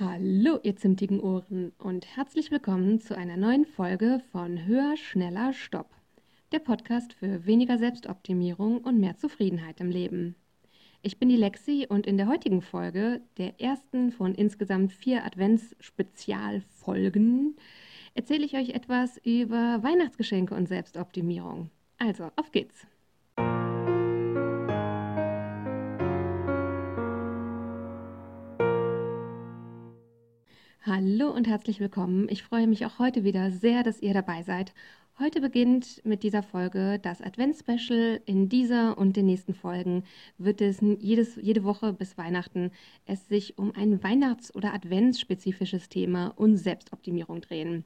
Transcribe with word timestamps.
Hallo, 0.00 0.58
ihr 0.62 0.74
zimtigen 0.74 1.20
Ohren 1.20 1.72
und 1.76 2.16
herzlich 2.16 2.50
willkommen 2.50 2.98
zu 2.98 3.14
einer 3.14 3.36
neuen 3.36 3.66
Folge 3.66 4.22
von 4.32 4.64
Höher, 4.64 4.96
Schneller, 4.96 5.52
Stopp. 5.52 5.90
Der 6.50 6.60
Podcast 6.60 7.12
für 7.12 7.44
weniger 7.44 7.76
Selbstoptimierung 7.76 8.78
und 8.78 8.98
mehr 8.98 9.18
Zufriedenheit 9.18 9.82
im 9.82 9.90
Leben. 9.90 10.34
Ich 11.02 11.18
bin 11.18 11.28
die 11.28 11.36
Lexi 11.36 11.86
und 11.86 12.06
in 12.06 12.16
der 12.16 12.26
heutigen 12.26 12.62
Folge, 12.62 13.20
der 13.36 13.60
ersten 13.60 14.12
von 14.12 14.34
insgesamt 14.34 14.94
vier 14.94 15.26
Advents-Spezialfolgen, 15.26 17.58
erzähle 18.14 18.46
ich 18.46 18.56
euch 18.56 18.70
etwas 18.70 19.18
über 19.18 19.82
Weihnachtsgeschenke 19.82 20.54
und 20.54 20.68
Selbstoptimierung. 20.68 21.68
Also, 21.98 22.30
auf 22.36 22.50
geht's! 22.50 22.86
Hallo 30.84 31.30
und 31.30 31.46
herzlich 31.46 31.78
willkommen. 31.78 32.26
Ich 32.28 32.42
freue 32.42 32.66
mich 32.66 32.84
auch 32.84 32.98
heute 32.98 33.22
wieder 33.22 33.52
sehr, 33.52 33.84
dass 33.84 34.02
ihr 34.02 34.14
dabei 34.14 34.42
seid. 34.42 34.74
Heute 35.16 35.40
beginnt 35.40 36.04
mit 36.04 36.24
dieser 36.24 36.42
Folge 36.42 36.98
das 37.00 37.22
Advents-Special. 37.22 38.20
In 38.26 38.48
dieser 38.48 38.98
und 38.98 39.14
den 39.14 39.26
nächsten 39.26 39.54
Folgen 39.54 40.02
wird 40.38 40.60
es 40.60 40.80
jedes, 40.80 41.36
jede 41.36 41.62
Woche 41.62 41.92
bis 41.92 42.18
Weihnachten 42.18 42.72
es 43.06 43.28
sich 43.28 43.58
um 43.58 43.72
ein 43.76 44.02
Weihnachts- 44.02 44.52
oder 44.56 44.74
Adventsspezifisches 44.74 45.88
Thema 45.88 46.32
und 46.34 46.56
Selbstoptimierung 46.56 47.42
drehen. 47.42 47.84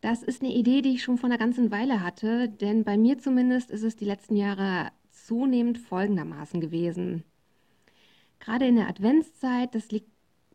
Das 0.00 0.22
ist 0.22 0.42
eine 0.42 0.54
Idee, 0.54 0.82
die 0.82 0.90
ich 0.90 1.02
schon 1.02 1.18
vor 1.18 1.28
einer 1.28 1.38
ganzen 1.38 1.72
Weile 1.72 2.04
hatte, 2.04 2.48
denn 2.48 2.84
bei 2.84 2.96
mir 2.96 3.18
zumindest 3.18 3.68
ist 3.68 3.82
es 3.82 3.96
die 3.96 4.04
letzten 4.04 4.36
Jahre 4.36 4.92
zunehmend 5.10 5.78
folgendermaßen 5.78 6.60
gewesen. 6.60 7.24
Gerade 8.38 8.66
in 8.66 8.76
der 8.76 8.88
Adventszeit, 8.88 9.74
das 9.74 9.90
liegt 9.90 10.09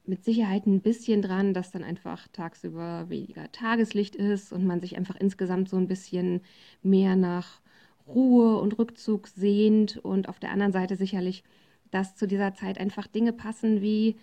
mit 0.07 0.23
Sicherheit 0.23 0.65
ein 0.65 0.81
bisschen 0.81 1.21
dran, 1.21 1.53
dass 1.53 1.71
dann 1.71 1.83
einfach 1.83 2.27
tagsüber 2.29 3.09
weniger 3.09 3.51
Tageslicht 3.51 4.15
ist 4.15 4.53
und 4.53 4.65
man 4.65 4.81
sich 4.81 4.97
einfach 4.97 5.15
insgesamt 5.15 5.69
so 5.69 5.77
ein 5.77 5.87
bisschen 5.87 6.41
mehr 6.83 7.15
nach 7.15 7.61
Ruhe 8.07 8.57
und 8.59 8.77
Rückzug 8.77 9.27
sehnt 9.27 9.97
und 9.97 10.29
auf 10.29 10.39
der 10.39 10.51
anderen 10.51 10.71
Seite 10.71 10.95
sicherlich, 10.95 11.43
dass 11.91 12.15
zu 12.15 12.27
dieser 12.27 12.53
Zeit 12.53 12.79
einfach 12.79 13.07
Dinge 13.07 13.33
passen 13.33 13.81
wie 13.81 14.15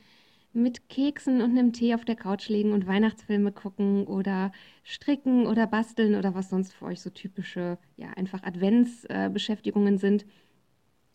mit 0.52 0.88
Keksen 0.88 1.40
und 1.40 1.50
einem 1.50 1.72
Tee 1.72 1.94
auf 1.94 2.04
der 2.04 2.16
Couch 2.16 2.48
liegen 2.48 2.72
und 2.72 2.86
Weihnachtsfilme 2.86 3.52
gucken 3.52 4.06
oder 4.06 4.52
stricken 4.84 5.46
oder 5.46 5.66
basteln 5.66 6.14
oder 6.14 6.34
was 6.34 6.50
sonst 6.50 6.74
für 6.74 6.84
euch 6.86 7.00
so 7.00 7.10
typische, 7.10 7.78
ja, 7.96 8.10
einfach 8.10 8.42
Adventsbeschäftigungen 8.42 9.98
sind. 9.98 10.26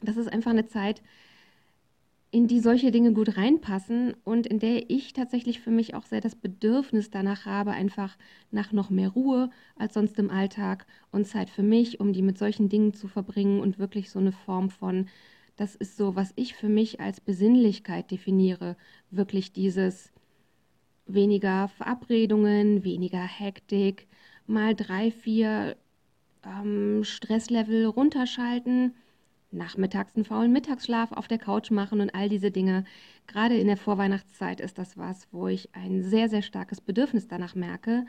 Das 0.02 0.18
ist 0.18 0.32
einfach 0.32 0.52
eine 0.52 0.66
Zeit, 0.66 1.04
in 2.30 2.48
die 2.48 2.60
solche 2.60 2.92
Dinge 2.92 3.14
gut 3.14 3.38
reinpassen 3.38 4.14
und 4.24 4.48
in 4.48 4.60
der 4.60 4.90
ich 4.90 5.14
tatsächlich 5.14 5.62
für 5.62 5.72
mich 5.72 5.96
auch 5.96 6.06
sehr 6.06 6.20
das 6.20 6.36
Bedürfnis 6.36 7.10
danach 7.10 7.46
habe, 7.46 7.72
einfach 7.72 8.18
nach 8.52 8.74
noch 8.74 8.90
mehr 8.90 9.10
Ruhe 9.10 9.50
als 9.78 9.94
sonst 9.94 10.20
im 10.20 10.30
Alltag 10.30 10.86
und 11.12 11.26
Zeit 11.26 11.50
für 11.50 11.64
mich, 11.64 12.00
um 12.00 12.12
die 12.12 12.22
mit 12.22 12.38
solchen 12.38 12.68
Dingen 12.68 12.94
zu 12.94 13.08
verbringen 13.08 13.62
und 13.62 13.80
wirklich 13.80 14.10
so 14.10 14.20
eine 14.20 14.34
Form 14.34 14.70
von, 14.70 15.08
das 15.56 15.76
ist 15.76 15.96
so, 15.96 16.16
was 16.16 16.34
ich 16.36 16.54
für 16.54 16.70
mich 16.70 17.00
als 17.00 17.22
Besinnlichkeit 17.22 18.12
definiere, 18.12 18.76
wirklich 19.10 19.54
dieses 19.54 20.12
weniger 21.06 21.70
Verabredungen, 21.70 22.84
weniger 22.84 23.24
Hektik, 23.24 24.08
mal 24.48 24.76
drei, 24.76 25.12
vier 25.12 25.78
ähm, 26.46 27.04
Stresslevel 27.04 27.86
runterschalten 27.86 28.94
nachmittags 29.52 30.16
einen 30.16 30.26
faulen 30.26 30.52
Mittagsschlaf 30.52 31.12
auf 31.12 31.28
der 31.28 31.38
Couch 31.38 31.72
machen 31.72 32.02
und 32.02 32.14
all 32.14 32.30
diese 32.30 32.52
Dinge. 32.52 32.84
Gerade 33.28 33.58
in 33.58 33.68
der 33.68 33.78
Vorweihnachtszeit 33.78 34.60
ist 34.62 34.78
das 34.78 34.98
was, 34.98 35.28
wo 35.32 35.48
ich 35.48 35.74
ein 35.74 36.04
sehr, 36.04 36.30
sehr 36.30 36.42
starkes 36.42 36.82
Bedürfnis 36.82 37.28
danach 37.28 37.56
merke. 37.56 38.06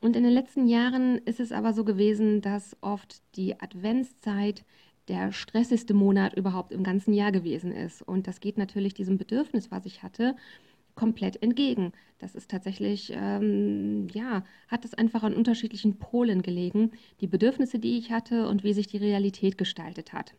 Und 0.00 0.16
in 0.16 0.24
den 0.24 0.32
letzten 0.32 0.66
Jahren 0.66 1.18
ist 1.18 1.40
es 1.40 1.52
aber 1.52 1.72
so 1.72 1.84
gewesen, 1.84 2.40
dass 2.40 2.76
oft 2.80 3.22
die 3.36 3.60
Adventszeit 3.60 4.64
der 5.08 5.32
stressigste 5.32 5.94
Monat 5.94 6.34
überhaupt 6.34 6.72
im 6.72 6.82
ganzen 6.82 7.14
Jahr 7.14 7.32
gewesen 7.32 7.72
ist. 7.72 8.02
Und 8.02 8.26
das 8.26 8.40
geht 8.40 8.58
natürlich 8.58 8.94
diesem 8.94 9.18
Bedürfnis, 9.18 9.70
was 9.70 9.86
ich 9.86 10.02
hatte, 10.02 10.36
komplett 10.96 11.42
entgegen. 11.42 11.92
Das 12.18 12.34
ist 12.34 12.50
tatsächlich, 12.50 13.12
ähm, 13.14 14.08
ja, 14.12 14.44
hat 14.68 14.84
es 14.84 14.94
einfach 14.94 15.22
an 15.22 15.34
unterschiedlichen 15.34 15.98
Polen 15.98 16.42
gelegen, 16.42 16.92
die 17.20 17.26
Bedürfnisse, 17.26 17.78
die 17.78 17.98
ich 17.98 18.10
hatte 18.10 18.48
und 18.48 18.64
wie 18.64 18.72
sich 18.72 18.86
die 18.86 18.96
Realität 18.96 19.58
gestaltet 19.58 20.12
hat. 20.12 20.34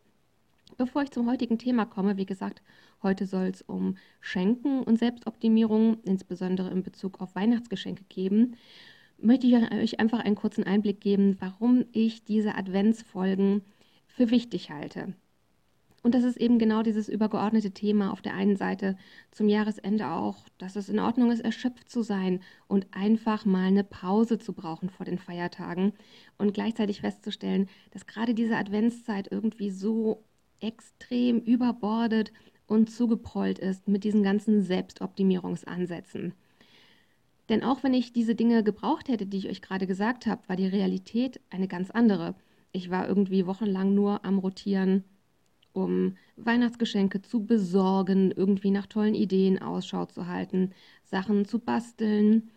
Bevor 0.78 1.02
ich 1.02 1.10
zum 1.10 1.28
heutigen 1.28 1.58
Thema 1.58 1.88
komme, 1.88 2.18
wie 2.18 2.28
gesagt, 2.28 2.62
heute 3.02 3.26
soll 3.26 3.46
es 3.46 3.64
um 3.64 3.98
Schenken 4.22 4.84
und 4.84 5.00
Selbstoptimierung, 5.00 5.98
insbesondere 6.04 6.70
in 6.70 6.84
Bezug 6.84 7.20
auf 7.20 7.34
Weihnachtsgeschenke 7.34 8.04
geben, 8.10 8.58
möchte 9.18 9.48
ich 9.48 9.56
euch 9.56 10.00
einfach 10.00 10.20
einen 10.20 10.36
kurzen 10.36 10.66
Einblick 10.66 11.02
geben, 11.02 11.36
warum 11.40 11.86
ich 11.94 12.26
diese 12.26 12.54
Adventsfolgen 12.54 13.64
für 14.06 14.30
wichtig 14.30 14.70
halte. 14.70 15.16
Und 16.04 16.14
das 16.14 16.24
ist 16.24 16.38
eben 16.38 16.60
genau 16.60 16.84
dieses 16.84 17.10
übergeordnete 17.10 17.72
Thema 17.72 18.14
auf 18.14 18.22
der 18.22 18.36
einen 18.36 18.56
Seite 18.56 18.98
zum 19.32 19.50
Jahresende 19.50 20.08
auch, 20.10 20.38
dass 20.60 20.76
es 20.76 20.90
in 20.90 21.00
Ordnung 21.00 21.32
ist, 21.32 21.42
erschöpft 21.42 21.90
zu 21.90 22.04
sein 22.04 22.40
und 22.68 22.86
einfach 22.92 23.46
mal 23.46 23.66
eine 23.66 23.84
Pause 23.84 24.38
zu 24.38 24.54
brauchen 24.54 24.92
vor 24.92 25.08
den 25.08 25.18
Feiertagen 25.18 25.94
und 26.38 26.54
gleichzeitig 26.54 27.02
festzustellen, 27.02 27.68
dass 27.92 28.06
gerade 28.06 28.36
diese 28.36 28.58
Adventszeit 28.58 29.32
irgendwie 29.32 29.72
so 29.72 30.24
extrem 30.60 31.40
überbordet 31.40 32.32
und 32.68 32.92
zugeprollt 32.92 33.60
ist 33.60 33.88
mit 33.88 34.04
diesen 34.04 34.24
ganzen 34.24 34.64
Selbstoptimierungsansätzen. 34.64 36.34
Denn 37.50 37.64
auch 37.64 37.84
wenn 37.84 37.94
ich 37.94 38.12
diese 38.12 38.36
Dinge 38.36 38.64
gebraucht 38.64 39.08
hätte, 39.08 39.26
die 39.26 39.38
ich 39.38 39.50
euch 39.50 39.62
gerade 39.62 39.88
gesagt 39.88 40.26
habe, 40.26 40.48
war 40.48 40.56
die 40.56 40.68
Realität 40.68 41.40
eine 41.50 41.68
ganz 41.68 41.92
andere. 41.92 42.36
Ich 42.74 42.90
war 42.90 43.08
irgendwie 43.08 43.46
wochenlang 43.46 43.94
nur 43.94 44.26
am 44.26 44.38
Rotieren, 44.38 45.06
um 45.72 46.18
Weihnachtsgeschenke 46.36 47.22
zu 47.22 47.46
besorgen, 47.46 48.32
irgendwie 48.32 48.72
nach 48.72 48.88
tollen 48.88 49.16
Ideen 49.16 49.62
Ausschau 49.62 50.06
zu 50.06 50.28
halten, 50.28 50.72
Sachen 51.06 51.46
zu 51.46 51.60
basteln, 51.60 52.50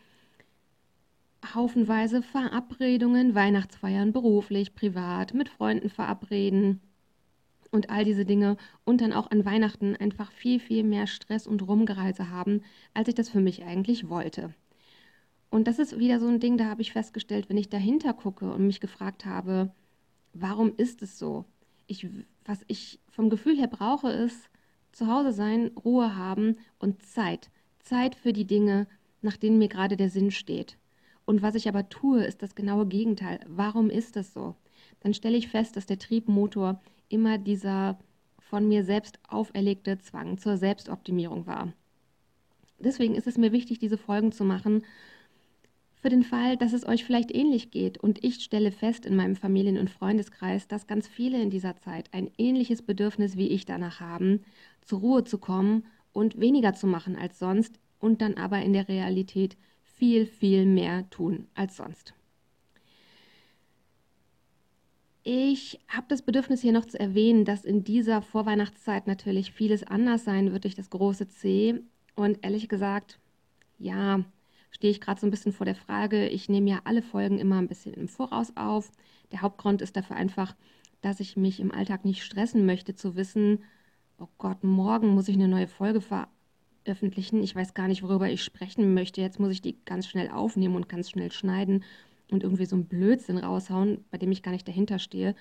haufenweise 1.54 2.22
Verabredungen, 2.22 3.34
Weihnachtsfeiern 3.34 4.12
beruflich, 4.12 4.74
privat, 4.74 5.34
mit 5.34 5.48
Freunden 5.48 5.88
verabreden, 5.88 6.80
und 7.70 7.90
all 7.90 8.04
diese 8.04 8.24
Dinge 8.24 8.56
und 8.84 9.00
dann 9.00 9.12
auch 9.12 9.30
an 9.30 9.44
Weihnachten 9.44 9.96
einfach 9.96 10.32
viel, 10.32 10.60
viel 10.60 10.82
mehr 10.82 11.06
Stress 11.06 11.46
und 11.46 11.66
Rumgereise 11.66 12.30
haben, 12.30 12.62
als 12.94 13.08
ich 13.08 13.14
das 13.14 13.28
für 13.28 13.40
mich 13.40 13.64
eigentlich 13.64 14.08
wollte. 14.08 14.54
Und 15.50 15.66
das 15.66 15.78
ist 15.78 15.98
wieder 15.98 16.20
so 16.20 16.28
ein 16.28 16.40
Ding, 16.40 16.56
da 16.56 16.66
habe 16.66 16.82
ich 16.82 16.92
festgestellt, 16.92 17.48
wenn 17.48 17.58
ich 17.58 17.68
dahinter 17.68 18.14
gucke 18.14 18.52
und 18.52 18.66
mich 18.66 18.80
gefragt 18.80 19.26
habe, 19.26 19.72
warum 20.32 20.72
ist 20.76 21.02
es 21.02 21.18
so? 21.18 21.44
Ich, 21.86 22.06
was 22.44 22.64
ich 22.68 23.00
vom 23.08 23.30
Gefühl 23.30 23.56
her 23.56 23.66
brauche, 23.66 24.10
ist 24.10 24.48
zu 24.92 25.08
Hause 25.08 25.32
sein, 25.32 25.72
Ruhe 25.84 26.16
haben 26.16 26.56
und 26.78 27.04
Zeit. 27.04 27.50
Zeit 27.80 28.14
für 28.14 28.32
die 28.32 28.46
Dinge, 28.46 28.86
nach 29.22 29.36
denen 29.36 29.58
mir 29.58 29.68
gerade 29.68 29.96
der 29.96 30.10
Sinn 30.10 30.30
steht. 30.30 30.78
Und 31.24 31.42
was 31.42 31.54
ich 31.54 31.68
aber 31.68 31.88
tue, 31.88 32.24
ist 32.24 32.42
das 32.42 32.54
genaue 32.54 32.86
Gegenteil. 32.86 33.40
Warum 33.46 33.90
ist 33.90 34.16
das 34.16 34.32
so? 34.32 34.56
Dann 35.00 35.14
stelle 35.14 35.36
ich 35.36 35.48
fest, 35.48 35.76
dass 35.76 35.86
der 35.86 35.98
Triebmotor 35.98 36.80
immer 37.10 37.38
dieser 37.38 37.98
von 38.38 38.66
mir 38.66 38.84
selbst 38.84 39.20
auferlegte 39.28 39.98
Zwang 39.98 40.38
zur 40.38 40.56
Selbstoptimierung 40.56 41.46
war. 41.46 41.72
Deswegen 42.78 43.14
ist 43.14 43.26
es 43.26 43.38
mir 43.38 43.52
wichtig, 43.52 43.78
diese 43.78 43.98
Folgen 43.98 44.32
zu 44.32 44.44
machen, 44.44 44.82
für 46.00 46.08
den 46.08 46.22
Fall, 46.22 46.56
dass 46.56 46.72
es 46.72 46.86
euch 46.86 47.04
vielleicht 47.04 47.30
ähnlich 47.30 47.70
geht. 47.70 47.98
Und 47.98 48.24
ich 48.24 48.36
stelle 48.42 48.72
fest 48.72 49.04
in 49.04 49.16
meinem 49.16 49.36
Familien- 49.36 49.78
und 49.78 49.90
Freundeskreis, 49.90 50.66
dass 50.66 50.86
ganz 50.86 51.06
viele 51.06 51.40
in 51.40 51.50
dieser 51.50 51.76
Zeit 51.76 52.08
ein 52.12 52.30
ähnliches 52.38 52.80
Bedürfnis 52.80 53.36
wie 53.36 53.48
ich 53.48 53.66
danach 53.66 54.00
haben, 54.00 54.42
zur 54.82 55.00
Ruhe 55.00 55.24
zu 55.24 55.36
kommen 55.36 55.84
und 56.12 56.40
weniger 56.40 56.72
zu 56.72 56.86
machen 56.86 57.16
als 57.16 57.38
sonst 57.38 57.78
und 57.98 58.22
dann 58.22 58.34
aber 58.34 58.62
in 58.62 58.72
der 58.72 58.88
Realität 58.88 59.58
viel, 59.84 60.24
viel 60.24 60.64
mehr 60.64 61.08
tun 61.10 61.46
als 61.54 61.76
sonst. 61.76 62.14
Ich 65.22 65.78
habe 65.88 66.06
das 66.08 66.22
Bedürfnis 66.22 66.62
hier 66.62 66.72
noch 66.72 66.86
zu 66.86 66.98
erwähnen, 66.98 67.44
dass 67.44 67.64
in 67.64 67.84
dieser 67.84 68.22
Vorweihnachtszeit 68.22 69.06
natürlich 69.06 69.52
vieles 69.52 69.84
anders 69.84 70.24
sein 70.24 70.52
wird 70.52 70.64
durch 70.64 70.74
das 70.74 70.88
große 70.88 71.28
C. 71.28 71.80
Und 72.14 72.38
ehrlich 72.42 72.68
gesagt, 72.68 73.18
ja, 73.78 74.24
stehe 74.70 74.90
ich 74.90 75.00
gerade 75.00 75.20
so 75.20 75.26
ein 75.26 75.30
bisschen 75.30 75.52
vor 75.52 75.66
der 75.66 75.74
Frage. 75.74 76.28
Ich 76.28 76.48
nehme 76.48 76.70
ja 76.70 76.80
alle 76.84 77.02
Folgen 77.02 77.38
immer 77.38 77.58
ein 77.58 77.68
bisschen 77.68 77.92
im 77.92 78.08
Voraus 78.08 78.56
auf. 78.56 78.90
Der 79.30 79.42
Hauptgrund 79.42 79.82
ist 79.82 79.94
dafür 79.96 80.16
einfach, 80.16 80.56
dass 81.02 81.20
ich 81.20 81.36
mich 81.36 81.60
im 81.60 81.70
Alltag 81.70 82.04
nicht 82.04 82.22
stressen 82.24 82.64
möchte, 82.64 82.94
zu 82.94 83.14
wissen, 83.14 83.62
oh 84.18 84.28
Gott, 84.38 84.64
morgen 84.64 85.08
muss 85.08 85.28
ich 85.28 85.34
eine 85.34 85.48
neue 85.48 85.68
Folge 85.68 86.00
veröffentlichen. 86.00 87.42
Ich 87.42 87.54
weiß 87.54 87.74
gar 87.74 87.88
nicht, 87.88 88.02
worüber 88.02 88.30
ich 88.30 88.42
sprechen 88.42 88.94
möchte. 88.94 89.20
Jetzt 89.20 89.38
muss 89.38 89.52
ich 89.52 89.60
die 89.60 89.76
ganz 89.84 90.06
schnell 90.06 90.30
aufnehmen 90.30 90.76
und 90.76 90.88
ganz 90.88 91.10
schnell 91.10 91.30
schneiden 91.30 91.84
und 92.32 92.42
irgendwie 92.42 92.66
so 92.66 92.76
einen 92.76 92.86
Blödsinn 92.86 93.38
raushauen, 93.38 94.04
bei 94.10 94.18
dem 94.18 94.32
ich 94.32 94.42
gar 94.42 94.52
nicht 94.52 94.68
dahinter 94.68 94.98
stehe. 94.98 95.34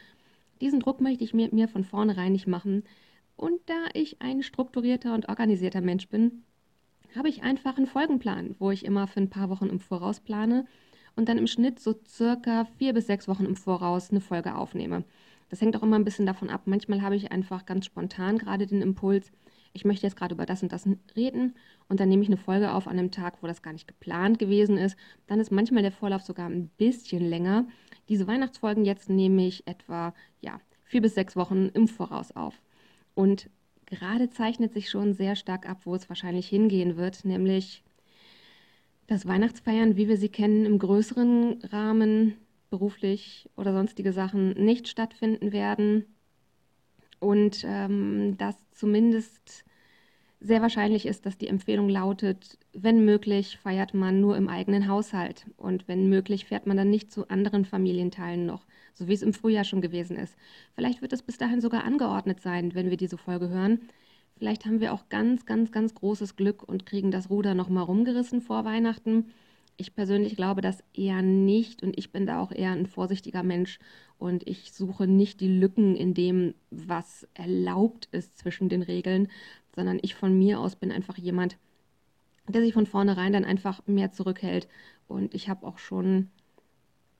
Diesen 0.61 0.79
Druck 0.79 1.01
möchte 1.01 1.23
ich 1.23 1.33
mir, 1.33 1.49
mir 1.53 1.67
von 1.67 1.83
vornherein 1.83 2.31
nicht 2.31 2.47
machen. 2.47 2.83
Und 3.35 3.59
da 3.67 3.85
ich 3.93 4.21
ein 4.21 4.43
strukturierter 4.43 5.13
und 5.13 5.29
organisierter 5.29 5.81
Mensch 5.81 6.09
bin, 6.09 6.43
habe 7.15 7.29
ich 7.29 7.43
einfach 7.43 7.77
einen 7.77 7.87
Folgenplan, 7.87 8.55
wo 8.59 8.71
ich 8.71 8.85
immer 8.85 9.07
für 9.07 9.21
ein 9.21 9.29
paar 9.29 9.49
Wochen 9.49 9.67
im 9.67 9.79
Voraus 9.79 10.19
plane 10.19 10.65
und 11.15 11.29
dann 11.29 11.37
im 11.37 11.47
Schnitt 11.47 11.79
so 11.79 11.95
circa 12.07 12.65
vier 12.77 12.93
bis 12.93 13.07
sechs 13.07 13.27
Wochen 13.27 13.45
im 13.45 13.55
Voraus 13.55 14.11
eine 14.11 14.21
Folge 14.21 14.55
aufnehme. 14.55 15.03
Das 15.49 15.61
hängt 15.61 15.75
auch 15.75 15.83
immer 15.83 15.97
ein 15.97 16.05
bisschen 16.05 16.25
davon 16.25 16.49
ab. 16.49 16.63
Manchmal 16.65 17.01
habe 17.01 17.15
ich 17.15 17.31
einfach 17.31 17.65
ganz 17.65 17.85
spontan 17.85 18.37
gerade 18.37 18.67
den 18.67 18.81
Impuls, 18.81 19.31
ich 19.73 19.85
möchte 19.85 20.05
jetzt 20.05 20.15
gerade 20.15 20.35
über 20.35 20.45
das 20.45 20.63
und 20.63 20.71
das 20.71 20.87
reden 21.15 21.55
und 21.87 21.99
dann 21.99 22.09
nehme 22.09 22.23
ich 22.23 22.29
eine 22.29 22.37
Folge 22.37 22.73
auf 22.73 22.87
an 22.87 22.97
einem 22.97 23.11
Tag, 23.11 23.41
wo 23.41 23.47
das 23.47 23.61
gar 23.61 23.73
nicht 23.73 23.87
geplant 23.87 24.39
gewesen 24.39 24.77
ist. 24.77 24.97
Dann 25.27 25.39
ist 25.39 25.51
manchmal 25.51 25.83
der 25.83 25.91
Vorlauf 25.91 26.21
sogar 26.21 26.49
ein 26.49 26.69
bisschen 26.77 27.27
länger. 27.27 27.67
Diese 28.09 28.27
Weihnachtsfolgen 28.27 28.85
jetzt 28.85 29.09
nehme 29.09 29.45
ich 29.45 29.67
etwa 29.67 30.13
ja, 30.41 30.59
vier 30.85 31.01
bis 31.01 31.15
sechs 31.15 31.35
Wochen 31.35 31.69
im 31.73 31.87
Voraus 31.87 32.31
auf. 32.31 32.61
Und 33.13 33.49
gerade 33.85 34.29
zeichnet 34.29 34.73
sich 34.73 34.89
schon 34.89 35.13
sehr 35.13 35.35
stark 35.35 35.67
ab, 35.67 35.81
wo 35.85 35.95
es 35.95 36.09
wahrscheinlich 36.09 36.47
hingehen 36.47 36.97
wird, 36.97 37.25
nämlich 37.25 37.83
das 39.07 39.25
Weihnachtsfeiern, 39.25 39.97
wie 39.97 40.07
wir 40.07 40.17
sie 40.17 40.29
kennen, 40.29 40.65
im 40.65 40.77
größeren 40.77 41.61
Rahmen, 41.71 42.35
beruflich 42.69 43.49
oder 43.57 43.73
sonstige 43.73 44.13
Sachen 44.13 44.51
nicht 44.51 44.87
stattfinden 44.87 45.51
werden 45.51 46.05
und 47.19 47.63
ähm, 47.65 48.37
dass 48.37 48.55
zumindest 48.71 49.65
sehr 50.41 50.61
wahrscheinlich 50.61 51.05
ist, 51.05 51.25
dass 51.25 51.37
die 51.37 51.47
Empfehlung 51.47 51.89
lautet, 51.89 52.57
wenn 52.71 53.03
möglich, 53.03 53.57
feiert 53.57 53.93
man 53.93 54.21
nur 54.21 54.37
im 54.37 54.47
eigenen 54.47 54.87
Haushalt 54.87 55.45
und 55.57 55.87
wenn 55.87 56.09
möglich, 56.09 56.45
fährt 56.45 56.65
man 56.65 56.77
dann 56.77 56.89
nicht 56.89 57.11
zu 57.11 57.27
anderen 57.27 57.65
Familienteilen 57.65 58.45
noch, 58.45 58.65
so 58.93 59.07
wie 59.07 59.13
es 59.13 59.21
im 59.21 59.33
Frühjahr 59.33 59.65
schon 59.65 59.81
gewesen 59.81 60.15
ist. 60.15 60.35
Vielleicht 60.75 61.01
wird 61.01 61.11
es 61.11 61.23
bis 61.23 61.37
dahin 61.37 61.59
sogar 61.59 61.83
angeordnet 61.83 62.39
sein, 62.39 62.73
wenn 62.73 62.89
wir 62.89 62.97
diese 62.97 63.17
Folge 63.17 63.49
hören. 63.49 63.81
Vielleicht 64.37 64.65
haben 64.65 64.79
wir 64.79 64.93
auch 64.93 65.09
ganz, 65.09 65.45
ganz, 65.45 65.73
ganz 65.73 65.93
großes 65.93 66.37
Glück 66.37 66.63
und 66.63 66.85
kriegen 66.85 67.11
das 67.11 67.29
Ruder 67.29 67.53
nochmal 67.53 67.83
rumgerissen 67.83 68.41
vor 68.41 68.63
Weihnachten. 68.63 69.33
Ich 69.79 69.95
persönlich 69.95 70.35
glaube 70.35 70.59
das 70.59 70.83
eher 70.93 71.21
nicht 71.21 71.83
und 71.83 71.97
ich 71.97 72.11
bin 72.11 72.25
da 72.25 72.41
auch 72.41 72.51
eher 72.51 72.71
ein 72.71 72.85
vorsichtiger 72.85 73.43
Mensch 73.43 73.79
und 74.17 74.45
ich 74.45 74.73
suche 74.73 75.07
nicht 75.07 75.39
die 75.39 75.47
Lücken 75.47 75.95
in 75.95 76.13
dem, 76.13 76.53
was 76.69 77.25
erlaubt 77.33 78.09
ist 78.11 78.37
zwischen 78.37 78.67
den 78.67 78.81
Regeln, 78.81 79.29
sondern 79.73 79.97
ich 80.01 80.15
von 80.15 80.37
mir 80.37 80.59
aus 80.59 80.75
bin 80.75 80.91
einfach 80.91 81.17
jemand, 81.17 81.57
der 82.49 82.59
sich 82.61 82.73
von 82.73 82.87
vornherein 82.87 83.31
dann 83.31 83.45
einfach 83.45 83.81
mehr 83.87 84.11
zurückhält. 84.11 84.67
Und 85.07 85.33
ich 85.33 85.47
habe 85.47 85.65
auch 85.65 85.77
schon 85.77 86.27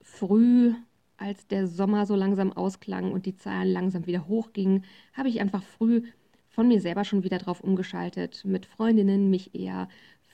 früh, 0.01 0.73
als 1.15 1.47
der 1.47 1.65
Sommer 1.65 2.05
so 2.05 2.15
langsam 2.15 2.51
ausklang 2.51 3.13
und 3.13 3.25
die 3.25 3.38
Zahlen 3.38 3.71
langsam 3.71 4.05
wieder 4.05 4.27
hochgingen, 4.27 4.83
habe 5.13 5.29
ich 5.29 5.39
einfach 5.39 5.63
früh 5.63 6.01
von 6.50 6.67
mir 6.67 6.81
selber 6.81 7.05
schon 7.05 7.23
wieder 7.23 7.38
drauf 7.38 7.62
umgeschaltet, 7.62 8.44
mit 8.44 8.65
Freundinnen 8.65 9.29
mich 9.29 9.55
eher 9.55 9.88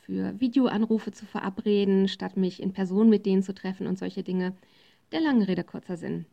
für 0.05 0.39
Videoanrufe 0.39 1.11
zu 1.11 1.25
verabreden, 1.25 2.07
statt 2.07 2.37
mich 2.37 2.61
in 2.61 2.73
Person 2.73 3.09
mit 3.09 3.25
denen 3.25 3.43
zu 3.43 3.53
treffen 3.53 3.87
und 3.87 3.97
solche 3.97 4.23
Dinge. 4.23 4.53
Der 5.11 5.21
lange 5.21 5.47
Rede, 5.47 5.63
kurzer 5.63 5.97
Sinn. 5.97 6.25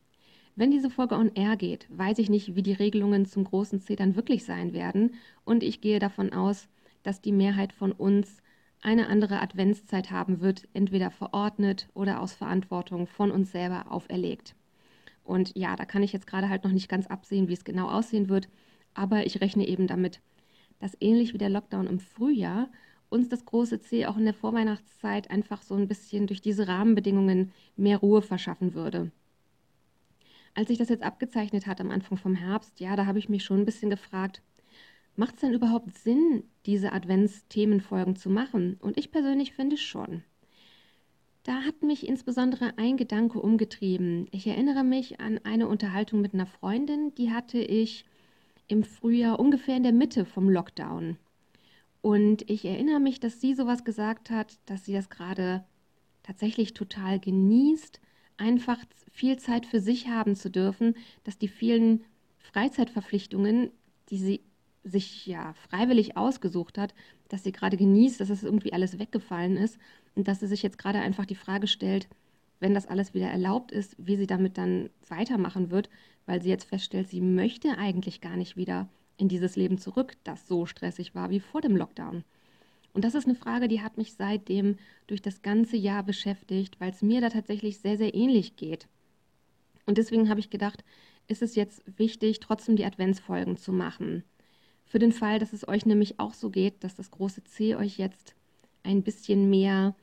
Wenn 0.55 0.69
diese 0.69 0.91
Folge 0.91 1.15
on 1.15 1.31
air 1.33 1.57
geht, 1.57 1.87
weiß 1.89 2.19
ich 2.19 2.29
nicht, 2.29 2.55
wie 2.55 2.61
die 2.61 2.73
Regelungen 2.73 3.25
zum 3.25 3.43
großen 3.43 3.79
C 3.79 3.95
dann 3.95 4.15
wirklich 4.15 4.45
sein 4.45 4.73
werden 4.73 5.15
und 5.45 5.63
ich 5.63 5.81
gehe 5.81 5.97
davon 5.99 6.31
aus, 6.31 6.67
dass 7.01 7.21
die 7.21 7.31
Mehrheit 7.31 7.73
von 7.73 7.91
uns 7.91 8.37
eine 8.81 9.07
andere 9.07 9.41
Adventszeit 9.41 10.11
haben 10.11 10.41
wird, 10.41 10.67
entweder 10.73 11.09
verordnet 11.09 11.87
oder 11.95 12.21
aus 12.21 12.33
Verantwortung 12.33 13.07
von 13.07 13.31
uns 13.31 13.51
selber 13.51 13.91
auferlegt. 13.91 14.55
Und 15.23 15.55
ja, 15.55 15.75
da 15.75 15.85
kann 15.85 16.03
ich 16.03 16.13
jetzt 16.13 16.27
gerade 16.27 16.49
halt 16.49 16.63
noch 16.63 16.71
nicht 16.71 16.89
ganz 16.89 17.07
absehen, 17.07 17.47
wie 17.47 17.53
es 17.53 17.63
genau 17.63 17.89
aussehen 17.89 18.29
wird, 18.29 18.47
aber 18.93 19.25
ich 19.25 19.41
rechne 19.41 19.67
eben 19.67 19.87
damit, 19.87 20.19
dass 20.79 20.97
ähnlich 20.99 21.33
wie 21.33 21.37
der 21.37 21.49
Lockdown 21.49 21.87
im 21.87 21.99
Frühjahr 21.99 22.69
uns 23.13 23.29
das 23.29 23.45
große 23.45 23.79
C 23.81 24.05
auch 24.05 24.17
in 24.17 24.25
der 24.25 24.33
Vorweihnachtszeit 24.33 25.29
einfach 25.29 25.61
so 25.61 25.75
ein 25.75 25.87
bisschen 25.87 26.27
durch 26.27 26.41
diese 26.41 26.67
Rahmenbedingungen 26.67 27.51
mehr 27.77 27.97
Ruhe 27.99 28.21
verschaffen 28.21 28.73
würde. 28.73 29.11
Als 30.55 30.67
sich 30.67 30.77
das 30.77 30.89
jetzt 30.89 31.03
abgezeichnet 31.03 31.65
hat 31.65 31.79
am 31.79 31.91
Anfang 31.91 32.17
vom 32.17 32.35
Herbst, 32.35 32.79
ja, 32.79 32.95
da 32.95 33.05
habe 33.05 33.19
ich 33.19 33.29
mich 33.29 33.43
schon 33.43 33.59
ein 33.59 33.65
bisschen 33.65 33.89
gefragt, 33.89 34.41
macht 35.15 35.35
es 35.35 35.41
denn 35.41 35.53
überhaupt 35.53 35.95
Sinn, 35.95 36.43
diese 36.65 36.91
Adventsthemenfolgen 36.91 38.15
zu 38.15 38.29
machen? 38.29 38.77
Und 38.79 38.97
ich 38.97 39.11
persönlich 39.11 39.53
finde 39.53 39.77
schon. 39.77 40.23
Da 41.43 41.61
hat 41.63 41.81
mich 41.81 42.07
insbesondere 42.07 42.77
ein 42.77 42.97
Gedanke 42.97 43.39
umgetrieben. 43.39 44.27
Ich 44.31 44.47
erinnere 44.47 44.83
mich 44.83 45.19
an 45.19 45.39
eine 45.43 45.67
Unterhaltung 45.67 46.21
mit 46.21 46.33
einer 46.33 46.45
Freundin, 46.45 47.13
die 47.15 47.31
hatte 47.31 47.59
ich 47.59 48.05
im 48.67 48.83
Frühjahr 48.83 49.39
ungefähr 49.39 49.75
in 49.75 49.83
der 49.83 49.91
Mitte 49.91 50.25
vom 50.25 50.49
Lockdown. 50.49 51.17
Und 52.03 52.49
ich 52.49 52.65
erinnere 52.65 52.99
mich, 52.99 53.21
dass 53.21 53.39
sie 53.39 53.53
sowas 53.53 53.85
gesagt 53.85 54.29
hat, 54.29 54.59
dass 54.65 54.83
sie 54.83 54.91
das 54.91 55.09
gerade 55.09 55.63
tatsächlich 56.21 56.73
total 56.73 57.17
genießt, 57.17 58.01
einfach 58.35 58.77
viel 59.09 59.39
Zeit 59.39 59.65
für 59.65 59.79
sich 59.79 60.09
haben 60.09 60.35
zu 60.35 60.51
dürfen, 60.51 60.97
dass 61.23 61.37
die 61.37 61.47
vielen 61.47 62.03
Freizeitverpflichtungen, 62.39 63.71
die 64.09 64.17
sie 64.17 64.41
sich 64.83 65.25
ja 65.27 65.53
freiwillig 65.53 66.17
ausgesucht 66.17 66.77
hat, 66.77 66.93
dass 67.29 67.45
sie 67.45 67.53
gerade 67.53 67.77
genießt, 67.77 68.19
dass 68.19 68.29
es 68.29 68.43
irgendwie 68.43 68.73
alles 68.73 68.99
weggefallen 68.99 69.55
ist 69.55 69.77
und 70.13 70.27
dass 70.27 70.41
sie 70.41 70.47
sich 70.47 70.61
jetzt 70.61 70.77
gerade 70.77 70.99
einfach 70.99 71.25
die 71.25 71.35
Frage 71.35 71.67
stellt, 71.67 72.09
wenn 72.59 72.73
das 72.73 72.85
alles 72.85 73.13
wieder 73.13 73.29
erlaubt 73.29 73.71
ist, 73.71 73.95
wie 73.97 74.17
sie 74.17 74.27
damit 74.27 74.57
dann 74.57 74.89
weitermachen 75.07 75.71
wird, 75.71 75.89
weil 76.25 76.41
sie 76.41 76.49
jetzt 76.49 76.65
feststellt, 76.65 77.07
sie 77.07 77.21
möchte 77.21 77.77
eigentlich 77.77 78.19
gar 78.19 78.35
nicht 78.35 78.57
wieder 78.57 78.89
in 79.17 79.27
dieses 79.27 79.55
Leben 79.55 79.77
zurück, 79.77 80.15
das 80.23 80.47
so 80.47 80.65
stressig 80.65 81.15
war 81.15 81.29
wie 81.29 81.39
vor 81.39 81.61
dem 81.61 81.75
Lockdown. 81.75 82.23
Und 82.93 83.03
das 83.03 83.15
ist 83.15 83.25
eine 83.25 83.35
Frage, 83.35 83.67
die 83.67 83.81
hat 83.81 83.97
mich 83.97 84.13
seitdem 84.13 84.77
durch 85.07 85.21
das 85.21 85.41
ganze 85.41 85.77
Jahr 85.77 86.03
beschäftigt, 86.03 86.79
weil 86.79 86.91
es 86.91 87.01
mir 87.01 87.21
da 87.21 87.29
tatsächlich 87.29 87.79
sehr, 87.79 87.97
sehr 87.97 88.13
ähnlich 88.13 88.55
geht. 88.55 88.87
Und 89.85 89.97
deswegen 89.97 90.29
habe 90.29 90.39
ich 90.39 90.49
gedacht, 90.49 90.83
ist 91.27 91.41
es 91.41 91.55
jetzt 91.55 91.81
wichtig, 91.97 92.39
trotzdem 92.39 92.75
die 92.75 92.85
Adventsfolgen 92.85 93.57
zu 93.57 93.73
machen. 93.73 94.23
Für 94.85 94.99
den 94.99 95.11
Fall, 95.11 95.39
dass 95.39 95.53
es 95.53 95.67
euch 95.67 95.85
nämlich 95.85 96.19
auch 96.19 96.33
so 96.33 96.49
geht, 96.49 96.83
dass 96.83 96.95
das 96.95 97.09
große 97.09 97.43
C 97.45 97.75
euch 97.75 97.97
jetzt 97.97 98.35
ein 98.83 99.01
bisschen 99.01 99.49
mehr, 99.49 99.95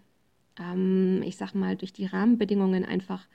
ähm, 0.59 1.23
ich 1.25 1.37
sag 1.37 1.55
mal, 1.55 1.77
durch 1.77 1.93
die 1.93 2.07
Rahmenbedingungen 2.07 2.85
einfach 2.85 3.29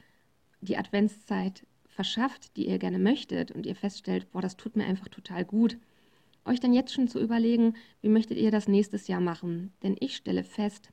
die 0.62 0.78
Adventszeit 0.78 1.66
verschafft, 1.96 2.56
die 2.58 2.68
ihr 2.68 2.78
gerne 2.78 3.00
möchtet 3.00 3.52
und 3.52 3.66
ihr 3.66 3.76
feststellt, 3.76 4.32
boah, 4.32 4.42
das 4.42 4.58
tut 4.58 4.76
mir 4.76 4.86
einfach 4.86 5.08
total 5.08 5.46
gut 5.46 5.78
euch 6.46 6.60
dann 6.60 6.74
jetzt 6.74 6.94
schon 6.94 7.08
zu 7.08 7.20
überlegen, 7.20 7.74
wie 8.02 8.10
möchtet 8.10 8.38
ihr 8.38 8.52
das 8.52 8.68
nächstes 8.68 9.08
Jahr 9.08 9.22
machen. 9.22 9.74
Denn 9.84 9.96
ich 10.00 10.16
stelle 10.16 10.44
fest, 10.44 10.92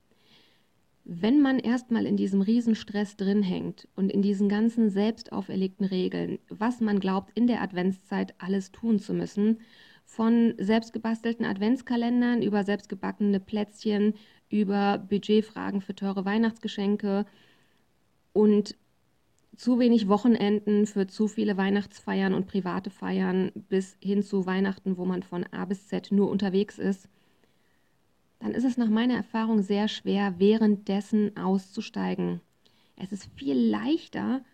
wenn 1.05 1.41
man 1.41 1.59
erstmal 1.59 2.07
in 2.07 2.17
diesem 2.17 2.43
Riesenstress 2.43 3.17
drin 3.17 3.43
hängt 3.43 3.89
und 3.97 4.11
in 4.11 4.23
diesen 4.23 4.49
ganzen 4.49 4.89
selbst 4.89 5.33
auferlegten 5.33 5.85
Regeln, 5.85 6.39
was 6.49 6.81
man 6.81 7.01
glaubt, 7.01 7.33
in 7.35 7.47
der 7.47 7.61
Adventszeit 7.61 8.35
alles 8.39 8.73
tun 8.73 8.99
zu 8.99 9.13
müssen, 9.13 9.61
von 10.05 10.55
selbstgebastelten 10.59 11.45
Adventskalendern 11.45 12.43
über 12.43 12.65
selbstgebackene 12.65 13.41
Plätzchen, 13.41 14.15
über 14.49 14.99
Budgetfragen 14.99 15.81
für 15.81 15.95
teure 15.95 16.25
Weihnachtsgeschenke 16.25 17.25
und 18.33 18.77
zu 19.57 19.79
wenig 19.79 20.09
Wochenenden 20.09 20.87
für 20.87 21.07
zu 21.07 21.29
viele 21.29 21.57
Weihnachtsfeiern 21.57 22.35
und 22.35 22.47
private 22.47 22.91
Feiern 22.91 23.53
bis 23.69 23.97
hin 24.01 24.23
zu 24.23 24.47
Weihnachten, 24.47 24.97
wo 24.97 25.05
man 25.05 25.23
von 25.23 25.45
A 25.53 25.65
bis 25.65 25.89
Z 25.89 26.11
nur 26.11 26.31
unterwegs 26.31 26.79
ist, 26.79 27.09
dann 28.39 28.53
ist 28.53 28.65
es 28.65 28.77
nach 28.77 28.89
meiner 28.89 29.15
Erfahrung 29.15 29.63
sehr 29.63 29.87
schwer, 29.89 30.35
währenddessen 30.39 31.37
auszusteigen. 31.37 32.41
Es 32.97 33.13
ist 33.13 33.31
viel 33.37 33.57
leichter, 33.57 34.45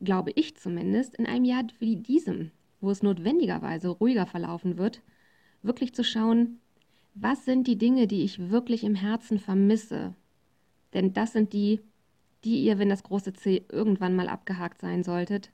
glaube 0.00 0.30
ich 0.36 0.56
zumindest, 0.56 1.16
in 1.16 1.26
einem 1.26 1.44
Jahr 1.44 1.64
wie 1.80 1.96
diesem, 1.96 2.52
wo 2.80 2.90
es 2.90 3.02
notwendigerweise 3.02 3.88
ruhiger 3.88 4.26
verlaufen 4.26 4.78
wird, 4.78 5.02
wirklich 5.62 5.92
zu 5.94 6.04
schauen, 6.04 6.60
was 7.14 7.44
sind 7.44 7.66
die 7.66 7.78
Dinge, 7.78 8.06
die 8.06 8.22
ich 8.22 8.50
wirklich 8.50 8.84
im 8.84 8.94
Herzen 8.94 9.38
vermisse. 9.38 10.14
Denn 10.94 11.12
das 11.12 11.32
sind 11.32 11.52
die, 11.52 11.80
die 12.44 12.62
ihr, 12.62 12.78
wenn 12.78 12.88
das 12.88 13.02
große 13.02 13.32
C 13.32 13.64
irgendwann 13.70 14.16
mal 14.16 14.28
abgehakt 14.28 14.80
sein 14.80 15.02
solltet, 15.02 15.50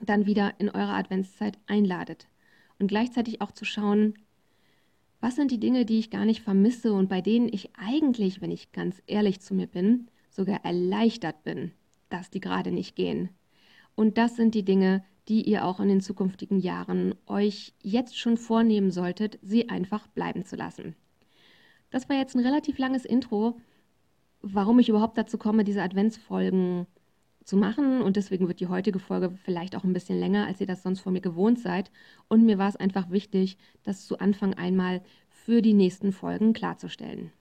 dann 0.00 0.26
wieder 0.26 0.54
in 0.58 0.68
eurer 0.68 0.94
Adventszeit 0.94 1.58
einladet. 1.66 2.28
Und 2.78 2.86
gleichzeitig 2.88 3.40
auch 3.40 3.50
zu 3.50 3.64
schauen, 3.64 4.14
was 5.20 5.34
sind 5.34 5.50
die 5.50 5.58
Dinge, 5.58 5.84
die 5.84 5.98
ich 5.98 6.10
gar 6.10 6.24
nicht 6.24 6.42
vermisse 6.42 6.92
und 6.92 7.08
bei 7.08 7.20
denen 7.20 7.48
ich 7.52 7.70
eigentlich, 7.76 8.40
wenn 8.40 8.52
ich 8.52 8.70
ganz 8.70 9.02
ehrlich 9.06 9.40
zu 9.40 9.54
mir 9.54 9.66
bin, 9.66 10.08
sogar 10.30 10.64
erleichtert 10.64 11.42
bin, 11.42 11.72
dass 12.08 12.30
die 12.30 12.40
gerade 12.40 12.70
nicht 12.70 12.94
gehen. 12.94 13.30
Und 13.96 14.16
das 14.16 14.36
sind 14.36 14.54
die 14.54 14.64
Dinge, 14.64 15.04
die 15.26 15.42
ihr 15.42 15.64
auch 15.64 15.80
in 15.80 15.88
den 15.88 16.00
zukünftigen 16.00 16.60
Jahren 16.60 17.14
euch 17.26 17.74
jetzt 17.82 18.16
schon 18.16 18.36
vornehmen 18.36 18.92
solltet, 18.92 19.38
sie 19.42 19.68
einfach 19.68 20.06
bleiben 20.06 20.44
zu 20.44 20.54
lassen. 20.54 20.94
Das 21.90 22.08
war 22.08 22.16
jetzt 22.16 22.36
ein 22.36 22.44
relativ 22.44 22.78
langes 22.78 23.04
Intro, 23.04 23.60
warum 24.42 24.78
ich 24.78 24.88
überhaupt 24.88 25.18
dazu 25.18 25.38
komme, 25.38 25.64
diese 25.64 25.82
Adventsfolgen 25.82 26.86
zu 27.44 27.56
machen. 27.56 28.02
Und 28.02 28.16
deswegen 28.16 28.46
wird 28.46 28.60
die 28.60 28.68
heutige 28.68 28.98
Folge 28.98 29.30
vielleicht 29.44 29.74
auch 29.74 29.84
ein 29.84 29.92
bisschen 29.92 30.18
länger, 30.18 30.46
als 30.46 30.60
ihr 30.60 30.66
das 30.66 30.82
sonst 30.82 31.00
von 31.00 31.12
mir 31.12 31.20
gewohnt 31.20 31.58
seid. 31.58 31.90
Und 32.28 32.44
mir 32.44 32.58
war 32.58 32.68
es 32.68 32.76
einfach 32.76 33.10
wichtig, 33.10 33.56
das 33.82 34.06
zu 34.06 34.18
Anfang 34.18 34.54
einmal 34.54 35.02
für 35.28 35.62
die 35.62 35.74
nächsten 35.74 36.12
Folgen 36.12 36.52
klarzustellen. 36.52 37.32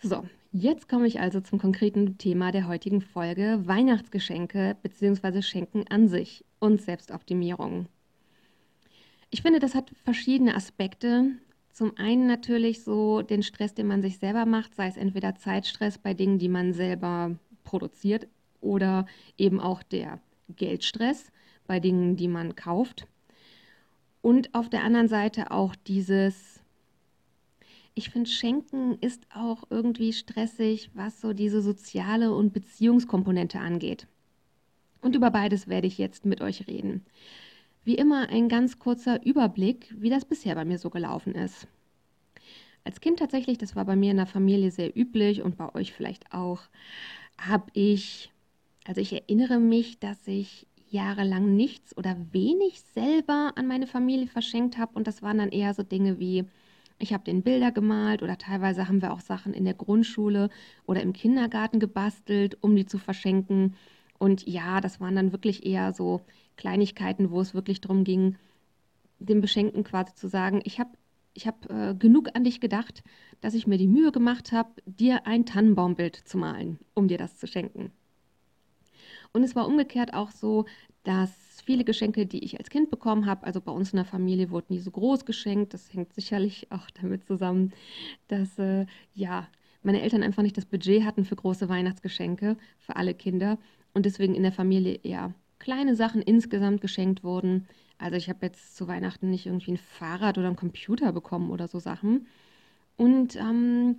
So, 0.00 0.24
jetzt 0.52 0.88
komme 0.88 1.06
ich 1.06 1.18
also 1.18 1.40
zum 1.40 1.58
konkreten 1.58 2.18
Thema 2.18 2.52
der 2.52 2.68
heutigen 2.68 3.00
Folge 3.00 3.62
Weihnachtsgeschenke 3.64 4.76
bzw. 4.82 5.42
Schenken 5.42 5.84
an 5.88 6.08
sich 6.08 6.44
und 6.60 6.80
Selbstoptimierung. 6.80 7.86
Ich 9.30 9.42
finde, 9.42 9.58
das 9.58 9.74
hat 9.74 9.90
verschiedene 10.04 10.54
Aspekte. 10.54 11.32
Zum 11.74 11.96
einen 11.96 12.28
natürlich 12.28 12.84
so 12.84 13.22
den 13.22 13.42
Stress, 13.42 13.74
den 13.74 13.88
man 13.88 14.00
sich 14.00 14.18
selber 14.18 14.46
macht, 14.46 14.76
sei 14.76 14.86
es 14.86 14.96
entweder 14.96 15.34
Zeitstress 15.34 15.98
bei 15.98 16.14
Dingen, 16.14 16.38
die 16.38 16.48
man 16.48 16.72
selber 16.72 17.36
produziert 17.64 18.28
oder 18.60 19.06
eben 19.36 19.58
auch 19.58 19.82
der 19.82 20.20
Geldstress 20.54 21.32
bei 21.66 21.80
Dingen, 21.80 22.14
die 22.14 22.28
man 22.28 22.54
kauft. 22.54 23.08
Und 24.22 24.54
auf 24.54 24.70
der 24.70 24.84
anderen 24.84 25.08
Seite 25.08 25.50
auch 25.50 25.74
dieses, 25.74 26.60
ich 27.94 28.08
finde, 28.08 28.30
Schenken 28.30 28.96
ist 29.00 29.26
auch 29.34 29.64
irgendwie 29.68 30.12
stressig, 30.12 30.92
was 30.94 31.20
so 31.20 31.32
diese 31.32 31.60
soziale 31.60 32.32
und 32.32 32.52
Beziehungskomponente 32.52 33.58
angeht. 33.58 34.06
Und 35.00 35.16
über 35.16 35.32
beides 35.32 35.66
werde 35.66 35.88
ich 35.88 35.98
jetzt 35.98 36.24
mit 36.24 36.40
euch 36.40 36.68
reden. 36.68 37.04
Wie 37.84 37.94
immer 37.96 38.30
ein 38.30 38.48
ganz 38.48 38.78
kurzer 38.78 39.24
Überblick, 39.24 39.94
wie 39.98 40.10
das 40.10 40.24
bisher 40.24 40.54
bei 40.54 40.64
mir 40.64 40.78
so 40.78 40.88
gelaufen 40.88 41.34
ist. 41.34 41.68
Als 42.82 43.00
Kind 43.00 43.18
tatsächlich, 43.18 43.58
das 43.58 43.76
war 43.76 43.84
bei 43.84 43.96
mir 43.96 44.10
in 44.10 44.16
der 44.16 44.26
Familie 44.26 44.70
sehr 44.70 44.96
üblich 44.96 45.42
und 45.42 45.56
bei 45.56 45.74
euch 45.74 45.92
vielleicht 45.92 46.32
auch, 46.32 46.62
habe 47.38 47.66
ich, 47.72 48.32
also 48.86 49.00
ich 49.00 49.12
erinnere 49.12 49.58
mich, 49.58 49.98
dass 49.98 50.26
ich 50.26 50.66
jahrelang 50.90 51.56
nichts 51.56 51.96
oder 51.96 52.16
wenig 52.32 52.80
selber 52.80 53.52
an 53.56 53.66
meine 53.66 53.86
Familie 53.86 54.28
verschenkt 54.28 54.78
habe 54.78 54.94
und 54.94 55.06
das 55.06 55.22
waren 55.22 55.38
dann 55.38 55.48
eher 55.50 55.74
so 55.74 55.82
Dinge 55.82 56.18
wie, 56.18 56.44
ich 56.98 57.12
habe 57.12 57.24
den 57.24 57.42
Bilder 57.42 57.72
gemalt 57.72 58.22
oder 58.22 58.38
teilweise 58.38 58.86
haben 58.86 59.02
wir 59.02 59.12
auch 59.12 59.20
Sachen 59.20 59.52
in 59.52 59.64
der 59.64 59.74
Grundschule 59.74 60.48
oder 60.86 61.02
im 61.02 61.12
Kindergarten 61.12 61.80
gebastelt, 61.80 62.56
um 62.62 62.76
die 62.76 62.86
zu 62.86 62.98
verschenken. 62.98 63.74
Und 64.18 64.46
ja, 64.46 64.80
das 64.80 65.00
waren 65.00 65.16
dann 65.16 65.32
wirklich 65.32 65.66
eher 65.66 65.92
so 65.92 66.20
Kleinigkeiten, 66.56 67.30
wo 67.30 67.40
es 67.40 67.54
wirklich 67.54 67.80
darum 67.80 68.04
ging, 68.04 68.36
dem 69.18 69.40
Beschenkten 69.40 69.84
quasi 69.84 70.14
zu 70.14 70.28
sagen, 70.28 70.60
ich 70.64 70.78
habe 70.78 70.90
ich 71.34 71.46
hab, 71.48 71.68
äh, 71.68 71.94
genug 71.98 72.30
an 72.34 72.44
dich 72.44 72.60
gedacht, 72.60 73.02
dass 73.40 73.54
ich 73.54 73.66
mir 73.66 73.76
die 73.76 73.88
Mühe 73.88 74.12
gemacht 74.12 74.52
habe, 74.52 74.70
dir 74.86 75.26
ein 75.26 75.44
Tannenbaumbild 75.44 76.16
zu 76.16 76.38
malen, 76.38 76.78
um 76.94 77.08
dir 77.08 77.18
das 77.18 77.38
zu 77.38 77.46
schenken. 77.46 77.90
Und 79.32 79.42
es 79.42 79.56
war 79.56 79.66
umgekehrt 79.66 80.14
auch 80.14 80.30
so, 80.30 80.64
dass 81.02 81.32
viele 81.64 81.84
Geschenke, 81.84 82.24
die 82.24 82.44
ich 82.44 82.58
als 82.58 82.70
Kind 82.70 82.88
bekommen 82.88 83.26
habe, 83.26 83.44
also 83.44 83.60
bei 83.60 83.72
uns 83.72 83.92
in 83.92 83.96
der 83.96 84.04
Familie 84.04 84.50
wurde 84.50 84.72
nie 84.72 84.78
so 84.78 84.92
groß 84.92 85.24
geschenkt. 85.24 85.74
Das 85.74 85.92
hängt 85.92 86.12
sicherlich 86.14 86.70
auch 86.70 86.88
damit 86.90 87.24
zusammen, 87.24 87.72
dass 88.28 88.58
äh, 88.58 88.86
ja 89.12 89.48
meine 89.82 90.02
Eltern 90.02 90.22
einfach 90.22 90.42
nicht 90.42 90.56
das 90.56 90.66
Budget 90.66 91.04
hatten 91.04 91.24
für 91.24 91.36
große 91.36 91.68
Weihnachtsgeschenke 91.68 92.56
für 92.78 92.96
alle 92.96 93.12
Kinder 93.12 93.58
und 93.92 94.06
deswegen 94.06 94.34
in 94.34 94.42
der 94.42 94.52
Familie 94.52 95.00
eher 95.02 95.34
kleine 95.64 95.96
Sachen 95.96 96.20
insgesamt 96.20 96.82
geschenkt 96.82 97.24
wurden. 97.24 97.66
Also 97.96 98.16
ich 98.18 98.28
habe 98.28 98.40
jetzt 98.42 98.76
zu 98.76 98.86
Weihnachten 98.86 99.30
nicht 99.30 99.46
irgendwie 99.46 99.72
ein 99.72 99.78
Fahrrad 99.78 100.36
oder 100.36 100.48
einen 100.48 100.56
Computer 100.56 101.10
bekommen 101.10 101.50
oder 101.50 101.68
so 101.68 101.78
Sachen. 101.78 102.26
Und 102.96 103.36
ähm, 103.36 103.96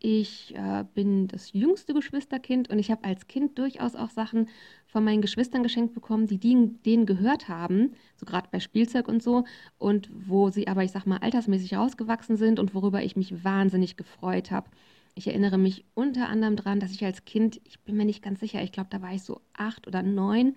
ich 0.00 0.54
äh, 0.54 0.84
bin 0.94 1.28
das 1.28 1.54
jüngste 1.54 1.94
Geschwisterkind 1.94 2.68
und 2.68 2.78
ich 2.78 2.90
habe 2.90 3.04
als 3.04 3.26
Kind 3.26 3.58
durchaus 3.58 3.94
auch 3.94 4.10
Sachen 4.10 4.48
von 4.86 5.02
meinen 5.02 5.22
Geschwistern 5.22 5.62
geschenkt 5.62 5.94
bekommen, 5.94 6.26
die, 6.26 6.38
die 6.38 6.74
denen 6.84 7.06
gehört 7.06 7.48
haben, 7.48 7.92
so 8.16 8.26
gerade 8.26 8.48
bei 8.52 8.60
Spielzeug 8.60 9.08
und 9.08 9.22
so, 9.22 9.44
und 9.78 10.10
wo 10.12 10.50
sie 10.50 10.68
aber, 10.68 10.84
ich 10.84 10.92
sag 10.92 11.06
mal, 11.06 11.18
altersmäßig 11.18 11.74
rausgewachsen 11.74 12.36
sind 12.36 12.60
und 12.60 12.74
worüber 12.74 13.02
ich 13.02 13.16
mich 13.16 13.44
wahnsinnig 13.44 13.96
gefreut 13.96 14.50
habe. 14.50 14.68
Ich 15.14 15.26
erinnere 15.26 15.58
mich 15.58 15.84
unter 15.94 16.28
anderem 16.28 16.56
daran, 16.56 16.80
dass 16.80 16.92
ich 16.92 17.04
als 17.04 17.24
Kind, 17.24 17.60
ich 17.64 17.80
bin 17.80 17.96
mir 17.96 18.04
nicht 18.04 18.22
ganz 18.22 18.40
sicher, 18.40 18.62
ich 18.62 18.72
glaube, 18.72 18.88
da 18.90 19.02
war 19.02 19.12
ich 19.12 19.22
so 19.22 19.40
acht 19.52 19.86
oder 19.86 20.02
neun. 20.02 20.56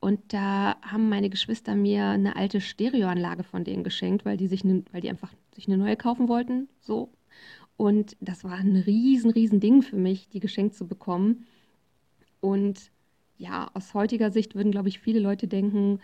Und 0.00 0.32
da 0.32 0.76
haben 0.82 1.08
meine 1.08 1.30
Geschwister 1.30 1.74
mir 1.74 2.04
eine 2.04 2.36
alte 2.36 2.60
Stereoanlage 2.60 3.42
von 3.42 3.64
denen 3.64 3.84
geschenkt, 3.84 4.24
weil 4.24 4.36
die 4.36 4.46
sich, 4.46 4.62
ne, 4.64 4.84
weil 4.92 5.00
die 5.00 5.08
einfach 5.10 5.32
sich 5.54 5.66
eine 5.66 5.78
neue 5.78 5.96
kaufen 5.96 6.28
wollten. 6.28 6.68
So. 6.80 7.10
Und 7.76 8.16
das 8.20 8.44
war 8.44 8.52
ein 8.52 8.76
riesen, 8.76 9.30
riesen 9.30 9.60
Ding 9.60 9.82
für 9.82 9.96
mich, 9.96 10.28
die 10.28 10.40
geschenkt 10.40 10.74
zu 10.74 10.86
bekommen. 10.86 11.46
Und 12.40 12.90
ja, 13.38 13.70
aus 13.74 13.94
heutiger 13.94 14.30
Sicht 14.30 14.54
würden, 14.54 14.72
glaube 14.72 14.88
ich, 14.88 14.98
viele 14.98 15.20
Leute 15.20 15.48
denken, 15.48 16.00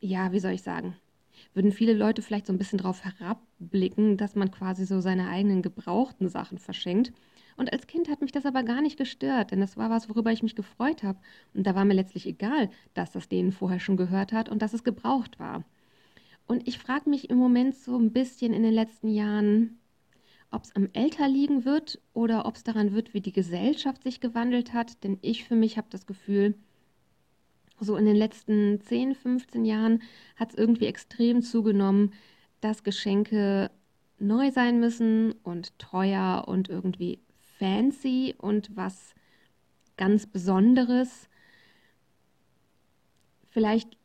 ja, 0.00 0.32
wie 0.32 0.40
soll 0.40 0.52
ich 0.52 0.62
sagen, 0.62 0.96
würden 1.54 1.72
viele 1.72 1.92
Leute 1.92 2.22
vielleicht 2.22 2.46
so 2.46 2.52
ein 2.52 2.58
bisschen 2.58 2.78
darauf 2.78 3.04
herabblicken, 3.04 4.16
dass 4.16 4.34
man 4.34 4.50
quasi 4.50 4.86
so 4.86 5.00
seine 5.00 5.28
eigenen 5.28 5.62
gebrauchten 5.62 6.28
Sachen 6.28 6.58
verschenkt. 6.58 7.12
Und 7.56 7.72
als 7.72 7.86
Kind 7.86 8.08
hat 8.08 8.22
mich 8.22 8.32
das 8.32 8.46
aber 8.46 8.62
gar 8.62 8.80
nicht 8.80 8.96
gestört, 8.96 9.50
denn 9.50 9.60
das 9.60 9.76
war 9.76 9.90
was, 9.90 10.08
worüber 10.08 10.32
ich 10.32 10.42
mich 10.42 10.56
gefreut 10.56 11.02
habe. 11.02 11.18
Und 11.54 11.66
da 11.66 11.74
war 11.74 11.84
mir 11.84 11.94
letztlich 11.94 12.26
egal, 12.26 12.70
dass 12.94 13.12
das 13.12 13.28
denen 13.28 13.52
vorher 13.52 13.80
schon 13.80 13.96
gehört 13.96 14.32
hat 14.32 14.48
und 14.48 14.62
dass 14.62 14.72
es 14.72 14.84
gebraucht 14.84 15.38
war. 15.38 15.64
Und 16.46 16.66
ich 16.66 16.78
frage 16.78 17.08
mich 17.10 17.30
im 17.30 17.38
Moment 17.38 17.74
so 17.74 17.98
ein 17.98 18.12
bisschen 18.12 18.52
in 18.52 18.62
den 18.62 18.72
letzten 18.72 19.08
Jahren, 19.08 19.78
ob 20.50 20.64
es 20.64 20.74
am 20.74 20.88
Älter 20.92 21.28
liegen 21.28 21.64
wird 21.64 22.00
oder 22.12 22.46
ob 22.46 22.56
es 22.56 22.64
daran 22.64 22.92
wird, 22.92 23.14
wie 23.14 23.20
die 23.20 23.32
Gesellschaft 23.32 24.02
sich 24.02 24.20
gewandelt 24.20 24.72
hat. 24.72 25.02
Denn 25.04 25.18
ich 25.22 25.44
für 25.44 25.54
mich 25.54 25.76
habe 25.78 25.88
das 25.90 26.06
Gefühl, 26.06 26.54
so 27.82 27.96
in 27.96 28.06
den 28.06 28.16
letzten 28.16 28.80
10, 28.80 29.14
15 29.14 29.64
Jahren 29.64 30.02
hat 30.36 30.50
es 30.50 30.58
irgendwie 30.58 30.86
extrem 30.86 31.42
zugenommen, 31.42 32.12
dass 32.60 32.82
Geschenke 32.84 33.70
neu 34.18 34.50
sein 34.50 34.80
müssen 34.80 35.32
und 35.42 35.78
teuer 35.78 36.44
und 36.46 36.68
irgendwie 36.68 37.20
fancy 37.58 38.34
und 38.38 38.74
was 38.76 39.14
ganz 39.96 40.26
Besonderes. 40.26 41.28
Vielleicht 43.50 43.96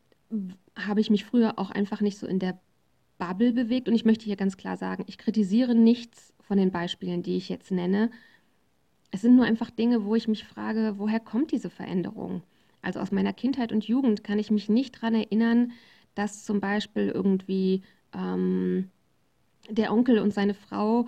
habe 0.76 1.00
ich 1.00 1.10
mich 1.10 1.26
früher 1.26 1.58
auch 1.58 1.72
einfach 1.72 2.02
nicht 2.02 2.18
so 2.18 2.28
in 2.28 2.40
der 2.40 2.60
Bubble 3.18 3.54
bewegt 3.54 3.88
und 3.88 3.96
ich 3.96 4.06
möchte 4.06 4.26
hier 4.26 4.36
ganz 4.36 4.58
klar 4.58 4.78
sagen, 4.78 5.04
ich 5.08 5.18
kritisiere 5.18 5.74
nichts 5.74 6.34
von 6.42 6.58
den 6.58 6.72
Beispielen, 6.72 7.24
die 7.24 7.38
ich 7.38 7.50
jetzt 7.50 7.72
nenne. 7.72 8.12
Es 9.12 9.22
sind 9.22 9.36
nur 9.36 9.46
einfach 9.46 9.70
Dinge, 9.70 10.06
wo 10.06 10.16
ich 10.16 10.28
mich 10.28 10.44
frage, 10.44 10.96
woher 10.98 11.20
kommt 11.20 11.52
diese 11.52 11.70
Veränderung? 11.70 12.44
Also 12.82 13.00
aus 13.00 13.12
meiner 13.12 13.34
Kindheit 13.34 13.72
und 13.72 13.88
Jugend 13.88 14.24
kann 14.24 14.40
ich 14.40 14.52
mich 14.52 14.70
nicht 14.70 14.98
daran 14.98 15.16
erinnern, 15.16 15.72
dass 16.16 16.44
zum 16.44 16.60
Beispiel 16.60 17.10
irgendwie 17.10 17.84
ähm, 18.14 18.90
der 19.70 19.92
Onkel 19.92 20.20
und 20.20 20.34
seine 20.34 20.54
Frau 20.54 21.08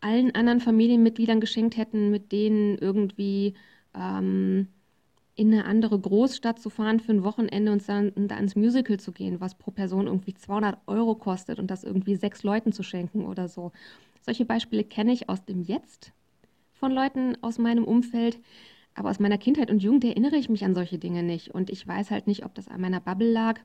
allen 0.00 0.34
anderen 0.34 0.60
Familienmitgliedern 0.60 1.40
geschenkt 1.40 1.76
hätten, 1.76 2.10
mit 2.10 2.30
denen 2.30 2.76
irgendwie 2.78 3.54
ähm, 3.94 4.68
in 5.34 5.52
eine 5.52 5.64
andere 5.64 5.98
Großstadt 5.98 6.60
zu 6.60 6.70
fahren 6.70 7.00
für 7.00 7.12
ein 7.12 7.24
Wochenende 7.24 7.72
und 7.72 7.88
dann 7.88 8.12
da 8.28 8.36
ins 8.36 8.54
Musical 8.54 9.00
zu 9.00 9.12
gehen, 9.12 9.40
was 9.40 9.56
pro 9.56 9.70
Person 9.70 10.06
irgendwie 10.06 10.34
200 10.34 10.78
Euro 10.86 11.14
kostet 11.14 11.58
und 11.58 11.70
das 11.70 11.84
irgendwie 11.84 12.16
sechs 12.16 12.42
Leuten 12.42 12.72
zu 12.72 12.82
schenken 12.82 13.24
oder 13.24 13.48
so. 13.48 13.72
Solche 14.20 14.44
Beispiele 14.44 14.84
kenne 14.84 15.12
ich 15.12 15.28
aus 15.28 15.44
dem 15.44 15.62
Jetzt 15.62 16.12
von 16.74 16.92
Leuten 16.92 17.36
aus 17.42 17.58
meinem 17.58 17.84
Umfeld, 17.84 18.38
aber 18.94 19.10
aus 19.10 19.18
meiner 19.18 19.38
Kindheit 19.38 19.70
und 19.70 19.82
Jugend 19.82 20.04
erinnere 20.04 20.36
ich 20.36 20.48
mich 20.48 20.64
an 20.64 20.74
solche 20.74 20.98
Dinge 20.98 21.22
nicht. 21.22 21.50
Und 21.50 21.70
ich 21.70 21.86
weiß 21.86 22.10
halt 22.10 22.26
nicht, 22.26 22.44
ob 22.44 22.54
das 22.54 22.68
an 22.68 22.80
meiner 22.80 23.00
Bubble 23.00 23.30
lag. 23.30 23.60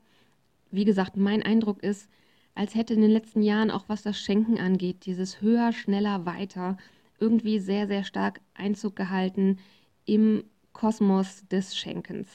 Wie 0.70 0.84
gesagt, 0.84 1.16
mein 1.16 1.42
Eindruck 1.42 1.82
ist, 1.82 2.08
als 2.54 2.74
hätte 2.74 2.94
in 2.94 3.00
den 3.00 3.10
letzten 3.10 3.42
Jahren 3.42 3.70
auch 3.70 3.84
was 3.88 4.02
das 4.02 4.18
Schenken 4.18 4.58
angeht, 4.58 5.06
dieses 5.06 5.40
höher, 5.40 5.72
schneller, 5.72 6.26
weiter, 6.26 6.76
irgendwie 7.18 7.58
sehr, 7.58 7.86
sehr 7.86 8.04
stark 8.04 8.40
Einzug 8.54 8.96
gehalten 8.96 9.58
im 10.04 10.44
Kosmos 10.72 11.46
des 11.48 11.76
Schenkens. 11.76 12.28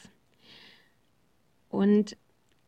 Und 1.69 2.15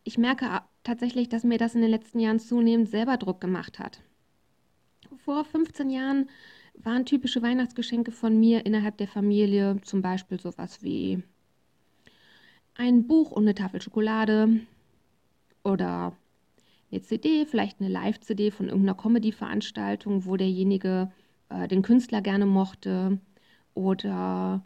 ich 0.04 0.18
merke 0.18 0.62
tatsächlich, 0.84 1.28
dass 1.28 1.44
mir 1.44 1.58
das 1.58 1.74
in 1.74 1.80
den 1.80 1.90
letzten 1.90 2.20
Jahren 2.20 2.38
zunehmend 2.38 2.88
selber 2.88 3.16
Druck 3.16 3.40
gemacht 3.40 3.78
hat 3.78 4.02
vor 5.16 5.44
15 5.44 5.90
Jahren 5.90 6.28
waren 6.84 7.04
typische 7.04 7.42
Weihnachtsgeschenke 7.42 8.12
von 8.12 8.38
mir 8.38 8.64
innerhalb 8.66 8.96
der 8.98 9.08
Familie 9.08 9.80
zum 9.82 10.02
Beispiel 10.02 10.40
sowas 10.40 10.82
wie 10.82 11.22
ein 12.74 13.06
Buch 13.06 13.32
und 13.32 13.42
eine 13.42 13.54
Tafel 13.54 13.82
Schokolade 13.82 14.60
oder 15.64 16.16
eine 16.90 17.02
CD, 17.02 17.44
vielleicht 17.44 17.80
eine 17.80 17.90
Live-CD 17.90 18.50
von 18.50 18.68
irgendeiner 18.68 18.96
Comedy-Veranstaltung, 18.96 20.24
wo 20.24 20.36
derjenige 20.36 21.10
äh, 21.48 21.68
den 21.68 21.82
Künstler 21.82 22.22
gerne 22.22 22.46
mochte 22.46 23.18
oder 23.74 24.62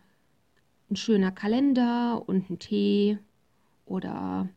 ein 0.91 0.97
schöner 0.97 1.33
Kalender 1.33 2.23
und 2.27 2.51
ein 2.51 2.59
Tee 2.59 3.19
oder 3.87 4.49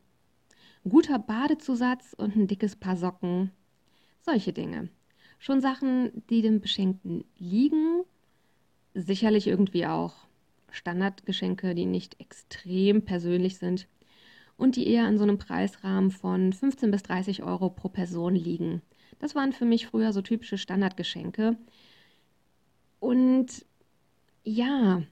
ein 0.84 0.90
guter 0.90 1.18
Badezusatz 1.18 2.14
und 2.14 2.36
ein 2.36 2.48
dickes 2.48 2.76
Paar 2.76 2.98
Socken. 2.98 3.52
Solche 4.22 4.54
Dinge. 4.54 4.90
Schon 5.40 5.62
Sachen, 5.62 6.24
die 6.30 6.42
dem 6.42 6.62
Beschenkten 6.62 7.24
liegen, 7.38 8.04
sicherlich 8.94 9.48
irgendwie 9.48 9.86
auch 9.86 10.14
Standardgeschenke, 10.72 11.76
die 11.76 11.86
nicht 11.86 12.20
extrem 12.20 13.04
persönlich 13.04 13.58
sind 13.58 13.88
und 14.58 14.76
die 14.76 14.88
eher 14.88 15.08
in 15.08 15.18
so 15.18 15.24
einem 15.24 15.38
Preisrahmen 15.38 16.12
von 16.12 16.54
15 16.54 16.92
bis 16.92 17.04
30 17.04 17.44
Euro 17.44 17.70
pro 17.70 17.90
Person 17.90 18.36
liegen. 18.36 18.82
Das 19.20 19.36
waren 19.36 19.54
für 19.54 19.66
mich 19.66 19.88
früher 19.88 20.14
so 20.14 20.22
typische 20.22 20.58
Standardgeschenke. 20.58 21.58
Und 23.00 23.66
ja, 24.44 25.04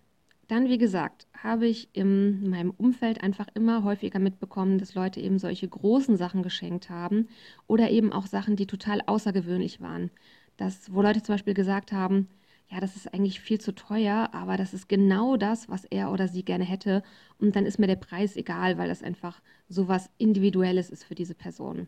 dann, 0.47 0.67
wie 0.67 0.77
gesagt, 0.77 1.27
habe 1.41 1.67
ich 1.67 1.89
in 1.93 2.49
meinem 2.49 2.71
Umfeld 2.71 3.23
einfach 3.23 3.47
immer 3.53 3.83
häufiger 3.83 4.19
mitbekommen, 4.19 4.77
dass 4.77 4.95
Leute 4.95 5.19
eben 5.21 5.39
solche 5.39 5.67
großen 5.67 6.17
Sachen 6.17 6.43
geschenkt 6.43 6.89
haben 6.89 7.27
oder 7.67 7.89
eben 7.89 8.11
auch 8.11 8.27
Sachen, 8.27 8.55
die 8.55 8.67
total 8.67 9.01
außergewöhnlich 9.05 9.81
waren. 9.81 10.11
Das, 10.57 10.93
wo 10.93 11.01
Leute 11.01 11.23
zum 11.23 11.33
Beispiel 11.33 11.53
gesagt 11.53 11.91
haben, 11.91 12.27
ja, 12.69 12.79
das 12.79 12.95
ist 12.95 13.13
eigentlich 13.13 13.39
viel 13.39 13.59
zu 13.59 13.73
teuer, 13.73 14.29
aber 14.31 14.57
das 14.57 14.73
ist 14.73 14.89
genau 14.89 15.37
das, 15.37 15.69
was 15.69 15.85
er 15.85 16.11
oder 16.11 16.27
sie 16.27 16.43
gerne 16.43 16.63
hätte. 16.63 17.03
Und 17.37 17.55
dann 17.55 17.65
ist 17.65 17.77
mir 17.79 17.87
der 17.87 17.95
Preis 17.95 18.35
egal, 18.35 18.77
weil 18.77 18.87
das 18.87 19.03
einfach 19.03 19.41
so 19.69 19.87
was 19.87 20.09
Individuelles 20.17 20.89
ist 20.89 21.03
für 21.03 21.15
diese 21.15 21.35
Person. 21.35 21.87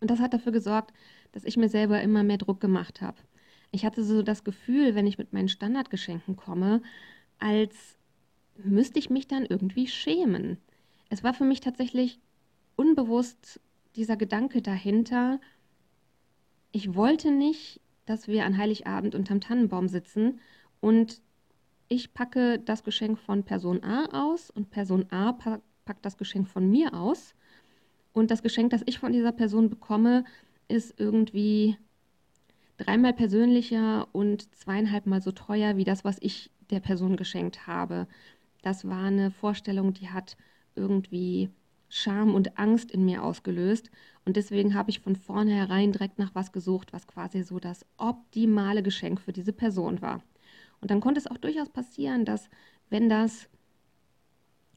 Und 0.00 0.10
das 0.10 0.20
hat 0.20 0.34
dafür 0.34 0.52
gesorgt, 0.52 0.92
dass 1.32 1.44
ich 1.44 1.56
mir 1.56 1.68
selber 1.68 2.02
immer 2.02 2.22
mehr 2.22 2.38
Druck 2.38 2.60
gemacht 2.60 3.00
habe. 3.00 3.18
Ich 3.70 3.84
hatte 3.84 4.04
so 4.04 4.22
das 4.22 4.44
Gefühl, 4.44 4.94
wenn 4.94 5.06
ich 5.06 5.18
mit 5.18 5.32
meinen 5.32 5.48
Standardgeschenken 5.48 6.36
komme, 6.36 6.82
als 7.38 7.96
müsste 8.56 8.98
ich 8.98 9.10
mich 9.10 9.28
dann 9.28 9.44
irgendwie 9.44 9.86
schämen. 9.86 10.58
Es 11.08 11.22
war 11.22 11.34
für 11.34 11.44
mich 11.44 11.60
tatsächlich 11.60 12.20
unbewusst 12.76 13.60
dieser 13.94 14.16
Gedanke 14.16 14.62
dahinter, 14.62 15.40
ich 16.72 16.94
wollte 16.94 17.30
nicht, 17.30 17.80
dass 18.04 18.28
wir 18.28 18.44
an 18.44 18.58
Heiligabend 18.58 19.14
unterm 19.14 19.40
Tannenbaum 19.40 19.88
sitzen 19.88 20.40
und 20.80 21.22
ich 21.88 22.12
packe 22.12 22.58
das 22.58 22.84
Geschenk 22.84 23.18
von 23.18 23.44
Person 23.44 23.82
A 23.82 24.06
aus 24.12 24.50
und 24.50 24.70
Person 24.70 25.06
A 25.10 25.32
packt 25.32 26.04
das 26.04 26.18
Geschenk 26.18 26.48
von 26.48 26.68
mir 26.68 26.94
aus. 26.94 27.34
Und 28.12 28.30
das 28.30 28.42
Geschenk, 28.42 28.70
das 28.70 28.82
ich 28.86 28.98
von 28.98 29.12
dieser 29.12 29.32
Person 29.32 29.70
bekomme, 29.70 30.24
ist 30.68 30.98
irgendwie 30.98 31.76
dreimal 32.76 33.14
persönlicher 33.14 34.08
und 34.12 34.54
zweieinhalbmal 34.54 35.22
so 35.22 35.32
teuer 35.32 35.76
wie 35.76 35.84
das, 35.84 36.04
was 36.04 36.18
ich 36.20 36.50
der 36.70 36.80
Person 36.80 37.16
geschenkt 37.16 37.66
habe. 37.66 38.06
Das 38.62 38.86
war 38.88 39.04
eine 39.04 39.30
Vorstellung, 39.30 39.92
die 39.92 40.10
hat 40.10 40.36
irgendwie 40.74 41.50
Scham 41.88 42.34
und 42.34 42.58
Angst 42.58 42.90
in 42.90 43.04
mir 43.04 43.22
ausgelöst. 43.22 43.90
Und 44.24 44.36
deswegen 44.36 44.74
habe 44.74 44.90
ich 44.90 45.00
von 45.00 45.16
vornherein 45.16 45.92
direkt 45.92 46.18
nach 46.18 46.34
was 46.34 46.52
gesucht, 46.52 46.92
was 46.92 47.06
quasi 47.06 47.42
so 47.42 47.60
das 47.60 47.86
optimale 47.96 48.82
Geschenk 48.82 49.20
für 49.20 49.32
diese 49.32 49.52
Person 49.52 50.02
war. 50.02 50.22
Und 50.80 50.90
dann 50.90 51.00
konnte 51.00 51.20
es 51.20 51.26
auch 51.26 51.38
durchaus 51.38 51.68
passieren, 51.68 52.24
dass 52.24 52.50
wenn 52.90 53.08
das, 53.08 53.48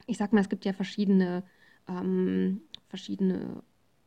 ich 0.06 0.18
sag 0.18 0.32
mal, 0.32 0.40
es 0.40 0.48
gibt 0.48 0.64
ja 0.64 0.72
verschiedene, 0.72 1.42
ähm, 1.88 2.62
verschiedene 2.88 3.62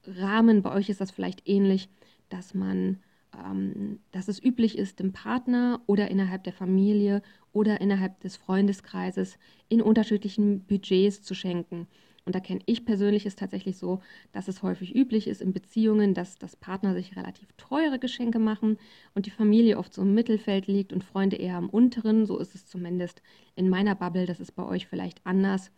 Rahmen, 0.06 0.62
bei 0.62 0.72
euch 0.74 0.90
ist 0.90 1.02
das 1.02 1.12
vielleicht 1.12 1.48
ähnlich, 1.48 1.90
dass 2.30 2.54
man 2.54 3.00
ähm, 3.38 4.00
dass 4.12 4.28
es 4.28 4.44
üblich 4.44 4.78
ist, 4.78 5.00
dem 5.00 5.14
Partner 5.14 5.82
oder 5.86 6.10
innerhalb 6.10 6.44
der 6.44 6.54
Familie 6.54 7.22
oder 7.52 7.82
innerhalb 7.82 8.20
des 8.22 8.38
Freundeskreises 8.38 9.38
in 9.70 9.82
unterschiedlichen 9.82 10.62
Budgets 10.62 11.22
zu 11.24 11.34
schenken. 11.34 11.88
Und 12.26 12.36
da 12.36 12.40
kenne 12.40 12.62
ich 12.66 12.86
persönlich 12.86 13.26
es 13.26 13.36
tatsächlich 13.36 13.78
so, 13.78 14.00
dass 14.32 14.48
es 14.48 14.64
häufig 14.64 14.96
üblich 14.96 15.28
ist 15.28 15.42
in 15.42 15.52
Beziehungen, 15.52 16.14
dass 16.14 16.38
das 16.38 16.56
Partner 16.56 16.94
sich 16.94 17.18
relativ 17.18 17.52
teure 17.58 18.00
Geschenke 18.00 18.40
machen 18.40 18.78
und 19.14 19.26
die 19.26 19.32
Familie 19.32 19.78
oft 19.78 19.94
so 19.94 20.02
im 20.04 20.14
Mittelfeld 20.14 20.68
liegt 20.68 20.94
und 20.94 21.04
Freunde 21.04 21.36
eher 21.36 21.58
am 21.58 21.70
unteren. 21.70 22.26
So 22.26 22.38
ist 22.38 22.56
es 22.56 22.66
zumindest 22.66 23.22
in 23.56 23.70
meiner 23.70 23.96
Bubble. 23.96 24.26
Das 24.26 24.40
ist 24.40 24.54
bei 24.54 24.64
euch 24.64 24.88
vielleicht 24.88 25.26
anders. 25.26 25.72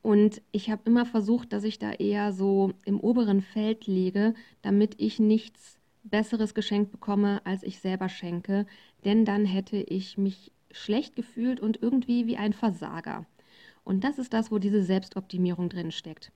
Und 0.00 0.40
ich 0.52 0.70
habe 0.70 0.82
immer 0.86 1.04
versucht, 1.04 1.52
dass 1.52 1.64
ich 1.64 1.78
da 1.78 1.92
eher 1.92 2.32
so 2.32 2.72
im 2.84 2.98
oberen 3.00 3.42
Feld 3.42 3.86
liege, 3.86 4.32
damit 4.62 4.94
ich 4.98 5.18
nichts 5.18 5.77
besseres 6.10 6.54
Geschenk 6.54 6.90
bekomme, 6.90 7.40
als 7.44 7.62
ich 7.62 7.80
selber 7.80 8.08
schenke, 8.08 8.66
denn 9.04 9.24
dann 9.24 9.44
hätte 9.44 9.76
ich 9.76 10.18
mich 10.18 10.52
schlecht 10.70 11.16
gefühlt 11.16 11.60
und 11.60 11.82
irgendwie 11.82 12.26
wie 12.26 12.36
ein 12.36 12.52
Versager. 12.52 13.26
Und 13.84 14.04
das 14.04 14.18
ist 14.18 14.32
das, 14.32 14.50
wo 14.50 14.58
diese 14.58 14.82
Selbstoptimierung 14.82 15.68
drin 15.68 15.90
steckt. 15.90 16.30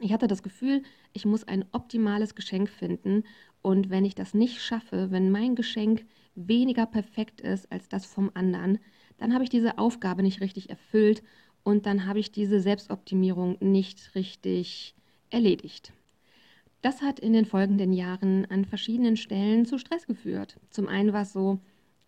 Ich 0.00 0.12
hatte 0.12 0.26
das 0.26 0.42
Gefühl, 0.42 0.82
ich 1.12 1.24
muss 1.24 1.44
ein 1.44 1.64
optimales 1.72 2.34
Geschenk 2.34 2.68
finden 2.68 3.22
und 3.62 3.90
wenn 3.90 4.04
ich 4.04 4.16
das 4.16 4.34
nicht 4.34 4.60
schaffe, 4.60 5.10
wenn 5.12 5.30
mein 5.30 5.54
Geschenk 5.54 6.04
weniger 6.34 6.84
perfekt 6.84 7.40
ist 7.40 7.70
als 7.70 7.88
das 7.88 8.04
vom 8.04 8.30
anderen, 8.34 8.78
dann 9.18 9.32
habe 9.32 9.44
ich 9.44 9.50
diese 9.50 9.78
Aufgabe 9.78 10.22
nicht 10.22 10.40
richtig 10.40 10.68
erfüllt 10.68 11.22
und 11.62 11.86
dann 11.86 12.06
habe 12.06 12.18
ich 12.18 12.32
diese 12.32 12.60
Selbstoptimierung 12.60 13.56
nicht 13.60 14.14
richtig 14.16 14.96
erledigt. 15.30 15.92
Das 16.84 17.00
hat 17.00 17.18
in 17.18 17.32
den 17.32 17.46
folgenden 17.46 17.94
Jahren 17.94 18.44
an 18.50 18.66
verschiedenen 18.66 19.16
Stellen 19.16 19.64
zu 19.64 19.78
Stress 19.78 20.06
geführt. 20.06 20.60
Zum 20.68 20.86
einen 20.86 21.14
war 21.14 21.22
es 21.22 21.32
so, 21.32 21.58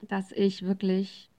dass 0.06 0.32
ich 0.32 0.66
wirklich 0.66 1.30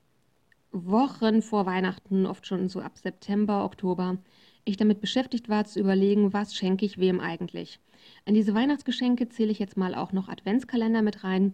Wochen 0.71 1.43
vor 1.43 1.67
Weihnachten, 1.67 2.25
oft 2.25 2.47
schon 2.47 2.67
so 2.67 2.79
ab 2.81 2.97
September, 2.97 3.63
Oktober, 3.63 4.17
ich 4.65 4.75
damit 4.75 5.01
beschäftigt 5.01 5.49
war 5.49 5.65
zu 5.65 5.79
überlegen, 5.79 6.33
was 6.33 6.55
schenke 6.55 6.83
ich 6.83 6.97
wem 6.97 7.19
eigentlich. 7.19 7.79
An 8.25 8.33
diese 8.33 8.55
Weihnachtsgeschenke 8.55 9.29
zähle 9.29 9.51
ich 9.51 9.59
jetzt 9.59 9.77
mal 9.77 9.93
auch 9.93 10.13
noch 10.13 10.29
Adventskalender 10.29 11.03
mit 11.03 11.23
rein. 11.23 11.53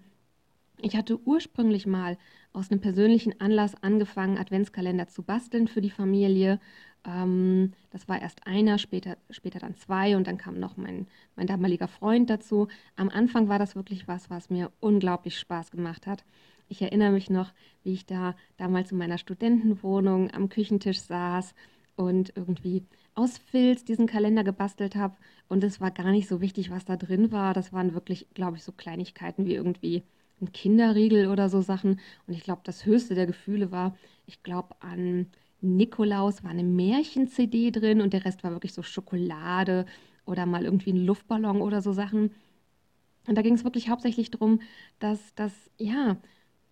Ich 0.81 0.95
hatte 0.95 1.19
ursprünglich 1.25 1.85
mal 1.85 2.17
aus 2.53 2.71
einem 2.71 2.79
persönlichen 2.79 3.41
Anlass 3.41 3.75
angefangen, 3.83 4.37
Adventskalender 4.37 5.07
zu 5.07 5.21
basteln 5.21 5.67
für 5.67 5.81
die 5.81 5.89
Familie 5.89 6.61
ähm, 7.05 7.73
das 7.91 8.07
war 8.07 8.21
erst 8.21 8.45
einer, 8.47 8.77
später, 8.77 9.17
später 9.29 9.59
dann 9.59 9.75
zwei 9.75 10.15
und 10.15 10.27
dann 10.27 10.37
kam 10.37 10.59
noch 10.59 10.77
mein, 10.77 11.07
mein 11.35 11.47
damaliger 11.47 11.87
Freund 11.87 12.29
dazu. 12.29 12.67
Am 12.95 13.09
Anfang 13.09 13.49
war 13.49 13.59
das 13.59 13.75
wirklich 13.75 14.07
was, 14.07 14.29
was 14.29 14.49
mir 14.49 14.71
unglaublich 14.79 15.37
Spaß 15.37 15.71
gemacht 15.71 16.07
hat. 16.07 16.23
Ich 16.69 16.81
erinnere 16.81 17.11
mich 17.11 17.29
noch, 17.29 17.51
wie 17.83 17.93
ich 17.93 18.05
da 18.05 18.35
damals 18.57 18.91
in 18.91 18.97
meiner 18.97 19.17
Studentenwohnung 19.17 20.31
am 20.31 20.49
Küchentisch 20.49 21.01
saß 21.01 21.53
und 21.95 22.33
irgendwie 22.35 22.83
aus 23.15 23.37
Filz 23.37 23.83
diesen 23.83 24.07
Kalender 24.07 24.43
gebastelt 24.43 24.95
habe. 24.95 25.15
Und 25.49 25.63
es 25.63 25.81
war 25.81 25.91
gar 25.91 26.11
nicht 26.11 26.27
so 26.27 26.41
wichtig, 26.41 26.71
was 26.71 26.85
da 26.85 26.95
drin 26.95 27.31
war. 27.31 27.53
Das 27.53 27.73
waren 27.73 27.93
wirklich, 27.93 28.27
glaube 28.33 28.57
ich, 28.57 28.63
so 28.63 28.71
Kleinigkeiten 28.71 29.45
wie 29.45 29.53
irgendwie 29.53 30.03
ein 30.41 30.51
Kinderriegel 30.51 31.27
oder 31.27 31.49
so 31.49 31.61
Sachen. 31.61 31.99
Und 32.27 32.33
ich 32.33 32.43
glaube, 32.43 32.61
das 32.63 32.85
höchste 32.85 33.13
der 33.15 33.27
Gefühle 33.27 33.71
war, 33.71 33.95
ich 34.25 34.41
glaube 34.41 34.75
an 34.79 35.27
Nikolaus 35.63 36.43
war 36.43 36.51
eine 36.51 36.63
Märchen-CD 36.63 37.71
drin 37.71 38.01
und 38.01 38.13
der 38.13 38.25
Rest 38.25 38.43
war 38.43 38.51
wirklich 38.51 38.73
so 38.73 38.83
Schokolade 38.83 39.85
oder 40.25 40.45
mal 40.45 40.65
irgendwie 40.65 40.91
ein 40.91 41.05
Luftballon 41.05 41.61
oder 41.61 41.81
so 41.81 41.93
Sachen. 41.93 42.31
Und 43.27 43.37
da 43.37 43.41
ging 43.41 43.53
es 43.53 43.63
wirklich 43.63 43.89
hauptsächlich 43.89 44.31
darum, 44.31 44.59
dass 44.99 45.33
das, 45.35 45.53
ja, 45.77 46.17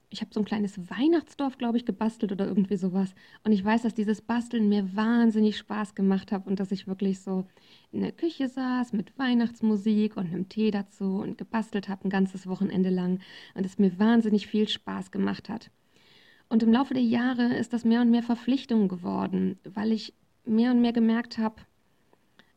ich 0.10 0.20
habe 0.20 0.34
so 0.34 0.42
ein 0.42 0.46
kleines 0.46 0.78
Weihnachtsdorf, 0.90 1.58
glaube 1.58 1.78
ich, 1.78 1.86
gebastelt 1.86 2.34
oder 2.34 2.46
irgendwie 2.46 2.76
sowas. 2.76 3.16
Und 3.46 3.54
ich 3.54 3.64
weiß, 3.64 3.84
dass 3.84 3.94
dieses 3.94 4.22
Basteln 4.22 4.68
mir 4.68 4.94
wahnsinnig 4.94 5.58
Spaß 5.58 5.96
gemacht 5.96 6.34
hat 6.34 6.46
und 6.48 6.60
dass 6.60 6.74
ich 6.74 6.86
wirklich 6.86 7.22
so 7.22 7.46
in 7.94 8.02
der 8.02 8.12
Küche 8.12 8.50
saß 8.50 8.92
mit 8.92 9.18
Weihnachtsmusik 9.18 10.18
und 10.18 10.28
einem 10.28 10.50
Tee 10.50 10.70
dazu 10.70 11.20
und 11.22 11.38
gebastelt 11.38 11.88
habe 11.88 12.06
ein 12.06 12.10
ganzes 12.10 12.46
Wochenende 12.46 12.90
lang 12.90 13.20
und 13.56 13.66
es 13.66 13.80
mir 13.80 13.98
wahnsinnig 14.00 14.48
viel 14.48 14.68
Spaß 14.68 15.12
gemacht 15.12 15.48
hat. 15.48 15.72
Und 16.52 16.64
im 16.64 16.74
Laufe 16.74 16.94
der 16.94 17.02
Jahre 17.02 17.56
ist 17.56 17.72
das 17.72 17.86
mehr 17.86 18.02
und 18.02 18.12
mehr 18.12 18.24
Verpflichtung 18.24 18.90
geworden, 18.90 19.58
weil 19.64 19.94
ich 19.94 20.14
mehr 20.44 20.72
und 20.72 20.82
mehr 20.82 20.92
gemerkt 20.92 21.38
habe, 21.38 21.62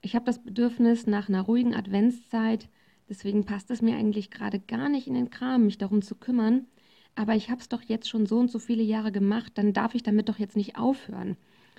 ich 0.01 0.17
habe 0.17 0.25
das 0.25 0.43
Bedürfnis 0.43 1.07
nach 1.07 1.29
einer 1.29 1.43
ruhigen 1.43 1.77
Adventszeit, 1.77 2.69
deswegen 3.09 3.45
passt 3.45 3.71
es 3.71 3.83
mir 3.83 3.95
eigentlich 3.95 4.33
gerade 4.33 4.59
gar 4.59 4.89
nicht 4.89 5.07
in 5.07 5.15
den 5.15 5.31
Kram, 5.31 5.67
mich 5.67 5.79
darum 5.79 6.03
zu 6.03 6.17
kümmern. 6.17 6.67
Aber 7.15 7.37
ich 7.37 7.51
habe 7.51 7.61
es 7.61 7.69
doch 7.69 7.83
jetzt 7.83 8.09
schon 8.09 8.27
so 8.27 8.41
und 8.41 8.51
so 8.51 8.59
viele 8.59 8.83
Jahre 8.83 9.13
gemacht, 9.13 9.53
dann 9.55 9.73
darf 9.73 9.95
ich 9.95 10.03
damit 10.03 10.29
doch 10.29 10.41
jetzt 10.41 10.57
nicht 10.57 10.77
aufhören. 10.77 11.37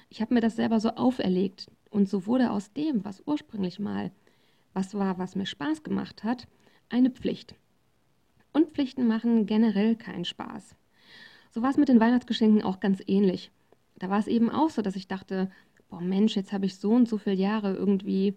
Ich 0.07 0.21
habe 0.21 0.35
mir 0.35 0.39
das 0.39 0.55
selber 0.55 0.79
so 0.79 0.91
auferlegt 0.91 1.69
und 1.89 2.07
so 2.07 2.27
wurde 2.27 2.49
aus 2.49 2.71
dem, 2.71 3.03
was 3.03 3.23
ursprünglich 3.25 3.77
mal 3.77 4.13
was 4.73 4.93
war, 4.93 5.17
was 5.17 5.35
mir 5.35 5.45
Spaß 5.45 5.83
gemacht 5.83 6.23
hat, 6.23 6.47
eine 6.87 7.09
Pflicht. 7.09 7.55
Und 8.53 8.69
Pflichten 8.71 9.05
machen 9.05 9.47
generell 9.47 9.97
keinen 9.97 10.23
Spaß. 10.23 10.77
So 11.55 11.61
war 11.61 11.69
es 11.69 11.77
mit 11.77 11.87
den 11.87 12.01
Weihnachtsgeschenken 12.01 12.63
auch 12.63 12.81
ganz 12.81 13.01
ähnlich. 13.07 13.49
Da 13.97 14.09
war 14.09 14.19
es 14.19 14.27
eben 14.27 14.49
auch 14.49 14.69
so, 14.69 14.81
dass 14.81 14.97
ich 14.97 15.07
dachte, 15.07 15.49
boah 15.89 16.01
Mensch, 16.01 16.35
jetzt 16.35 16.51
habe 16.51 16.65
ich 16.65 16.75
so 16.75 16.91
und 16.91 17.07
so 17.07 17.17
viele 17.17 17.37
Jahre 17.37 17.73
irgendwie 17.73 18.35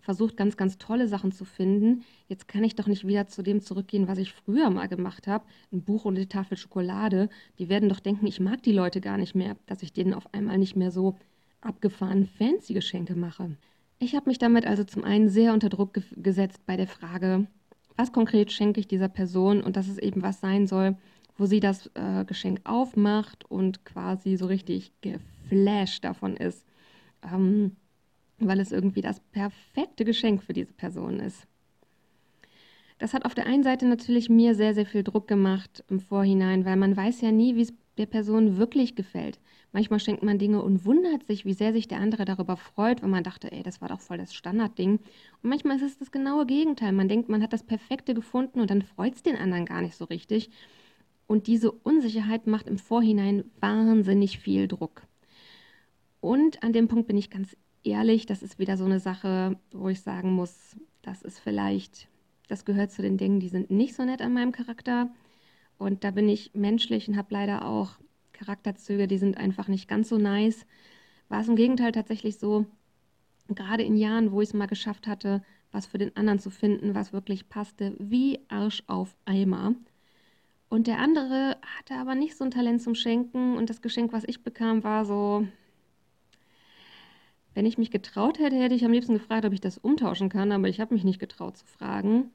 versucht, 0.00 0.38
ganz, 0.38 0.56
ganz 0.56 0.78
tolle 0.78 1.06
Sachen 1.06 1.30
zu 1.30 1.44
finden. 1.44 2.04
Jetzt 2.26 2.48
kann 2.48 2.64
ich 2.64 2.74
doch 2.74 2.86
nicht 2.86 3.06
wieder 3.06 3.26
zu 3.26 3.42
dem 3.42 3.60
zurückgehen, 3.60 4.08
was 4.08 4.16
ich 4.16 4.32
früher 4.32 4.70
mal 4.70 4.88
gemacht 4.88 5.26
habe. 5.26 5.44
Ein 5.74 5.82
Buch 5.82 6.06
und 6.06 6.16
eine 6.16 6.26
Tafel 6.26 6.56
Schokolade. 6.56 7.28
Die 7.58 7.68
werden 7.68 7.90
doch 7.90 8.00
denken, 8.00 8.26
ich 8.26 8.40
mag 8.40 8.62
die 8.62 8.72
Leute 8.72 9.02
gar 9.02 9.18
nicht 9.18 9.34
mehr, 9.34 9.58
dass 9.66 9.82
ich 9.82 9.92
denen 9.92 10.14
auf 10.14 10.32
einmal 10.32 10.56
nicht 10.56 10.74
mehr 10.74 10.90
so 10.90 11.18
abgefahren 11.60 12.24
fancy 12.24 12.72
Geschenke 12.72 13.14
mache. 13.14 13.58
Ich 13.98 14.14
habe 14.14 14.30
mich 14.30 14.38
damit 14.38 14.66
also 14.66 14.84
zum 14.84 15.04
einen 15.04 15.28
sehr 15.28 15.52
unter 15.52 15.68
Druck 15.68 15.92
ge 15.92 16.02
gesetzt 16.16 16.64
bei 16.64 16.78
der 16.78 16.88
Frage, 16.88 17.46
was 17.94 18.10
konkret 18.10 18.52
schenke 18.52 18.80
ich 18.80 18.88
dieser 18.88 19.08
Person 19.08 19.62
und 19.62 19.76
dass 19.76 19.86
es 19.86 19.98
eben 19.98 20.22
was 20.22 20.40
sein 20.40 20.66
soll, 20.66 20.96
wo 21.36 21.46
sie 21.46 21.60
das 21.60 21.90
äh, 21.94 22.24
Geschenk 22.24 22.60
aufmacht 22.64 23.44
und 23.50 23.84
quasi 23.84 24.36
so 24.36 24.46
richtig 24.46 24.92
geflasht 25.00 26.04
davon 26.04 26.36
ist, 26.36 26.64
ähm, 27.22 27.76
weil 28.38 28.60
es 28.60 28.72
irgendwie 28.72 29.00
das 29.00 29.20
perfekte 29.32 30.04
Geschenk 30.04 30.42
für 30.42 30.52
diese 30.52 30.72
Person 30.72 31.20
ist. 31.20 31.46
Das 32.98 33.12
hat 33.12 33.24
auf 33.24 33.34
der 33.34 33.46
einen 33.46 33.64
Seite 33.64 33.86
natürlich 33.86 34.28
mir 34.30 34.54
sehr, 34.54 34.74
sehr 34.74 34.86
viel 34.86 35.02
Druck 35.02 35.26
gemacht 35.26 35.84
im 35.88 36.00
Vorhinein, 36.00 36.64
weil 36.64 36.76
man 36.76 36.96
weiß 36.96 37.20
ja 37.22 37.32
nie, 37.32 37.56
wie 37.56 37.62
es 37.62 37.74
der 37.98 38.06
Person 38.06 38.56
wirklich 38.56 38.94
gefällt. 38.94 39.38
Manchmal 39.72 40.00
schenkt 40.00 40.22
man 40.22 40.38
Dinge 40.38 40.62
und 40.62 40.84
wundert 40.84 41.26
sich, 41.26 41.44
wie 41.44 41.52
sehr 41.52 41.72
sich 41.72 41.88
der 41.88 41.98
andere 41.98 42.24
darüber 42.24 42.56
freut, 42.56 43.02
wenn 43.02 43.10
man 43.10 43.24
dachte, 43.24 43.50
ey, 43.50 43.62
das 43.62 43.80
war 43.80 43.88
doch 43.88 44.00
voll 44.00 44.18
das 44.18 44.32
Standardding. 44.34 45.00
Und 45.42 45.50
manchmal 45.50 45.76
ist 45.76 45.82
es 45.82 45.98
das 45.98 46.12
genaue 46.12 46.46
Gegenteil. 46.46 46.92
Man 46.92 47.08
denkt, 47.08 47.28
man 47.28 47.42
hat 47.42 47.52
das 47.52 47.64
Perfekte 47.64 48.14
gefunden 48.14 48.60
und 48.60 48.70
dann 48.70 48.82
freut 48.82 49.14
es 49.14 49.22
den 49.22 49.36
anderen 49.36 49.64
gar 49.64 49.82
nicht 49.82 49.96
so 49.96 50.04
richtig. 50.04 50.50
Und 51.26 51.46
diese 51.46 51.72
Unsicherheit 51.72 52.46
macht 52.46 52.66
im 52.66 52.78
Vorhinein 52.78 53.44
wahnsinnig 53.60 54.38
viel 54.38 54.68
Druck. 54.68 55.02
Und 56.20 56.62
an 56.62 56.72
dem 56.72 56.88
Punkt 56.88 57.06
bin 57.06 57.16
ich 57.16 57.30
ganz 57.30 57.56
ehrlich, 57.82 58.26
das 58.26 58.42
ist 58.42 58.58
wieder 58.58 58.76
so 58.76 58.84
eine 58.84 59.00
Sache, 59.00 59.58
wo 59.72 59.88
ich 59.88 60.00
sagen 60.00 60.32
muss, 60.32 60.76
das 61.02 61.22
ist 61.22 61.38
vielleicht, 61.38 62.08
das 62.48 62.64
gehört 62.64 62.90
zu 62.90 63.02
den 63.02 63.18
Dingen, 63.18 63.40
die 63.40 63.48
sind 63.48 63.70
nicht 63.70 63.94
so 63.94 64.04
nett 64.04 64.22
an 64.22 64.32
meinem 64.32 64.52
Charakter. 64.52 65.10
Und 65.78 66.04
da 66.04 66.10
bin 66.10 66.28
ich 66.28 66.52
menschlich 66.54 67.08
und 67.08 67.16
habe 67.16 67.28
leider 67.30 67.66
auch 67.66 67.98
Charakterzüge, 68.32 69.06
die 69.06 69.18
sind 69.18 69.36
einfach 69.36 69.68
nicht 69.68 69.88
ganz 69.88 70.08
so 70.08 70.18
nice. 70.18 70.66
War 71.28 71.40
es 71.40 71.48
im 71.48 71.56
Gegenteil 71.56 71.92
tatsächlich 71.92 72.38
so, 72.38 72.66
gerade 73.48 73.82
in 73.82 73.96
Jahren, 73.96 74.32
wo 74.32 74.40
ich 74.40 74.48
es 74.48 74.54
mal 74.54 74.66
geschafft 74.66 75.06
hatte, 75.06 75.42
was 75.72 75.86
für 75.86 75.98
den 75.98 76.16
anderen 76.16 76.38
zu 76.38 76.50
finden, 76.50 76.94
was 76.94 77.12
wirklich 77.12 77.48
passte, 77.48 77.94
wie 77.98 78.40
Arsch 78.48 78.82
auf 78.86 79.16
Eimer. 79.24 79.74
Und 80.68 80.86
der 80.86 80.98
andere 80.98 81.56
hatte 81.78 81.94
aber 81.94 82.14
nicht 82.14 82.36
so 82.36 82.44
ein 82.44 82.50
Talent 82.50 82.82
zum 82.82 82.94
Schenken 82.94 83.56
und 83.56 83.70
das 83.70 83.82
Geschenk, 83.82 84.12
was 84.12 84.24
ich 84.26 84.42
bekam, 84.42 84.82
war 84.82 85.04
so, 85.04 85.46
wenn 87.54 87.66
ich 87.66 87.78
mich 87.78 87.90
getraut 87.90 88.38
hätte, 88.38 88.56
hätte 88.56 88.74
ich 88.74 88.84
am 88.84 88.92
liebsten 88.92 89.14
gefragt, 89.14 89.44
ob 89.44 89.52
ich 89.52 89.60
das 89.60 89.78
umtauschen 89.78 90.28
kann, 90.28 90.50
aber 90.50 90.68
ich 90.68 90.80
habe 90.80 90.94
mich 90.94 91.04
nicht 91.04 91.20
getraut 91.20 91.56
zu 91.56 91.66
fragen. 91.66 92.30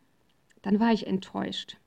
Dann 0.62 0.80
war 0.80 0.94
ich 0.94 1.08
enttäuscht. 1.08 1.78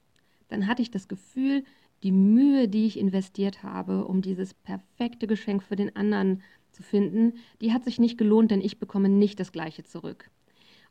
Dann 0.48 0.66
hatte 0.66 0.82
ich 0.82 0.90
das 0.90 1.08
Gefühl, 1.08 1.64
die 2.02 2.12
Mühe, 2.12 2.68
die 2.68 2.86
ich 2.86 2.98
investiert 2.98 3.62
habe, 3.62 4.04
um 4.04 4.22
dieses 4.22 4.54
perfekte 4.54 5.26
Geschenk 5.26 5.62
für 5.62 5.76
den 5.76 5.96
anderen 5.96 6.42
zu 6.70 6.82
finden, 6.82 7.34
die 7.60 7.72
hat 7.72 7.84
sich 7.84 7.98
nicht 7.98 8.18
gelohnt, 8.18 8.50
denn 8.50 8.60
ich 8.60 8.78
bekomme 8.78 9.08
nicht 9.08 9.40
das 9.40 9.52
gleiche 9.52 9.84
zurück. 9.84 10.30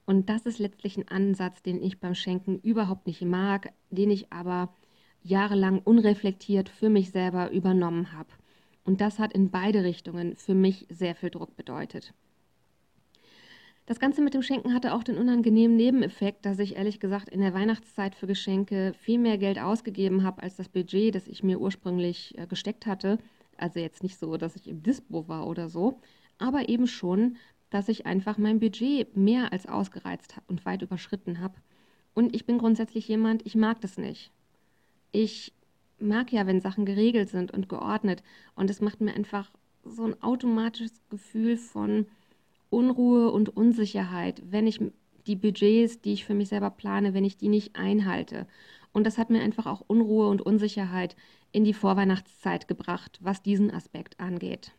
Und 0.06 0.30
das 0.30 0.46
ist 0.46 0.60
letztlich 0.60 0.98
ein 0.98 1.08
Ansatz, 1.08 1.62
den 1.62 1.82
ich 1.82 2.00
beim 2.00 2.16
Schenken 2.16 2.60
überhaupt 2.60 3.08
nicht 3.08 3.22
mag, 3.22 3.74
den 3.90 4.10
ich 4.10 4.32
aber 4.32 4.74
jahrelang 5.24 5.80
unreflektiert 5.80 6.70
für 6.70 6.90
mich 6.90 7.12
selber 7.12 7.52
übernommen 7.52 8.12
habe. 8.14 8.30
Und 8.84 9.02
das 9.02 9.20
hat 9.20 9.34
in 9.34 9.52
beide 9.52 9.84
Richtungen 9.84 10.36
für 10.36 10.56
mich 10.56 10.88
sehr 10.90 11.16
viel 11.16 11.30
Druck 11.30 11.56
bedeutet. 11.56 12.14
Das 13.86 14.00
Ganze 14.00 14.22
mit 14.22 14.34
dem 14.34 14.42
Schenken 14.44 14.74
hatte 14.74 14.94
auch 14.94 15.04
den 15.04 15.18
unangenehmen 15.18 15.76
Nebeneffekt, 15.76 16.46
dass 16.46 16.60
ich 16.60 16.76
ehrlich 16.78 17.00
gesagt 17.00 17.30
in 17.30 17.42
der 17.42 17.54
Weihnachtszeit 17.54 18.16
für 18.16 18.28
Geschenke 18.28 18.94
viel 18.98 19.20
mehr 19.20 19.38
Geld 19.38 19.60
ausgegeben 19.60 20.24
habe 20.24 20.44
als 20.44 20.56
das 20.56 20.70
Budget, 20.70 21.14
das 21.14 21.28
ich 21.28 21.44
mir 21.44 21.60
ursprünglich 21.60 22.38
äh, 22.38 22.48
gesteckt 22.48 22.86
hatte. 22.86 23.18
Also 23.58 23.80
jetzt 23.80 24.02
nicht 24.02 24.18
so, 24.18 24.38
dass 24.38 24.56
ich 24.56 24.68
im 24.68 24.82
Dispo 24.82 25.28
war 25.28 25.48
oder 25.48 25.68
so, 25.68 26.00
aber 26.38 26.70
eben 26.70 26.88
schon, 26.88 27.38
dass 27.70 27.90
ich 27.90 28.06
einfach 28.06 28.38
mein 28.38 28.60
Budget 28.60 29.18
mehr 29.18 29.52
als 29.52 29.68
ausgereizt 29.68 30.36
und 30.48 30.66
weit 30.66 30.84
überschritten 30.84 31.40
habe. 31.40 31.56
Und 32.14 32.36
ich 32.36 32.46
bin 32.46 32.60
grundsätzlich 32.60 33.08
jemand, 33.08 33.46
ich 33.46 33.56
mag 33.56 33.82
das 33.82 33.98
nicht. 33.98 34.32
Ich 35.12 35.54
mag 36.00 36.32
ja, 36.32 36.48
wenn 36.48 36.62
Sachen 36.62 36.86
geregelt 36.86 37.30
sind 37.30 37.52
und 37.52 37.70
geordnet. 37.70 38.24
Und 38.56 38.70
es 38.70 38.82
macht 38.82 39.02
mir 39.02 39.14
einfach 39.14 39.52
so 39.84 40.04
ein 40.04 40.22
automatisches 40.22 41.02
Gefühl 41.10 41.58
von, 41.58 42.06
Unruhe 42.72 43.32
und 43.32 43.56
Unsicherheit, 43.56 44.42
wenn 44.50 44.66
ich 44.66 44.80
die 45.28 45.36
Budgets, 45.36 46.02
die 46.02 46.14
ich 46.14 46.26
für 46.26 46.34
mich 46.34 46.50
selber 46.50 46.72
plane, 46.72 47.14
wenn 47.14 47.26
ich 47.26 47.38
die 47.38 47.50
nicht 47.50 47.76
einhalte. 47.76 48.48
Und 48.94 49.06
das 49.06 49.18
hat 49.18 49.30
mir 49.30 49.42
einfach 49.42 49.68
auch 49.68 49.84
Unruhe 49.86 50.30
und 50.30 50.42
Unsicherheit 50.42 51.16
in 51.52 51.66
die 51.66 51.74
Vorweihnachtszeit 51.74 52.68
gebracht, 52.68 53.20
was 53.22 53.44
diesen 53.44 53.72
Aspekt 53.72 54.20
angeht. 54.20 54.72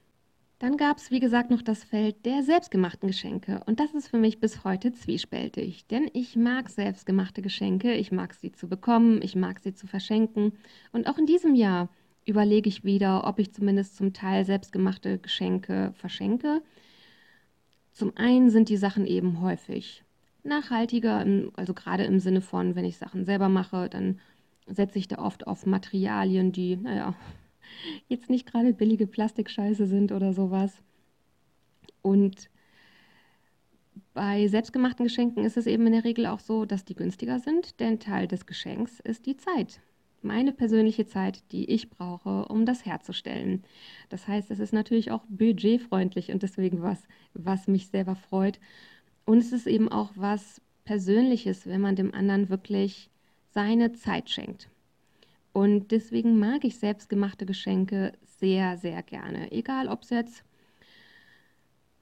Dann 0.63 0.77
gab 0.77 0.99
es, 0.99 1.11
wie 1.11 1.19
gesagt, 1.19 1.51
noch 1.51 1.61
das 1.61 1.83
Feld 1.83 2.25
der 2.25 2.45
selbstgemachten 2.45 3.09
Geschenke. 3.09 3.65
Und 3.67 3.81
das 3.81 3.95
ist 3.95 4.07
für 4.07 4.17
mich 4.17 4.39
bis 4.39 4.63
heute 4.63 4.93
zwiespältig. 4.93 5.89
Denn 5.89 6.09
ich 6.13 6.37
mag 6.37 6.71
selbstgemachte 6.71 7.43
Geschenke, 7.43 7.95
ich 7.95 8.13
mag 8.13 8.33
sie 8.33 8.53
zu 8.53 8.69
bekommen, 8.69 9.21
ich 9.23 9.35
mag 9.35 9.59
sie 9.59 9.75
zu 9.75 9.89
verschenken. 9.89 10.53
Und 10.93 11.09
auch 11.09 11.19
in 11.19 11.27
diesem 11.27 11.57
Jahr 11.57 11.89
überlege 12.27 12.69
ich 12.69 12.85
wieder, 12.85 13.27
ob 13.27 13.41
ich 13.41 13.53
zumindest 13.53 13.97
zum 13.97 14.13
Teil 14.13 14.45
selbstgemachte 14.45 15.19
Geschenke 15.19 15.95
verschenke. 15.97 16.63
Zum 17.91 18.17
einen 18.17 18.49
sind 18.49 18.69
die 18.69 18.77
Sachen 18.77 19.05
eben 19.05 19.41
häufig 19.41 20.05
nachhaltiger, 20.45 21.27
also 21.57 21.75
gerade 21.75 22.05
im 22.05 22.21
Sinne 22.21 22.41
von, 22.41 22.77
wenn 22.77 22.85
ich 22.85 22.99
Sachen 22.99 23.25
selber 23.25 23.49
mache, 23.49 23.89
dann 23.89 24.21
setze 24.69 25.01
ich 25.01 25.09
da 25.09 25.19
oft 25.19 25.45
auf 25.45 25.67
Materialien, 25.67 26.53
die, 26.53 26.77
naja, 26.77 27.17
jetzt 28.09 28.31
nicht 28.31 28.47
gerade 28.47 28.73
billige 28.73 29.07
Plastikscheiße 29.07 29.87
sind 29.87 30.13
oder 30.13 30.33
sowas. 30.33 30.83
Und 32.03 32.51
bei 34.15 34.47
selbstgemachten 34.49 35.05
Geschenken 35.05 35.45
ist 35.45 35.57
es 35.57 35.67
eben 35.67 35.87
in 35.87 35.93
der 35.93 36.05
Regel 36.05 36.27
auch 36.27 36.41
so, 36.41 36.65
dass 36.65 36.85
die 36.85 36.95
günstiger 36.95 37.39
sind, 37.39 37.81
denn 37.81 38.01
Teil 38.01 38.27
des 38.27 38.47
Geschenks 38.47 39.01
ist 39.01 39.27
die 39.27 39.37
Zeit 39.37 39.81
meine 40.23 40.53
persönliche 40.53 41.07
Zeit, 41.07 41.43
die 41.53 41.71
ich 41.71 41.91
brauche, 41.91 42.47
um 42.47 42.65
das 42.65 42.87
herzustellen. 42.87 43.65
Das 44.09 44.29
heißt, 44.29 44.51
es 44.51 44.61
ist 44.61 44.73
natürlich 44.73 45.11
auch 45.11 45.25
budgetfreundlich 45.29 46.31
und 46.33 46.43
deswegen 46.43 46.83
was, 46.83 47.03
was 47.35 47.69
mich 47.69 47.89
selber 47.89 48.17
freut. 48.17 48.61
Und 49.25 49.39
es 49.39 49.53
ist 49.53 49.67
eben 49.67 49.89
auch 49.91 50.11
was 50.15 50.61
Persönliches, 50.85 51.67
wenn 51.67 51.81
man 51.81 51.97
dem 51.97 52.15
anderen 52.15 52.49
wirklich 52.49 53.11
seine 53.51 53.93
Zeit 53.93 54.31
schenkt. 54.31 54.69
Und 55.53 55.91
deswegen 55.91 56.39
mag 56.39 56.65
ich 56.65 56.79
selbstgemachte 56.79 57.47
Geschenke 57.47 58.13
sehr, 58.39 58.79
sehr 58.79 59.03
gerne. 59.03 59.53
Egal, 59.53 59.89
ob 59.89 60.03
es 60.03 60.11
jetzt 60.11 60.45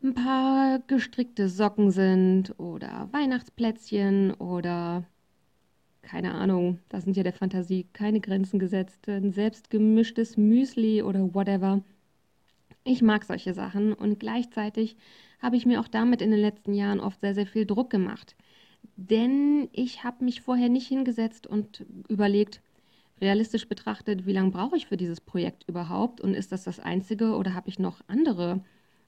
ein 0.02 0.14
paar 0.14 0.78
gestrickte 0.86 1.48
Socken 1.48 1.90
sind 1.90 2.58
oder 2.58 3.08
Weihnachtsplätzchen 3.12 4.32
oder 4.34 5.04
keine 6.02 6.34
Ahnung, 6.34 6.78
da 6.88 7.00
sind 7.00 7.16
ja 7.16 7.22
der 7.22 7.32
Fantasie 7.32 7.86
keine 7.92 8.20
Grenzen 8.20 8.58
gesetzt, 8.58 9.08
ein 9.08 9.32
selbstgemischtes 9.32 10.36
Müsli 10.36 11.02
oder 11.02 11.34
whatever. 11.34 11.82
Ich 12.84 13.02
mag 13.02 13.24
solche 13.24 13.52
Sachen 13.52 13.92
und 13.92 14.18
gleichzeitig 14.18 14.96
habe 15.40 15.56
ich 15.56 15.66
mir 15.66 15.80
auch 15.80 15.88
damit 15.88 16.22
in 16.22 16.30
den 16.30 16.40
letzten 16.40 16.72
Jahren 16.72 17.00
oft 17.00 17.20
sehr, 17.20 17.34
sehr 17.34 17.46
viel 17.46 17.66
Druck 17.66 17.90
gemacht. 17.90 18.34
Denn 18.96 19.68
ich 19.72 20.02
habe 20.02 20.24
mich 20.24 20.40
vorher 20.40 20.70
nicht 20.70 20.88
hingesetzt 20.88 21.46
und 21.46 21.84
überlegt, 22.08 22.62
realistisch 23.20 23.68
betrachtet, 23.68 24.26
wie 24.26 24.32
lange 24.32 24.50
brauche 24.50 24.76
ich 24.76 24.86
für 24.86 24.96
dieses 24.96 25.20
Projekt 25.20 25.68
überhaupt 25.68 26.20
und 26.20 26.34
ist 26.34 26.52
das 26.52 26.64
das 26.64 26.80
einzige 26.80 27.36
oder 27.36 27.54
habe 27.54 27.68
ich 27.68 27.78
noch 27.78 28.00
andere 28.06 28.64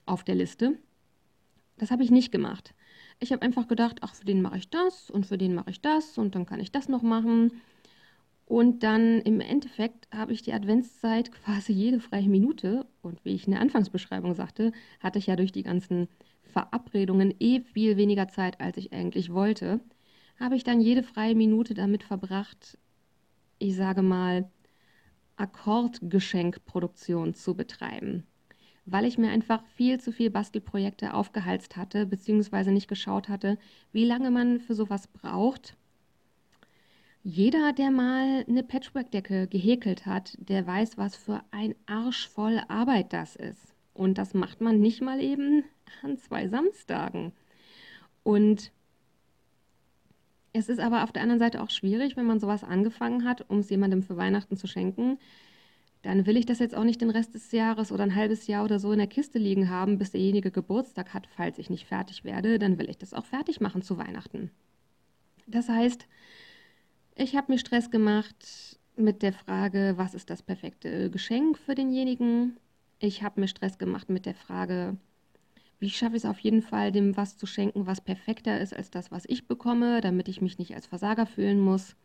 auf 0.06 0.24
der 0.24 0.34
Liste? 0.34 0.78
Das 1.78 1.90
habe 1.90 2.02
ich 2.02 2.10
nicht 2.10 2.32
gemacht. 2.32 2.74
Ich 3.18 3.32
habe 3.32 3.42
einfach 3.42 3.68
gedacht, 3.68 3.98
ach, 4.02 4.14
für 4.14 4.24
den 4.24 4.42
mache 4.42 4.58
ich 4.58 4.68
das 4.68 5.10
und 5.10 5.26
für 5.26 5.38
den 5.38 5.54
mache 5.54 5.70
ich 5.70 5.80
das 5.80 6.18
und 6.18 6.34
dann 6.34 6.46
kann 6.46 6.60
ich 6.60 6.72
das 6.72 6.88
noch 6.88 7.02
machen. 7.02 7.52
Und 8.46 8.82
dann 8.82 9.20
im 9.22 9.40
Endeffekt 9.40 10.08
habe 10.14 10.32
ich 10.32 10.42
die 10.42 10.52
Adventszeit 10.52 11.32
quasi 11.44 11.72
jede 11.72 12.00
freie 12.00 12.28
Minute. 12.28 12.86
Und 13.00 13.24
wie 13.24 13.34
ich 13.34 13.46
in 13.46 13.52
der 13.52 13.60
Anfangsbeschreibung 13.60 14.34
sagte, 14.34 14.72
hatte 15.00 15.18
ich 15.18 15.26
ja 15.26 15.36
durch 15.36 15.52
die 15.52 15.62
ganzen 15.62 16.08
Verabredungen 16.42 17.34
eh 17.40 17.60
viel 17.60 17.96
weniger 17.96 18.28
Zeit, 18.28 18.60
als 18.60 18.76
ich 18.76 18.92
eigentlich 18.92 19.32
wollte. 19.32 19.80
Habe 20.38 20.56
ich 20.56 20.64
dann 20.64 20.80
jede 20.80 21.02
freie 21.02 21.34
Minute 21.34 21.72
damit 21.74 22.02
verbracht, 22.02 22.78
ich 23.62 23.76
sage 23.76 24.02
mal, 24.02 24.50
Akkordgeschenkproduktion 25.36 27.34
zu 27.34 27.54
betreiben 27.54 28.26
weil 28.84 29.04
ich 29.04 29.18
mir 29.18 29.30
einfach 29.30 29.64
viel 29.76 30.00
zu 30.00 30.12
viel 30.12 30.30
Bastelprojekte 30.30 31.14
aufgehalst 31.14 31.76
hatte, 31.76 32.06
beziehungsweise 32.06 32.72
nicht 32.72 32.88
geschaut 32.88 33.28
hatte, 33.28 33.58
wie 33.92 34.04
lange 34.04 34.30
man 34.30 34.60
für 34.60 34.74
sowas 34.74 35.06
braucht. 35.06 35.76
Jeder, 37.22 37.72
der 37.72 37.92
mal 37.92 38.44
eine 38.48 38.64
Patchwork-Decke 38.64 39.46
gehäkelt 39.46 40.06
hat, 40.06 40.36
der 40.40 40.66
weiß, 40.66 40.98
was 40.98 41.14
für 41.14 41.42
ein 41.52 41.76
Arsch 41.86 42.28
voll 42.28 42.60
Arbeit 42.66 43.12
das 43.12 43.36
ist. 43.36 43.74
Und 43.94 44.18
das 44.18 44.34
macht 44.34 44.60
man 44.60 44.80
nicht 44.80 45.00
mal 45.02 45.20
eben 45.20 45.62
an 46.02 46.18
zwei 46.18 46.48
Samstagen. 46.48 47.32
Und 48.24 48.72
es 50.52 50.68
ist 50.68 50.80
aber 50.80 51.02
auf 51.04 51.12
der 51.12 51.22
anderen 51.22 51.38
Seite 51.38 51.62
auch 51.62 51.70
schwierig, 51.70 52.16
wenn 52.16 52.26
man 52.26 52.40
sowas 52.40 52.64
angefangen 52.64 53.24
hat, 53.24 53.48
um 53.48 53.58
es 53.60 53.70
jemandem 53.70 54.02
für 54.02 54.16
Weihnachten 54.16 54.56
zu 54.56 54.66
schenken, 54.66 55.18
dann 56.02 56.26
will 56.26 56.36
ich 56.36 56.46
das 56.46 56.58
jetzt 56.58 56.74
auch 56.74 56.84
nicht 56.84 57.00
den 57.00 57.10
Rest 57.10 57.34
des 57.34 57.52
Jahres 57.52 57.92
oder 57.92 58.02
ein 58.02 58.14
halbes 58.14 58.48
Jahr 58.48 58.64
oder 58.64 58.78
so 58.78 58.92
in 58.92 58.98
der 58.98 59.06
Kiste 59.06 59.38
liegen 59.38 59.70
haben, 59.70 59.98
bis 59.98 60.10
derjenige 60.10 60.50
Geburtstag 60.50 61.14
hat, 61.14 61.28
falls 61.28 61.58
ich 61.58 61.70
nicht 61.70 61.86
fertig 61.86 62.24
werde. 62.24 62.58
Dann 62.58 62.78
will 62.78 62.90
ich 62.90 62.98
das 62.98 63.14
auch 63.14 63.24
fertig 63.24 63.60
machen 63.60 63.82
zu 63.82 63.98
Weihnachten. 63.98 64.50
Das 65.46 65.68
heißt, 65.68 66.06
ich 67.14 67.36
habe 67.36 67.52
mir 67.52 67.58
Stress 67.58 67.90
gemacht 67.90 68.78
mit 68.96 69.22
der 69.22 69.32
Frage, 69.32 69.94
was 69.96 70.14
ist 70.14 70.28
das 70.28 70.42
perfekte 70.42 71.08
Geschenk 71.08 71.56
für 71.56 71.74
denjenigen. 71.74 72.56
Ich 72.98 73.22
habe 73.22 73.40
mir 73.40 73.48
Stress 73.48 73.78
gemacht 73.78 74.10
mit 74.10 74.26
der 74.26 74.34
Frage, 74.34 74.96
Wie 75.82 75.90
schaffe 75.90 76.14
ich 76.14 76.22
es 76.22 76.30
auf 76.30 76.38
jeden 76.38 76.62
Fall, 76.62 76.92
dem 76.92 77.16
was 77.16 77.36
zu 77.36 77.44
schenken, 77.44 77.88
was 77.88 78.00
perfekter 78.00 78.60
ist 78.60 78.72
als 78.72 78.92
das, 78.92 79.10
was 79.10 79.24
ich 79.26 79.48
bekomme, 79.48 80.00
damit 80.00 80.28
ich 80.28 80.40
mich 80.40 80.56
nicht 80.56 80.76
als 80.76 80.86
Versager 80.86 81.26
fühlen 81.26 81.58
muss? 81.58 81.96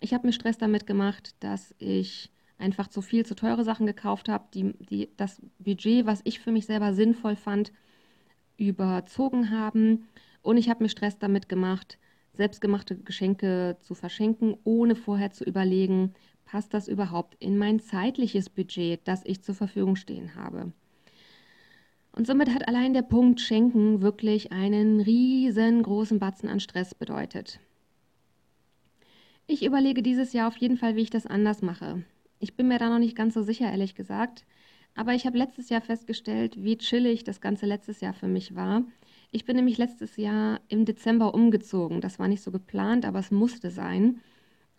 Ich 0.00 0.12
habe 0.12 0.26
mir 0.26 0.32
Stress 0.32 0.58
damit 0.58 0.84
gemacht, 0.84 1.36
dass 1.38 1.76
ich 1.78 2.32
einfach 2.58 2.88
zu 2.88 3.02
viel, 3.02 3.24
zu 3.24 3.36
teure 3.36 3.62
Sachen 3.62 3.86
gekauft 3.86 4.28
habe, 4.28 4.46
die, 4.52 4.72
die 4.80 5.10
das 5.16 5.40
Budget, 5.60 6.06
was 6.06 6.22
ich 6.24 6.40
für 6.40 6.50
mich 6.50 6.66
selber 6.66 6.92
sinnvoll 6.92 7.36
fand, 7.36 7.72
überzogen 8.56 9.52
haben. 9.52 10.08
Und 10.42 10.56
ich 10.56 10.68
habe 10.68 10.82
mir 10.82 10.88
Stress 10.88 11.16
damit 11.16 11.48
gemacht, 11.48 11.98
selbstgemachte 12.32 12.96
Geschenke 12.96 13.76
zu 13.80 13.94
verschenken, 13.94 14.56
ohne 14.64 14.96
vorher 14.96 15.30
zu 15.30 15.44
überlegen, 15.44 16.14
passt 16.46 16.74
das 16.74 16.88
überhaupt 16.88 17.36
in 17.38 17.58
mein 17.58 17.78
zeitliches 17.78 18.50
Budget, 18.50 19.06
das 19.06 19.24
ich 19.24 19.40
zur 19.40 19.54
Verfügung 19.54 19.94
stehen 19.94 20.34
habe. 20.34 20.72
Und 22.14 22.28
somit 22.28 22.54
hat 22.54 22.68
allein 22.68 22.94
der 22.94 23.02
Punkt 23.02 23.40
Schenken 23.40 24.00
wirklich 24.00 24.52
einen 24.52 25.00
riesengroßen 25.00 26.20
Batzen 26.20 26.48
an 26.48 26.60
Stress 26.60 26.94
bedeutet. 26.94 27.58
Ich 29.48 29.64
überlege 29.64 30.00
dieses 30.00 30.32
Jahr 30.32 30.46
auf 30.46 30.56
jeden 30.56 30.76
Fall, 30.76 30.94
wie 30.94 31.02
ich 31.02 31.10
das 31.10 31.26
anders 31.26 31.60
mache. 31.60 32.04
Ich 32.38 32.54
bin 32.54 32.68
mir 32.68 32.78
da 32.78 32.88
noch 32.88 33.00
nicht 33.00 33.16
ganz 33.16 33.34
so 33.34 33.42
sicher, 33.42 33.68
ehrlich 33.68 33.96
gesagt. 33.96 34.44
Aber 34.94 35.12
ich 35.12 35.26
habe 35.26 35.36
letztes 35.36 35.70
Jahr 35.70 35.80
festgestellt, 35.80 36.62
wie 36.62 36.78
chillig 36.78 37.24
das 37.24 37.40
Ganze 37.40 37.66
letztes 37.66 38.00
Jahr 38.00 38.14
für 38.14 38.28
mich 38.28 38.54
war. 38.54 38.84
Ich 39.32 39.44
bin 39.44 39.56
nämlich 39.56 39.76
letztes 39.76 40.16
Jahr 40.16 40.60
im 40.68 40.84
Dezember 40.84 41.34
umgezogen. 41.34 42.00
Das 42.00 42.20
war 42.20 42.28
nicht 42.28 42.42
so 42.42 42.52
geplant, 42.52 43.04
aber 43.04 43.18
es 43.18 43.32
musste 43.32 43.72
sein. 43.72 44.20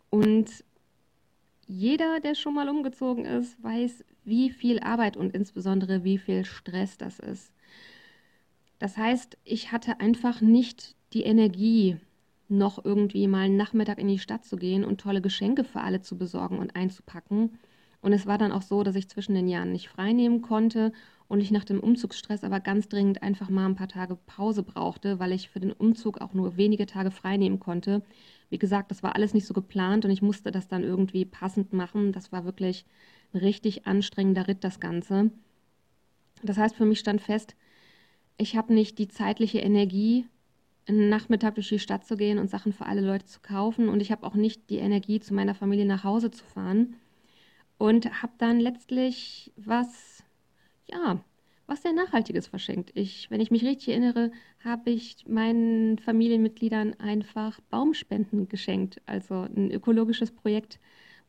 Und 0.10 0.64
jeder, 1.68 2.22
der 2.22 2.36
schon 2.36 2.54
mal 2.54 2.70
umgezogen 2.70 3.26
ist, 3.26 3.62
weiß, 3.62 4.06
wie 4.26 4.50
viel 4.50 4.80
Arbeit 4.80 5.18
und 5.18 5.34
insbesondere 5.34 6.04
wie 6.04 6.18
viel 6.18 6.46
Stress 6.46 6.98
das 6.98 7.20
ist. 7.20 7.52
Das 8.80 8.98
heißt, 8.98 9.38
ich 9.44 9.72
hatte 9.72 10.00
einfach 10.00 10.42
nicht 10.42 10.96
die 11.14 11.24
Energie, 11.24 11.98
noch 12.48 12.84
irgendwie 12.84 13.28
mal 13.28 13.46
einen 13.46 13.58
Nachmittag 13.58 13.98
in 13.98 14.08
die 14.08 14.20
Stadt 14.20 14.46
zu 14.46 14.58
gehen 14.58 14.84
und 14.84 15.02
tolle 15.02 15.22
Geschenke 15.22 15.64
für 15.64 15.82
alle 15.82 16.02
zu 16.02 16.18
besorgen 16.18 16.60
und 16.60 16.76
einzupacken. 16.76 17.58
Und 18.02 18.14
es 18.14 18.28
war 18.28 18.38
dann 18.38 18.52
auch 18.52 18.62
so, 18.62 18.84
dass 18.84 18.96
ich 18.96 19.10
zwischen 19.10 19.34
den 19.34 19.48
Jahren 19.48 19.72
nicht 19.72 19.90
freinehmen 19.90 20.42
konnte 20.44 20.92
und 21.28 21.42
ich 21.42 21.50
nach 21.50 21.64
dem 21.64 21.80
Umzugsstress 21.80 22.44
aber 22.44 22.60
ganz 22.60 22.88
dringend 22.88 23.24
einfach 23.24 23.50
mal 23.50 23.66
ein 23.66 23.76
paar 23.76 23.88
Tage 23.88 24.16
Pause 24.16 24.62
brauchte, 24.62 25.18
weil 25.18 25.32
ich 25.32 25.50
für 25.50 25.60
den 25.60 25.72
Umzug 25.72 26.22
auch 26.22 26.34
nur 26.34 26.56
wenige 26.56 26.86
Tage 26.86 27.10
freinehmen 27.10 27.60
konnte. 27.60 28.04
Wie 28.50 28.60
gesagt, 28.60 28.92
das 28.92 29.02
war 29.02 29.16
alles 29.16 29.34
nicht 29.34 29.48
so 29.48 29.56
geplant 29.56 30.06
und 30.06 30.12
ich 30.12 30.22
musste 30.22 30.52
das 30.52 30.68
dann 30.68 30.84
irgendwie 30.84 31.26
passend 31.26 31.74
machen. 31.74 32.12
Das 32.12 32.32
war 32.32 32.46
wirklich 32.46 32.86
richtig 33.34 33.88
anstrengender 33.88 34.48
Ritt, 34.48 34.64
das 34.64 34.80
Ganze. 34.80 35.32
Das 36.44 36.58
heißt, 36.58 36.76
für 36.76 36.86
mich 36.86 37.00
stand 37.00 37.22
fest, 37.22 37.56
ich 38.38 38.56
habe 38.56 38.74
nicht 38.74 38.98
die 39.00 39.08
zeitliche 39.08 39.60
Energie, 39.60 40.26
einen 40.88 41.10
Nachmittag 41.10 41.56
durch 41.56 41.70
die 41.70 41.80
Stadt 41.80 42.06
zu 42.06 42.18
gehen 42.18 42.38
und 42.38 42.50
Sachen 42.50 42.74
für 42.74 42.86
alle 42.86 43.02
Leute 43.02 43.26
zu 43.26 43.40
kaufen. 43.42 43.90
Und 43.90 44.02
ich 44.02 44.12
habe 44.12 44.26
auch 44.26 44.36
nicht 44.36 44.70
die 44.70 44.78
Energie, 44.78 45.20
zu 45.20 45.34
meiner 45.34 45.56
Familie 45.56 45.86
nach 45.86 46.04
Hause 46.04 46.32
zu 46.32 46.44
fahren. 46.44 46.96
Und 47.78 48.22
habe 48.22 48.34
dann 48.38 48.60
letztlich 48.60 49.52
was, 49.58 50.24
ja, 50.90 51.20
was 51.68 51.82
sehr 51.82 51.94
Nachhaltiges 51.94 52.48
verschenkt. 52.48 52.92
Ich, 52.94 53.30
wenn 53.32 53.42
ich 53.42 53.52
mich 53.52 53.66
richtig 53.66 53.90
erinnere, 53.90 54.32
habe 54.64 54.92
ich 54.92 55.26
meinen 55.28 55.98
Familienmitgliedern 55.98 57.00
einfach 57.00 57.60
Baumspenden 57.70 58.48
geschenkt. 58.48 59.02
Also 59.06 59.42
ein 59.42 59.72
ökologisches 59.72 60.32
Projekt, 60.32 60.80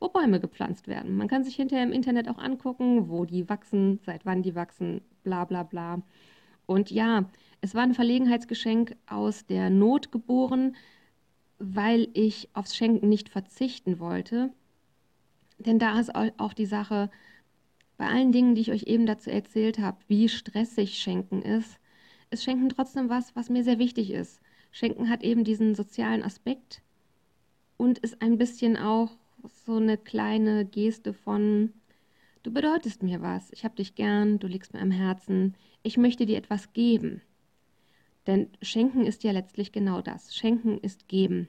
wo 0.00 0.08
Bäume 0.08 0.40
gepflanzt 0.40 0.88
werden. 0.88 1.16
Man 1.16 1.28
kann 1.28 1.44
sich 1.44 1.56
hinterher 1.56 1.84
im 1.84 1.92
Internet 1.92 2.28
auch 2.28 2.38
angucken, 2.38 3.08
wo 3.08 3.24
die 3.24 3.48
wachsen, 3.48 4.00
seit 4.04 4.26
wann 4.26 4.42
die 4.42 4.54
wachsen, 4.54 5.00
bla 5.22 5.44
bla 5.44 5.62
bla. 5.62 6.02
Und 6.66 6.90
ja, 6.90 7.30
es 7.60 7.74
war 7.74 7.82
ein 7.82 7.94
Verlegenheitsgeschenk 7.94 8.96
aus 9.06 9.46
der 9.46 9.70
Not 9.70 10.12
geboren, 10.12 10.76
weil 11.58 12.08
ich 12.12 12.48
aufs 12.52 12.76
Schenken 12.76 13.08
nicht 13.08 13.28
verzichten 13.28 13.98
wollte. 13.98 14.52
Denn 15.58 15.78
da 15.78 15.98
ist 15.98 16.14
auch 16.14 16.52
die 16.52 16.66
Sache, 16.66 17.10
bei 17.96 18.06
allen 18.06 18.32
Dingen, 18.32 18.54
die 18.54 18.60
ich 18.60 18.72
euch 18.72 18.82
eben 18.82 19.06
dazu 19.06 19.30
erzählt 19.30 19.78
habe, 19.78 19.98
wie 20.06 20.28
stressig 20.28 20.98
Schenken 20.98 21.40
ist, 21.40 21.78
ist 22.30 22.44
Schenken 22.44 22.68
trotzdem 22.68 23.08
was, 23.08 23.34
was 23.34 23.48
mir 23.48 23.64
sehr 23.64 23.78
wichtig 23.78 24.10
ist. 24.10 24.40
Schenken 24.70 25.08
hat 25.08 25.22
eben 25.22 25.44
diesen 25.44 25.74
sozialen 25.74 26.22
Aspekt 26.22 26.82
und 27.78 27.98
ist 27.98 28.20
ein 28.20 28.36
bisschen 28.36 28.76
auch 28.76 29.16
so 29.48 29.76
eine 29.76 29.96
kleine 29.96 30.64
Geste 30.64 31.12
von, 31.12 31.72
du 32.42 32.52
bedeutest 32.52 33.02
mir 33.02 33.22
was, 33.22 33.50
ich 33.52 33.64
habe 33.64 33.76
dich 33.76 33.94
gern, 33.94 34.38
du 34.38 34.46
liegst 34.46 34.72
mir 34.72 34.80
am 34.80 34.90
Herzen, 34.90 35.54
ich 35.82 35.96
möchte 35.96 36.26
dir 36.26 36.38
etwas 36.38 36.72
geben. 36.72 37.22
Denn 38.26 38.48
Schenken 38.60 39.06
ist 39.06 39.22
ja 39.24 39.32
letztlich 39.32 39.70
genau 39.70 40.00
das. 40.00 40.34
Schenken 40.34 40.78
ist 40.78 41.08
geben. 41.08 41.48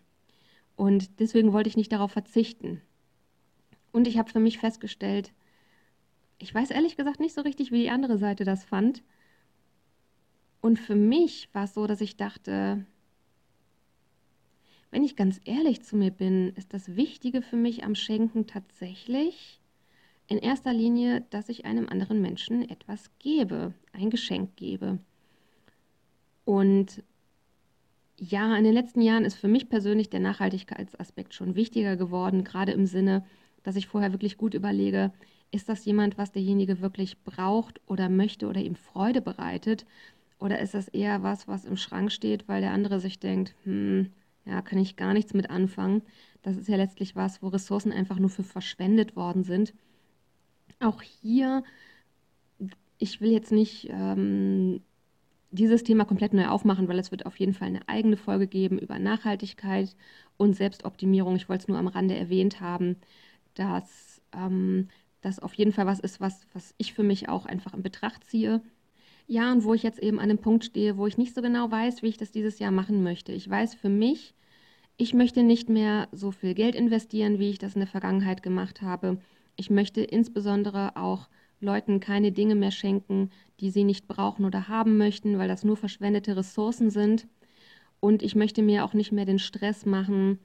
Und 0.75 1.19
deswegen 1.19 1.53
wollte 1.53 1.69
ich 1.69 1.77
nicht 1.77 1.91
darauf 1.91 2.12
verzichten. 2.12 2.81
Und 3.91 4.07
ich 4.07 4.17
habe 4.17 4.29
für 4.29 4.39
mich 4.39 4.60
festgestellt, 4.60 5.33
ich 6.38 6.53
weiß 6.53 6.69
ehrlich 6.69 6.95
gesagt 6.95 7.19
nicht 7.19 7.33
so 7.33 7.41
richtig, 7.41 7.71
wie 7.71 7.81
die 7.81 7.89
andere 7.89 8.19
Seite 8.19 8.43
das 8.43 8.63
fand. 8.63 9.01
Und 10.62 10.77
für 10.77 10.95
mich 10.95 11.49
war 11.53 11.63
es 11.63 11.73
so, 11.73 11.88
dass 11.88 12.01
ich 12.01 12.15
dachte, 12.15 12.86
wenn 14.91 15.04
ich 15.04 15.15
ganz 15.15 15.39
ehrlich 15.45 15.84
zu 15.84 15.95
mir 15.95 16.12
bin, 16.12 16.50
ist 16.56 16.73
das 16.73 16.95
Wichtige 16.95 17.41
für 17.41 17.58
mich 17.58 17.84
am 17.84 17.95
Schenken 17.95 18.47
tatsächlich 18.47 19.60
in 20.28 20.38
erster 20.38 20.73
Linie, 20.73 21.26
dass 21.30 21.50
ich 21.50 21.65
einem 21.65 21.88
anderen 21.88 22.21
Menschen 22.21 22.69
etwas 22.69 23.10
gebe, 23.19 23.73
ein 23.93 24.10
Geschenk 24.10 24.56
gebe. 24.56 25.00
Und 26.45 27.04
ja, 28.19 28.56
in 28.58 28.63
den 28.63 28.73
letzten 28.73 29.02
Jahren 29.02 29.26
ist 29.26 29.36
für 29.36 29.47
mich 29.47 29.69
persönlich 29.69 30.10
der 30.10 30.19
Nachhaltigkeitsaspekt 30.19 31.34
schon 31.34 31.56
wichtiger 31.56 31.95
geworden, 31.95 32.43
gerade 32.43 32.71
im 32.71 32.86
Sinne, 32.86 33.26
dass 33.63 33.76
ich 33.76 33.88
vorher 33.88 34.12
wirklich 34.12 34.38
gut 34.38 34.54
überlege, 34.54 35.12
ist 35.52 35.69
das 35.69 35.86
jemand, 35.86 36.17
was 36.17 36.32
derjenige 36.32 36.82
wirklich 36.82 37.21
braucht 37.23 37.80
oder 37.86 38.10
möchte 38.10 38.47
oder 38.47 38.60
ihm 38.60 38.76
Freude 38.76 39.21
bereitet? 39.21 39.86
Oder 40.39 40.60
ist 40.60 40.73
das 40.73 40.88
eher 40.88 41.23
was, 41.23 41.47
was 41.47 41.65
im 41.65 41.78
Schrank 41.78 42.12
steht, 42.12 42.47
weil 42.47 42.62
der 42.62 42.71
andere 42.71 43.00
sich 43.00 43.19
denkt, 43.19 43.56
hm, 43.63 44.12
ja, 44.47 44.62
kann 44.62 44.79
ich 44.79 44.95
gar 44.95 45.13
nichts 45.13 45.33
mit 45.33 45.49
anfangen. 45.49 46.01
Das 46.41 46.57
ist 46.57 46.67
ja 46.69 46.77
letztlich 46.77 47.15
was, 47.15 47.41
wo 47.41 47.49
Ressourcen 47.49 47.91
einfach 47.91 48.19
nur 48.19 48.29
für 48.29 48.43
verschwendet 48.43 49.15
worden 49.15 49.43
sind. 49.43 49.73
Auch 50.79 51.01
hier, 51.01 51.63
ich 52.97 53.19
will 53.19 53.31
jetzt 53.31 53.51
nicht 53.51 53.89
ähm, 53.89 54.81
dieses 55.51 55.83
Thema 55.83 56.05
komplett 56.05 56.33
neu 56.33 56.47
aufmachen, 56.47 56.88
weil 56.88 56.99
es 56.99 57.12
wird 57.12 57.25
auf 57.25 57.38
jeden 57.39 57.53
Fall 57.53 57.67
eine 57.67 57.88
eigene 57.88 58.17
Folge 58.17 58.47
geben 58.47 58.79
über 58.79 58.99
Nachhaltigkeit 58.99 59.95
und 60.38 60.55
Selbstoptimierung. 60.55 61.36
Ich 61.36 61.49
wollte 61.49 61.63
es 61.63 61.67
nur 61.67 61.77
am 61.77 61.88
Rande 61.88 62.15
erwähnt 62.15 62.62
haben, 62.62 62.97
dass 63.53 64.21
ähm, 64.33 64.89
das 65.21 65.39
auf 65.39 65.53
jeden 65.55 65.73
Fall 65.73 65.86
was 65.88 65.99
ist, 65.99 66.21
was, 66.21 66.47
was 66.53 66.73
ich 66.77 66.93
für 66.93 67.03
mich 67.03 67.27
auch 67.27 67.45
einfach 67.45 67.73
in 67.73 67.83
Betracht 67.83 68.23
ziehe. 68.25 68.62
Ja, 69.27 69.51
und 69.51 69.65
wo 69.65 69.73
ich 69.73 69.83
jetzt 69.83 69.99
eben 69.99 70.19
an 70.19 70.29
einem 70.29 70.39
Punkt 70.39 70.63
stehe, 70.63 70.97
wo 70.97 71.05
ich 71.05 71.17
nicht 71.17 71.35
so 71.35 71.41
genau 71.41 71.69
weiß, 71.69 72.01
wie 72.01 72.07
ich 72.07 72.17
das 72.17 72.31
dieses 72.31 72.59
Jahr 72.59 72.71
machen 72.71 73.03
möchte. 73.03 73.33
Ich 73.33 73.49
weiß 73.49 73.75
für 73.75 73.89
mich, 73.89 74.33
ich 74.95 75.13
möchte 75.13 75.43
nicht 75.43 75.69
mehr 75.69 76.07
so 76.13 76.31
viel 76.31 76.53
Geld 76.53 76.75
investieren, 76.75 77.37
wie 77.37 77.49
ich 77.49 77.59
das 77.59 77.75
in 77.75 77.81
der 77.81 77.89
Vergangenheit 77.89 78.41
gemacht 78.41 78.81
habe. 78.81 79.19
Ich 79.57 79.69
möchte 79.69 80.01
insbesondere 80.01 80.95
auch 80.95 81.27
Leuten 81.59 81.99
keine 81.99 82.31
Dinge 82.31 82.55
mehr 82.55 82.71
schenken, 82.71 83.31
die 83.59 83.69
sie 83.69 83.83
nicht 83.83 84.07
brauchen 84.07 84.45
oder 84.45 84.69
haben 84.69 84.97
möchten, 84.97 85.37
weil 85.37 85.47
das 85.49 85.63
nur 85.63 85.75
verschwendete 85.75 86.37
Ressourcen 86.37 86.89
sind. 86.89 87.27
Und 87.99 88.23
ich 88.23 88.35
möchte 88.35 88.61
mir 88.61 88.85
auch 88.85 88.93
nicht 88.93 89.11
mehr 89.11 89.25
den 89.25 89.39
Stress 89.39 89.85
machen, 89.85 90.39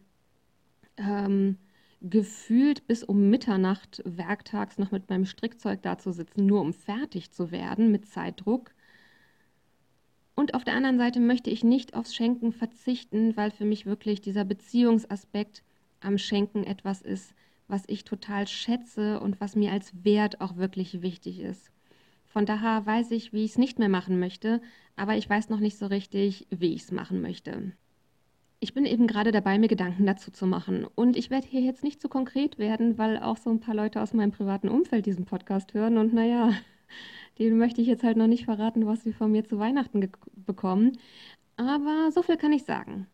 ähm, 0.97 1.57
gefühlt 2.03 2.87
bis 2.87 3.05
um 3.05 3.31
Mitternacht 3.31 4.03
werktags 4.05 4.79
noch 4.79 4.91
mit 4.91 5.09
meinem 5.09 5.25
Strickzeug 5.25 5.83
da 5.83 5.99
zu 5.99 6.12
sitzen, 6.12 6.47
nur 6.47 6.61
um 6.61 6.73
fertig 6.73 7.31
zu 7.31 7.51
werden 7.53 7.93
mit 7.93 8.07
Zeitdruck. 8.07 8.73
Und 10.35 10.55
auf 10.55 10.65
der 10.65 10.75
anderen 10.75 10.99
Seite 10.99 11.21
möchte 11.21 11.51
ich 11.51 11.62
nicht 11.62 11.95
aufs 11.95 12.15
Schenken 12.15 12.53
verzichten, 12.53 13.37
weil 13.37 13.51
für 13.51 13.65
mich 13.65 13.87
wirklich 13.87 14.21
dieser 14.21 14.45
Beziehungsaspekt 14.45 15.62
am 16.01 16.19
Schenken 16.19 16.65
etwas 16.65 17.03
ist, 17.03 17.35
was 17.69 17.85
ich 17.87 18.05
total 18.05 18.49
schätze 18.49 19.21
und 19.21 19.41
was 19.41 19.55
mir 19.55 19.71
als 19.71 19.93
Wert 20.05 20.41
auch 20.41 20.57
wirklich 20.57 21.03
wichtig 21.03 21.41
ist. 21.41 21.71
Von 22.27 22.47
daher 22.47 22.85
weiß 22.85 23.11
ich, 23.12 23.33
wie 23.33 23.45
ich 23.45 23.53
es 23.53 23.59
nicht 23.59 23.79
mehr 23.79 23.91
machen 23.91 24.19
möchte, 24.19 24.61
aber 24.97 25.17
ich 25.17 25.29
weiß 25.29 25.51
noch 25.51 25.61
nicht 25.61 25.79
so 25.79 25.87
richtig, 25.87 26.47
wie 26.51 26.75
ich 26.75 26.83
es 26.83 26.91
machen 26.91 27.21
möchte. 27.21 27.73
Ich 28.62 28.75
bin 28.75 28.85
eben 28.85 29.09
gerade 29.09 29.33
dabei, 29.33 29.59
mir 29.59 29.66
Gedanken 29.66 30.07
dazu 30.07 30.31
zu 30.31 30.46
machen. 30.46 30.87
Und 30.94 31.16
ich 31.16 31.31
werde 31.31 31.48
hier 31.48 31.62
jetzt 31.62 31.83
nicht 31.83 32.01
zu 32.01 32.09
konkret 32.09 32.59
werden, 32.59 32.96
weil 32.96 33.18
auch 33.18 33.37
so 33.37 33.51
ein 33.51 33.59
paar 33.59 33.75
Leute 33.75 34.01
aus 34.01 34.14
meinem 34.14 34.31
privaten 34.31 34.68
Umfeld 34.68 35.05
diesen 35.05 35.25
Podcast 35.25 35.75
hören. 35.75 35.98
Und 35.98 36.14
naja, 36.14 36.53
denen 37.40 37.59
möchte 37.59 37.81
ich 37.81 37.88
jetzt 37.88 38.05
halt 38.05 38.16
noch 38.16 38.29
nicht 38.29 38.44
verraten, 38.44 38.87
was 38.87 39.03
sie 39.03 39.12
von 39.12 39.33
mir 39.33 39.44
zu 39.44 39.59
Weihnachten 39.59 40.09
bekommen. 40.37 40.92
Aber 41.57 42.11
so 42.12 42.22
viel 42.22 42.37
kann 42.37 42.53
ich 42.53 42.62
sagen. 42.62 43.09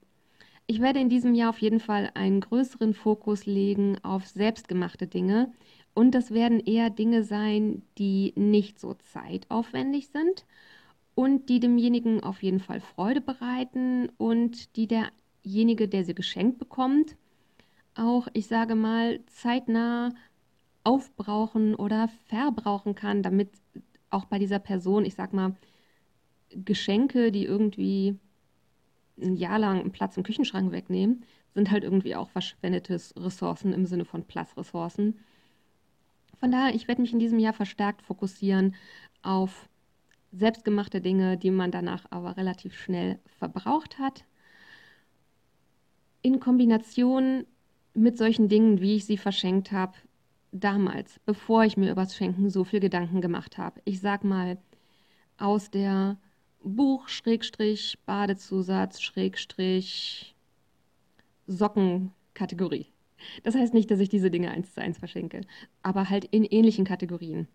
Ich 0.67 0.83
werde 0.83 1.01
in 1.01 1.09
diesem 1.09 1.35
Jahr 1.35 1.49
auf 1.49 1.63
jeden 1.63 1.81
Fall 1.81 2.11
einen 2.13 2.43
größeren 2.43 2.93
Fokus 2.93 3.47
legen 3.47 3.97
auf 4.03 4.27
selbstgemachte 4.27 5.07
Dinge. 5.07 5.51
Und 5.95 6.15
das 6.15 6.31
werden 6.31 6.61
eher 6.61 6.91
Dinge 6.91 7.25
sein, 7.25 7.81
die 7.97 8.35
nicht 8.37 8.79
so 8.79 8.93
zeitaufwendig 8.93 10.09
sind 10.09 10.45
und 11.15 11.49
die 11.49 11.59
demjenigen 11.59 12.23
auf 12.23 12.43
jeden 12.43 12.61
Fall 12.61 12.81
Freude 12.81 13.23
bereiten 13.23 14.09
und 14.19 14.77
die 14.77 14.87
derjenige, 15.45 15.89
der 15.89 16.05
sie 16.05 16.15
geschenkt 16.15 16.59
bekommt, 16.59 17.17
auch, 17.95 18.29
ich 18.33 18.47
sage 18.47 18.75
mal, 18.75 19.21
zeitnah 19.27 20.11
aufbrauchen 20.85 21.75
oder 21.75 22.09
verbrauchen 22.29 22.95
kann, 22.95 23.23
damit 23.23 23.51
auch 24.11 24.25
bei 24.27 24.39
dieser 24.39 24.59
Person, 24.59 25.05
ich 25.05 25.15
sag 25.15 25.33
mal, 25.33 25.57
Geschenke, 26.51 27.31
die 27.31 27.45
irgendwie 27.45 28.19
ein 29.21 29.37
Jahr 29.37 29.59
lang 29.59 29.81
einen 29.81 29.93
Platz 29.93 30.17
im 30.17 30.23
Küchenschrank 30.23 30.73
wegnehmen, 30.73 31.25
sind 31.55 31.71
halt 31.71 31.85
irgendwie 31.85 32.15
auch 32.15 32.31
verschwendetes 32.31 33.15
Ressourcen 33.17 33.73
im 33.73 33.85
Sinne 33.85 34.05
von 34.05 34.25
Platzressourcen. 34.25 35.19
Von 36.39 36.53
daher, 36.53 36.75
ich 36.75 36.87
werde 36.87 37.03
mich 37.03 37.13
in 37.13 37.19
diesem 37.19 37.39
Jahr 37.39 37.53
verstärkt 37.53 38.03
fokussieren 38.03 38.77
auf 39.23 39.69
selbstgemachte 40.33 41.01
Dinge, 41.01 41.37
die 41.37 41.51
man 41.51 41.71
danach 41.71 42.05
aber 42.11 42.37
relativ 42.37 42.75
schnell 42.79 43.19
verbraucht 43.39 43.99
hat. 43.99 44.25
In 46.29 46.41
Kombination 46.41 47.47
mit 47.95 48.19
solchen 48.19 48.51
Dingen, 48.51 48.83
wie 48.83 48.97
ich 48.97 49.07
sie 49.07 49.17
verschenkt 49.17 49.73
habe, 49.73 49.95
damals, 50.53 51.19
bevor 51.25 51.65
ich 51.65 51.79
mir 51.79 51.91
übers 51.91 52.15
Schenken 52.15 52.51
so 52.51 52.65
viel 52.65 52.81
Gedanken 52.81 53.23
gemacht 53.23 53.57
habe. 53.57 53.81
Ich 53.87 54.01
sag 54.01 54.25
mal, 54.25 54.59
aus 55.39 55.71
der 55.71 56.19
Buch, 56.63 57.09
Schrägstrich, 57.09 57.99
Badezusatz, 58.05 59.01
Schrägstrich, 59.01 60.35
Sockenkategorie. 61.47 62.89
Das 63.43 63.55
heißt 63.55 63.73
nicht, 63.73 63.91
dass 63.91 64.01
ich 64.01 64.11
diese 64.11 64.31
Dinge 64.31 64.51
eins 64.51 64.75
zu 64.75 64.83
eins 64.83 64.99
verschenke, 64.99 65.41
aber 65.83 66.11
halt 66.11 66.27
in 66.27 66.45
ähnlichen 66.45 66.85
Kategorien. 66.85 67.49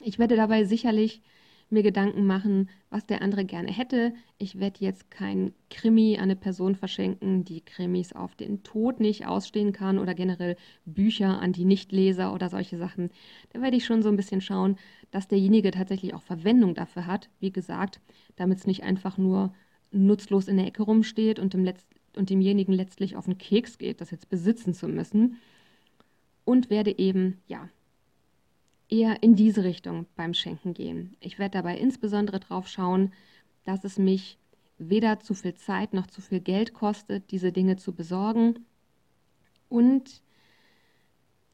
Ich 0.00 0.18
werde 0.18 0.36
dabei 0.36 0.64
sicherlich 0.64 1.22
mir 1.68 1.82
Gedanken 1.82 2.26
machen, 2.26 2.68
was 2.90 3.06
der 3.06 3.22
andere 3.22 3.44
gerne 3.44 3.72
hätte. 3.72 4.14
Ich 4.38 4.60
werde 4.60 4.84
jetzt 4.84 5.10
kein 5.10 5.52
Krimi 5.68 6.16
an 6.16 6.24
eine 6.24 6.36
Person 6.36 6.76
verschenken, 6.76 7.44
die 7.44 7.60
Krimis 7.60 8.12
auf 8.12 8.36
den 8.36 8.62
Tod 8.62 9.00
nicht 9.00 9.26
ausstehen 9.26 9.72
kann 9.72 9.98
oder 9.98 10.14
generell 10.14 10.56
Bücher 10.84 11.40
an 11.40 11.52
die 11.52 11.64
Nichtleser 11.64 12.32
oder 12.32 12.48
solche 12.48 12.78
Sachen. 12.78 13.10
Da 13.52 13.60
werde 13.60 13.76
ich 13.76 13.84
schon 13.84 14.02
so 14.02 14.08
ein 14.08 14.16
bisschen 14.16 14.40
schauen, 14.40 14.76
dass 15.10 15.28
derjenige 15.28 15.70
tatsächlich 15.72 16.14
auch 16.14 16.22
Verwendung 16.22 16.74
dafür 16.74 17.06
hat, 17.06 17.30
wie 17.40 17.52
gesagt, 17.52 18.00
damit 18.36 18.58
es 18.58 18.66
nicht 18.66 18.84
einfach 18.84 19.18
nur 19.18 19.52
nutzlos 19.90 20.48
in 20.48 20.56
der 20.56 20.66
Ecke 20.66 20.84
rumsteht 20.84 21.38
und, 21.38 21.52
dem 21.52 21.64
Letz 21.64 21.84
und 22.16 22.30
demjenigen 22.30 22.72
letztlich 22.72 23.16
auf 23.16 23.24
den 23.24 23.38
Keks 23.38 23.78
geht, 23.78 24.00
das 24.00 24.10
jetzt 24.10 24.28
besitzen 24.28 24.72
zu 24.72 24.88
müssen. 24.88 25.38
Und 26.44 26.70
werde 26.70 26.96
eben, 26.96 27.38
ja, 27.48 27.68
eher 28.88 29.22
in 29.22 29.34
diese 29.34 29.64
Richtung 29.64 30.06
beim 30.16 30.34
Schenken 30.34 30.74
gehen. 30.74 31.16
Ich 31.20 31.38
werde 31.38 31.58
dabei 31.58 31.78
insbesondere 31.78 32.40
darauf 32.40 32.68
schauen, 32.68 33.12
dass 33.64 33.84
es 33.84 33.98
mich 33.98 34.38
weder 34.78 35.20
zu 35.20 35.34
viel 35.34 35.54
Zeit 35.54 35.94
noch 35.94 36.06
zu 36.06 36.20
viel 36.20 36.40
Geld 36.40 36.74
kostet, 36.74 37.30
diese 37.30 37.52
Dinge 37.52 37.76
zu 37.76 37.92
besorgen. 37.92 38.66
Und 39.68 40.22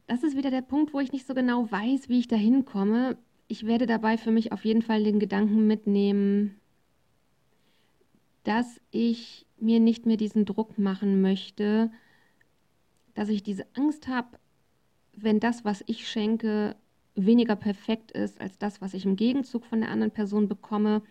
das 0.06 0.22
ist 0.22 0.36
wieder 0.36 0.50
der 0.50 0.62
Punkt, 0.62 0.92
wo 0.92 1.00
ich 1.00 1.12
nicht 1.12 1.26
so 1.26 1.34
genau 1.34 1.70
weiß, 1.70 2.08
wie 2.08 2.18
ich 2.18 2.28
da 2.28 2.36
hinkomme. 2.36 3.16
Ich 3.48 3.66
werde 3.66 3.86
dabei 3.86 4.18
für 4.18 4.30
mich 4.30 4.52
auf 4.52 4.64
jeden 4.64 4.82
Fall 4.82 5.04
den 5.04 5.18
Gedanken 5.18 5.66
mitnehmen, 5.66 6.60
dass 8.44 8.80
ich 8.90 9.46
mir 9.58 9.78
nicht 9.78 10.04
mehr 10.04 10.16
diesen 10.16 10.44
Druck 10.44 10.78
machen 10.78 11.22
möchte, 11.22 11.90
dass 13.14 13.28
ich 13.28 13.42
diese 13.42 13.66
Angst 13.74 14.08
habe, 14.08 14.38
wenn 15.12 15.38
das, 15.38 15.64
was 15.64 15.84
ich 15.86 16.08
schenke, 16.08 16.76
weniger 17.14 17.56
perfekt 17.56 18.12
ist 18.12 18.40
als 18.40 18.58
das, 18.58 18.80
was 18.80 18.94
ich 18.94 19.04
im 19.04 19.16
Gegenzug 19.16 19.64
von 19.64 19.80
der 19.80 19.90
anderen 19.90 20.12
Person 20.12 20.48
bekomme, 20.48 21.02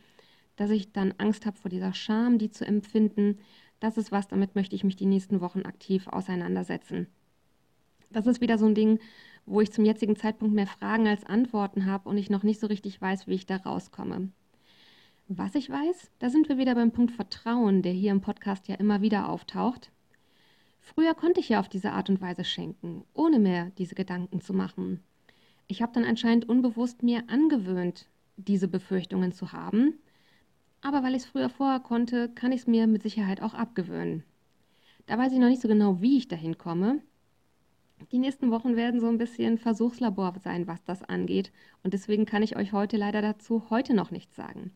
dass 0.56 0.70
ich 0.70 0.92
dann 0.92 1.14
Angst 1.18 1.46
habe 1.46 1.58
vor 1.58 1.70
dieser 1.70 1.94
Scham, 1.94 2.38
die 2.38 2.50
zu 2.50 2.66
empfinden. 2.66 3.40
Das 3.80 3.98
ist 3.98 4.12
was, 4.12 4.28
damit 4.28 4.56
möchte 4.56 4.76
ich 4.76 4.84
mich 4.84 4.96
die 4.96 5.06
nächsten 5.06 5.42
Wochen 5.42 5.62
aktiv 5.62 6.08
auseinandersetzen. 6.08 7.08
Das 8.12 8.28
ist 8.28 8.42
wieder 8.42 8.58
so 8.58 8.66
ein 8.66 8.76
Ding, 8.76 9.00
wo 9.46 9.62
ich 9.62 9.72
zum 9.72 9.86
jetzigen 9.86 10.16
Zeitpunkt 10.16 10.54
mehr 10.54 10.68
Fragen 10.68 11.08
als 11.08 11.26
Antworten 11.26 11.86
habe 11.86 12.10
und 12.10 12.18
ich 12.18 12.30
noch 12.30 12.44
nicht 12.44 12.60
so 12.60 12.68
richtig 12.68 13.02
weiß, 13.02 13.28
wie 13.28 13.34
ich 13.34 13.46
da 13.46 13.58
rauskomme. 13.58 14.30
Was 15.28 15.56
ich 15.56 15.70
weiß, 15.70 16.12
da 16.20 16.30
sind 16.30 16.50
wir 16.50 16.58
wieder 16.58 16.76
beim 16.76 16.92
Punkt 16.92 17.12
Vertrauen, 17.12 17.82
der 17.82 17.94
hier 17.94 18.12
im 18.12 18.22
Podcast 18.22 18.68
ja 18.68 18.76
immer 18.76 19.02
wieder 19.02 19.30
auftaucht. 19.30 19.92
Früher 20.82 21.14
konnte 21.14 21.40
ich 21.40 21.50
ja 21.50 21.60
auf 21.60 21.70
diese 21.70 21.92
Art 21.92 22.10
und 22.10 22.22
Weise 22.22 22.44
schenken, 22.44 23.06
ohne 23.14 23.40
mehr 23.40 23.72
diese 23.78 23.96
Gedanken 23.96 24.42
zu 24.42 24.54
machen. 24.54 25.00
Ich 25.72 25.82
habe 25.82 25.94
dann 25.94 26.04
anscheinend 26.04 26.50
unbewusst 26.50 27.02
mir 27.02 27.24
angewöhnt, 27.30 28.10
diese 28.36 28.68
Befürchtungen 28.68 29.32
zu 29.32 29.54
haben. 29.54 29.94
Aber 30.82 31.02
weil 31.02 31.16
ich 31.16 31.24
es 31.24 31.30
früher 31.30 31.48
vorher 31.48 31.80
konnte, 31.80 32.28
kann 32.28 32.52
ich 32.52 32.60
es 32.60 32.68
mir 32.68 32.88
mit 32.88 33.04
Sicherheit 33.04 33.42
auch 33.42 33.54
abgewöhnen. 33.54 34.26
Da 35.06 35.18
weiß 35.18 35.32
ich 35.32 35.40
noch 35.40 35.48
nicht 35.48 35.62
so 35.62 35.70
genau, 35.70 36.02
wie 36.02 36.18
ich 36.18 36.28
dahin 36.28 36.58
komme. 36.58 37.00
Die 38.12 38.20
nächsten 38.20 38.52
Wochen 38.52 38.76
werden 38.76 39.00
so 39.00 39.08
ein 39.08 39.18
bisschen 39.18 39.58
Versuchslabor 39.58 40.34
sein, 40.44 40.68
was 40.68 40.84
das 40.84 41.04
angeht. 41.04 41.54
Und 41.84 41.94
deswegen 41.94 42.26
kann 42.26 42.44
ich 42.44 42.58
euch 42.58 42.74
heute 42.74 42.98
leider 42.98 43.22
dazu 43.22 43.70
heute 43.70 43.94
noch 43.94 44.12
nichts 44.12 44.36
sagen. 44.36 44.72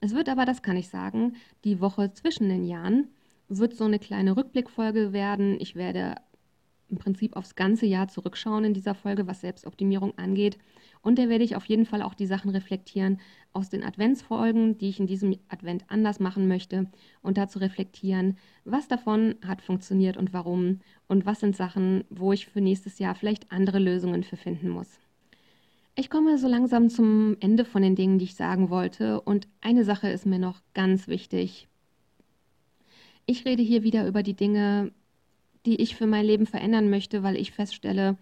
Es 0.00 0.12
wird 0.12 0.28
aber, 0.28 0.44
das 0.44 0.60
kann 0.60 0.76
ich 0.76 0.88
sagen, 0.88 1.36
die 1.62 1.80
Woche 1.80 2.14
zwischen 2.14 2.48
den 2.48 2.64
Jahren 2.64 3.06
wird 3.48 3.76
so 3.76 3.84
eine 3.84 4.00
kleine 4.00 4.36
Rückblickfolge 4.36 5.12
werden. 5.12 5.60
Ich 5.60 5.76
werde 5.76 6.16
im 6.92 6.98
Prinzip 6.98 7.34
aufs 7.36 7.56
ganze 7.56 7.86
Jahr 7.86 8.06
zurückschauen 8.06 8.64
in 8.64 8.74
dieser 8.74 8.94
Folge, 8.94 9.26
was 9.26 9.40
Selbstoptimierung 9.40 10.16
angeht. 10.18 10.58
Und 11.00 11.18
da 11.18 11.28
werde 11.28 11.42
ich 11.42 11.56
auf 11.56 11.64
jeden 11.64 11.86
Fall 11.86 12.02
auch 12.02 12.14
die 12.14 12.26
Sachen 12.26 12.50
reflektieren 12.50 13.18
aus 13.52 13.70
den 13.70 13.82
Adventsfolgen, 13.82 14.78
die 14.78 14.90
ich 14.90 15.00
in 15.00 15.08
diesem 15.08 15.36
Advent 15.48 15.84
anders 15.88 16.20
machen 16.20 16.46
möchte 16.46 16.86
und 17.22 17.38
dazu 17.38 17.58
reflektieren, 17.58 18.36
was 18.64 18.86
davon 18.86 19.34
hat 19.44 19.62
funktioniert 19.62 20.16
und 20.16 20.32
warum 20.32 20.80
und 21.08 21.26
was 21.26 21.40
sind 21.40 21.56
Sachen, 21.56 22.04
wo 22.08 22.32
ich 22.32 22.46
für 22.46 22.60
nächstes 22.60 23.00
Jahr 23.00 23.16
vielleicht 23.16 23.50
andere 23.50 23.80
Lösungen 23.80 24.22
für 24.22 24.36
finden 24.36 24.68
muss. 24.68 25.00
Ich 25.94 26.08
komme 26.08 26.38
so 26.38 26.46
langsam 26.46 26.88
zum 26.88 27.36
Ende 27.40 27.64
von 27.64 27.82
den 27.82 27.96
Dingen, 27.96 28.18
die 28.18 28.24
ich 28.26 28.34
sagen 28.34 28.70
wollte 28.70 29.20
und 29.20 29.48
eine 29.60 29.84
Sache 29.84 30.08
ist 30.08 30.24
mir 30.24 30.38
noch 30.38 30.60
ganz 30.72 31.08
wichtig. 31.08 31.68
Ich 33.26 33.44
rede 33.44 33.62
hier 33.62 33.82
wieder 33.82 34.06
über 34.06 34.22
die 34.22 34.34
Dinge, 34.34 34.92
die 35.66 35.80
ich 35.80 35.96
für 35.96 36.06
mein 36.06 36.24
Leben 36.24 36.46
verändern 36.46 36.90
möchte, 36.90 37.22
weil 37.22 37.36
ich 37.36 37.52
feststelle, 37.52 38.16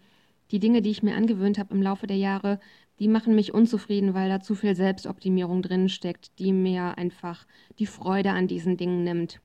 die 0.51 0.59
Dinge, 0.59 0.83
die 0.83 0.91
ich 0.91 1.03
mir 1.03 1.15
angewöhnt 1.15 1.59
habe 1.59 1.75
im 1.75 1.83
Laufe 1.83 2.07
der 2.07 2.17
Jahre, 2.17 2.61
die 2.99 3.09
machen 3.09 3.35
mich 3.35 3.55
unzufrieden, 3.55 4.15
weil 4.15 4.29
da 4.29 4.41
zu 4.41 4.55
viel 4.55 4.77
Selbstoptimierung 4.77 5.63
drin 5.63 5.89
steckt, 5.89 6.39
die 6.39 6.53
mir 6.53 6.99
einfach 6.99 7.47
die 7.79 7.87
Freude 7.87 8.33
an 8.33 8.47
diesen 8.47 8.77
Dingen 8.77 9.05
nimmt. 9.05 9.41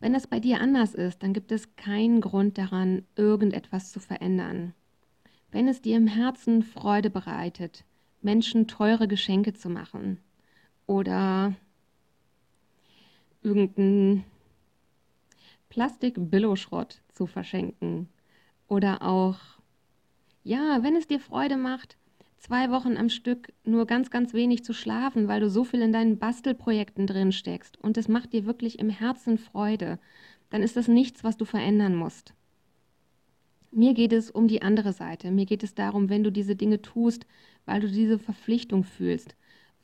Wenn 0.00 0.14
das 0.14 0.26
bei 0.26 0.40
dir 0.40 0.60
anders 0.60 0.94
ist, 0.94 1.22
dann 1.22 1.32
gibt 1.32 1.52
es 1.52 1.76
keinen 1.76 2.20
Grund 2.20 2.58
daran, 2.58 3.04
irgendetwas 3.16 3.92
zu 3.92 4.00
verändern. 4.00 4.74
Wenn 5.50 5.68
es 5.68 5.82
dir 5.82 5.96
im 5.96 6.06
Herzen 6.06 6.62
Freude 6.62 7.10
bereitet, 7.10 7.84
Menschen 8.22 8.66
teure 8.66 9.06
Geschenke 9.06 9.52
zu 9.52 9.68
machen 9.68 10.18
oder 10.86 11.54
irgendein 13.42 14.24
Plastik-Billo-Schrott 15.72 17.00
zu 17.14 17.26
verschenken. 17.26 18.10
Oder 18.68 19.00
auch, 19.00 19.38
ja, 20.44 20.82
wenn 20.82 20.96
es 20.96 21.06
dir 21.06 21.18
Freude 21.18 21.56
macht, 21.56 21.96
zwei 22.36 22.70
Wochen 22.70 22.98
am 22.98 23.08
Stück 23.08 23.54
nur 23.64 23.86
ganz, 23.86 24.10
ganz 24.10 24.34
wenig 24.34 24.64
zu 24.64 24.74
schlafen, 24.74 25.28
weil 25.28 25.40
du 25.40 25.48
so 25.48 25.64
viel 25.64 25.80
in 25.80 25.90
deinen 25.90 26.18
Bastelprojekten 26.18 27.06
drin 27.06 27.32
steckst 27.32 27.78
und 27.78 27.96
es 27.96 28.06
macht 28.06 28.34
dir 28.34 28.44
wirklich 28.44 28.80
im 28.80 28.90
Herzen 28.90 29.38
Freude, 29.38 29.98
dann 30.50 30.62
ist 30.62 30.76
das 30.76 30.88
nichts, 30.88 31.24
was 31.24 31.38
du 31.38 31.46
verändern 31.46 31.96
musst. 31.96 32.34
Mir 33.70 33.94
geht 33.94 34.12
es 34.12 34.30
um 34.30 34.48
die 34.48 34.60
andere 34.60 34.92
Seite. 34.92 35.30
Mir 35.30 35.46
geht 35.46 35.62
es 35.62 35.74
darum, 35.74 36.10
wenn 36.10 36.22
du 36.22 36.30
diese 36.30 36.54
Dinge 36.54 36.82
tust, 36.82 37.24
weil 37.64 37.80
du 37.80 37.88
diese 37.88 38.18
Verpflichtung 38.18 38.84
fühlst, 38.84 39.36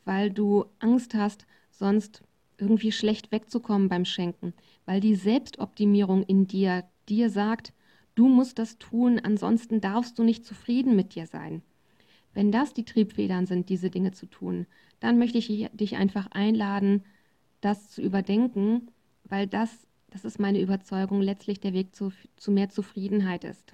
weil 0.05 0.29
du 0.29 0.65
Angst 0.77 1.15
hast, 1.15 1.47
sonst 1.71 2.21
irgendwie 2.59 2.91
schlecht 2.91 3.31
wegzukommen 3.31 3.89
beim 3.89 4.05
Schenken, 4.05 4.53
weil 4.85 4.99
die 4.99 5.15
Selbstoptimierung 5.15 6.23
in 6.23 6.47
dir 6.47 6.83
dir 7.07 7.29
sagt, 7.29 7.73
du 8.15 8.27
musst 8.27 8.59
das 8.59 8.77
tun, 8.77 9.19
ansonsten 9.19 9.81
darfst 9.81 10.19
du 10.19 10.23
nicht 10.23 10.45
zufrieden 10.45 10.95
mit 10.95 11.15
dir 11.15 11.25
sein. 11.25 11.61
Wenn 12.33 12.51
das 12.51 12.73
die 12.73 12.85
Triebfedern 12.85 13.45
sind, 13.45 13.69
diese 13.69 13.89
Dinge 13.89 14.11
zu 14.11 14.27
tun, 14.27 14.67
dann 14.99 15.17
möchte 15.17 15.37
ich 15.37 15.69
dich 15.73 15.95
einfach 15.95 16.27
einladen, 16.31 17.03
das 17.61 17.89
zu 17.89 18.01
überdenken, 18.01 18.91
weil 19.23 19.47
das, 19.47 19.87
das 20.09 20.25
ist 20.25 20.39
meine 20.39 20.61
Überzeugung, 20.61 21.21
letztlich 21.21 21.59
der 21.59 21.73
Weg 21.73 21.95
zu, 21.95 22.11
zu 22.35 22.51
mehr 22.51 22.69
Zufriedenheit 22.69 23.43
ist. 23.43 23.73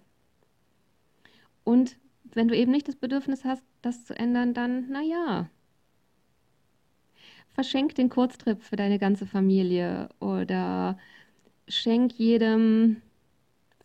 Und 1.63 1.97
wenn 2.23 2.47
du 2.47 2.55
eben 2.55 2.71
nicht 2.71 2.87
das 2.87 2.95
Bedürfnis 2.95 3.43
hast, 3.43 3.63
das 3.81 4.05
zu 4.05 4.17
ändern, 4.17 4.53
dann, 4.53 4.89
naja, 4.89 5.49
verschenk 7.55 7.95
den 7.95 8.09
Kurztrip 8.09 8.61
für 8.61 8.75
deine 8.75 8.99
ganze 8.99 9.25
Familie 9.25 10.09
oder 10.19 10.97
schenk 11.69 12.13
jedem 12.19 12.97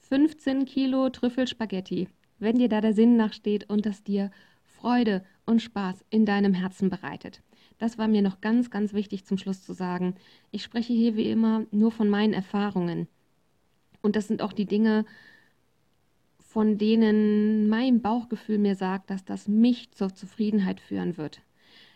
15 0.08 0.64
Kilo 0.64 1.08
Trüffelspaghetti, 1.08 2.08
wenn 2.40 2.58
dir 2.58 2.68
da 2.68 2.80
der 2.80 2.94
Sinn 2.94 3.16
nachsteht 3.16 3.70
und 3.70 3.86
das 3.86 4.02
dir 4.02 4.32
Freude 4.64 5.24
und 5.46 5.62
Spaß 5.62 6.04
in 6.10 6.26
deinem 6.26 6.52
Herzen 6.52 6.90
bereitet. 6.90 7.42
Das 7.78 7.96
war 7.96 8.08
mir 8.08 8.22
noch 8.22 8.40
ganz, 8.40 8.70
ganz 8.70 8.92
wichtig 8.92 9.24
zum 9.24 9.38
Schluss 9.38 9.62
zu 9.62 9.72
sagen. 9.72 10.16
Ich 10.50 10.64
spreche 10.64 10.92
hier 10.92 11.14
wie 11.14 11.30
immer 11.30 11.64
nur 11.70 11.92
von 11.92 12.10
meinen 12.10 12.34
Erfahrungen. 12.34 13.06
Und 14.02 14.16
das 14.16 14.26
sind 14.26 14.42
auch 14.42 14.52
die 14.52 14.66
Dinge, 14.66 15.04
von 16.40 16.76
denen 16.76 17.68
mein 17.68 18.02
Bauchgefühl 18.02 18.58
mir 18.58 18.74
sagt, 18.74 19.10
dass 19.10 19.24
das 19.24 19.46
mich 19.46 19.92
zur 19.92 20.12
Zufriedenheit 20.12 20.80
führen 20.80 21.16
wird. 21.16 21.40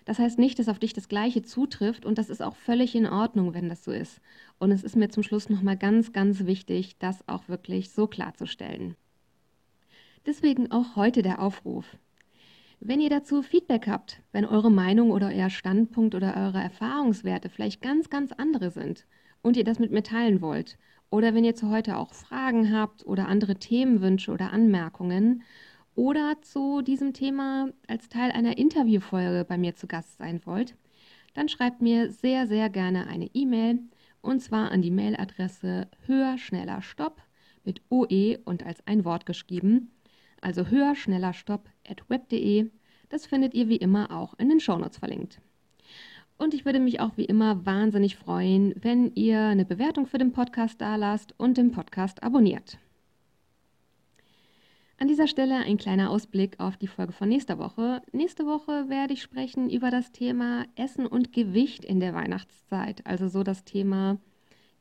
Das 0.04 0.18
heißt 0.18 0.38
nicht, 0.38 0.58
dass 0.58 0.68
auf 0.68 0.78
dich 0.78 0.92
das 0.92 1.08
Gleiche 1.08 1.42
zutrifft 1.42 2.04
und 2.04 2.18
das 2.18 2.28
ist 2.28 2.42
auch 2.42 2.56
völlig 2.56 2.94
in 2.94 3.06
Ordnung, 3.06 3.54
wenn 3.54 3.68
das 3.68 3.84
so 3.84 3.90
ist. 3.90 4.20
Und 4.58 4.70
es 4.70 4.84
ist 4.84 4.96
mir 4.96 5.08
zum 5.08 5.22
Schluss 5.22 5.48
nochmal 5.48 5.76
ganz, 5.76 6.12
ganz 6.12 6.44
wichtig, 6.44 6.98
das 6.98 7.26
auch 7.26 7.48
wirklich 7.48 7.90
so 7.90 8.06
klarzustellen. 8.06 8.96
Deswegen 10.26 10.70
auch 10.70 10.96
heute 10.96 11.22
der 11.22 11.40
Aufruf. 11.40 11.96
Wenn 12.80 13.00
ihr 13.00 13.08
dazu 13.08 13.40
Feedback 13.42 13.86
habt, 13.88 14.20
wenn 14.32 14.44
eure 14.44 14.70
Meinung 14.70 15.10
oder 15.10 15.28
euer 15.28 15.48
Standpunkt 15.48 16.14
oder 16.14 16.36
eure 16.36 16.62
Erfahrungswerte 16.62 17.48
vielleicht 17.48 17.80
ganz, 17.80 18.10
ganz 18.10 18.32
andere 18.32 18.70
sind 18.70 19.06
und 19.40 19.56
ihr 19.56 19.64
das 19.64 19.78
mit 19.78 19.90
mir 19.90 20.02
teilen 20.02 20.42
wollt, 20.42 20.76
oder 21.08 21.32
wenn 21.32 21.44
ihr 21.44 21.54
zu 21.54 21.70
heute 21.70 21.96
auch 21.96 22.12
Fragen 22.12 22.76
habt 22.76 23.06
oder 23.06 23.28
andere 23.28 23.54
Themenwünsche 23.54 24.32
oder 24.32 24.52
Anmerkungen 24.52 25.42
oder 25.94 26.36
zu 26.42 26.82
diesem 26.82 27.12
Thema 27.12 27.68
als 27.86 28.08
Teil 28.08 28.32
einer 28.32 28.58
Interviewfolge 28.58 29.44
bei 29.48 29.58
mir 29.58 29.74
zu 29.74 29.86
Gast 29.86 30.18
sein 30.18 30.40
wollt, 30.44 30.76
dann 31.34 31.48
schreibt 31.48 31.82
mir 31.82 32.10
sehr, 32.10 32.46
sehr 32.46 32.68
gerne 32.70 33.06
eine 33.06 33.30
E-Mail 33.34 33.80
und 34.20 34.40
zwar 34.40 34.70
an 34.70 34.82
die 34.82 34.90
Mailadresse 34.90 35.88
höher, 36.06 36.38
schneller, 36.38 36.82
stopp 36.82 37.20
mit 37.64 37.82
OE 37.90 38.38
und 38.44 38.64
als 38.64 38.86
ein 38.86 39.04
Wort 39.04 39.26
geschrieben, 39.26 39.90
also 40.40 40.66
höher, 40.66 40.94
schneller, 40.94 41.32
stopp 41.32 41.68
at 41.88 42.08
web.de. 42.08 42.70
Das 43.08 43.26
findet 43.26 43.54
ihr 43.54 43.68
wie 43.68 43.76
immer 43.76 44.10
auch 44.10 44.34
in 44.38 44.48
den 44.48 44.60
Shownotes 44.60 44.98
verlinkt. 44.98 45.40
Und 46.36 46.52
ich 46.52 46.64
würde 46.64 46.80
mich 46.80 47.00
auch 47.00 47.16
wie 47.16 47.24
immer 47.24 47.64
wahnsinnig 47.64 48.16
freuen, 48.16 48.74
wenn 48.80 49.14
ihr 49.14 49.40
eine 49.40 49.64
Bewertung 49.64 50.06
für 50.06 50.18
den 50.18 50.32
Podcast 50.32 50.80
dalasst 50.80 51.34
und 51.38 51.56
den 51.56 51.70
Podcast 51.70 52.22
abonniert. 52.22 52.78
An 54.96 55.08
dieser 55.08 55.26
Stelle 55.26 55.56
ein 55.56 55.76
kleiner 55.76 56.10
Ausblick 56.10 56.60
auf 56.60 56.76
die 56.76 56.86
Folge 56.86 57.12
von 57.12 57.28
nächster 57.28 57.58
Woche. 57.58 58.00
Nächste 58.12 58.46
Woche 58.46 58.88
werde 58.88 59.14
ich 59.14 59.22
sprechen 59.22 59.68
über 59.68 59.90
das 59.90 60.12
Thema 60.12 60.66
Essen 60.76 61.06
und 61.06 61.32
Gewicht 61.32 61.84
in 61.84 61.98
der 61.98 62.14
Weihnachtszeit, 62.14 63.04
also 63.04 63.26
so 63.26 63.42
das 63.42 63.64
Thema 63.64 64.18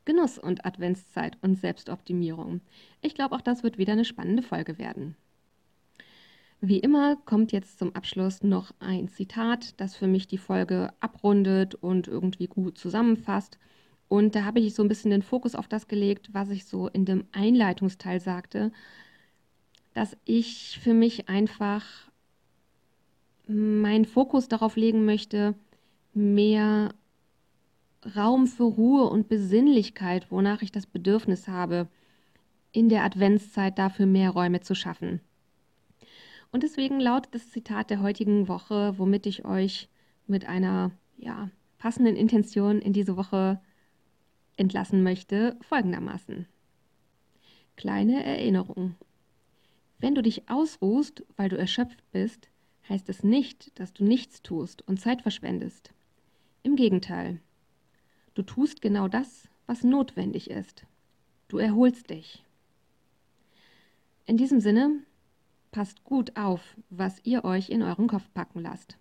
Genuss 0.06 0.38
und 0.38 0.66
Adventszeit 0.66 1.38
und 1.42 1.56
Selbstoptimierung. 1.56 2.62
Ich 3.02 3.16
glaube, 3.16 3.36
auch 3.36 3.42
das 3.42 3.64
wird 3.64 3.80
wieder 3.80 3.94
eine 3.94 4.06
spannende 4.06 4.44
Folge 4.44 4.78
werden. 4.78 5.16
Wie 6.62 6.80
immer 6.80 7.16
kommt 7.16 7.52
jetzt 7.52 7.80
zum 7.80 7.96
Abschluss 7.96 8.44
noch 8.44 8.72
ein 8.80 9.08
Zitat, 9.08 9.80
das 9.82 9.96
für 9.96 10.08
mich 10.08 10.28
die 10.28 10.38
Folge 10.38 10.94
abrundet 11.00 11.74
und 11.76 12.08
irgendwie 12.08 12.48
gut 12.48 12.78
zusammenfasst. 12.78 13.58
Und 14.08 14.36
da 14.36 14.46
habe 14.46 14.60
ich 14.60 14.76
so 14.76 14.84
ein 14.84 14.88
bisschen 14.88 15.12
den 15.12 15.24
Fokus 15.24 15.56
auf 15.56 15.68
das 15.68 15.88
gelegt, 15.88 16.30
was 16.34 16.52
ich 16.52 16.66
so 16.66 16.88
in 16.88 17.04
dem 17.04 17.26
Einleitungsteil 17.32 18.20
sagte, 18.20 18.72
dass 19.94 20.18
ich 20.26 20.80
für 20.82 20.94
mich 20.94 21.30
einfach 21.30 21.86
meinen 23.48 24.06
Fokus 24.06 24.48
darauf 24.48 24.76
legen 24.76 25.06
möchte, 25.06 25.56
mehr 26.14 26.94
Raum 28.16 28.48
für 28.48 28.64
Ruhe 28.64 29.06
und 29.06 29.30
Besinnlichkeit, 29.30 30.32
wonach 30.32 30.62
ich 30.62 30.72
das 30.72 30.86
Bedürfnis 30.86 31.48
habe, 31.48 31.88
in 32.72 32.90
der 32.90 33.04
Adventszeit 33.04 33.78
dafür 33.78 34.06
mehr 34.06 34.32
Räume 34.32 34.62
zu 34.62 34.76
schaffen. 34.76 35.22
Und 36.52 36.64
deswegen 36.64 37.00
lautet 37.00 37.34
das 37.34 37.50
Zitat 37.50 37.90
der 37.90 38.02
heutigen 38.02 38.48
Woche, 38.48 38.98
womit 38.98 39.26
ich 39.26 39.46
euch 39.46 39.90
mit 40.28 40.46
einer 40.46 40.92
ja, 41.18 41.50
passenden 41.78 42.16
Intention 42.16 42.80
in 42.80 42.94
diese 42.94 43.18
Woche 43.18 43.60
entlassen 44.56 45.04
möchte, 45.04 45.58
folgendermaßen. 45.62 46.48
Kleine 47.76 48.24
Erinnerung. 48.24 48.96
Wenn 50.00 50.16
du 50.16 50.22
dich 50.22 50.50
ausruhst, 50.50 51.24
weil 51.38 51.50
du 51.50 51.58
erschöpft 51.58 52.04
bist, 52.12 52.50
heißt 52.90 53.10
es 53.10 53.24
nicht, 53.24 53.80
dass 53.80 53.94
du 53.94 54.04
nichts 54.04 54.42
tust 54.42 54.88
und 54.88 55.00
Zeit 55.00 55.22
verschwendest. 55.22 55.94
Im 56.64 56.76
Gegenteil, 56.76 57.40
du 58.34 58.42
tust 58.42 58.82
genau 58.82 59.08
das, 59.08 59.48
was 59.66 59.84
notwendig 59.84 60.50
ist. 60.50 60.86
Du 61.48 61.58
erholst 61.58 62.10
dich. 62.10 62.44
In 64.26 64.38
diesem 64.38 64.60
Sinne, 64.60 65.04
passt 65.72 66.04
gut 66.04 66.38
auf, 66.38 66.62
was 66.90 67.20
ihr 67.24 67.44
euch 67.44 67.70
in 67.70 67.82
euren 67.82 68.08
Kopf 68.08 68.30
packen 68.34 68.62
lasst. 68.62 68.98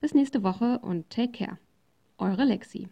Bis 0.00 0.14
nächste 0.14 0.42
Woche 0.42 0.78
und 0.78 1.10
take 1.10 1.32
care. 1.32 1.58
Eure 2.18 2.44
Lexi. 2.44 2.88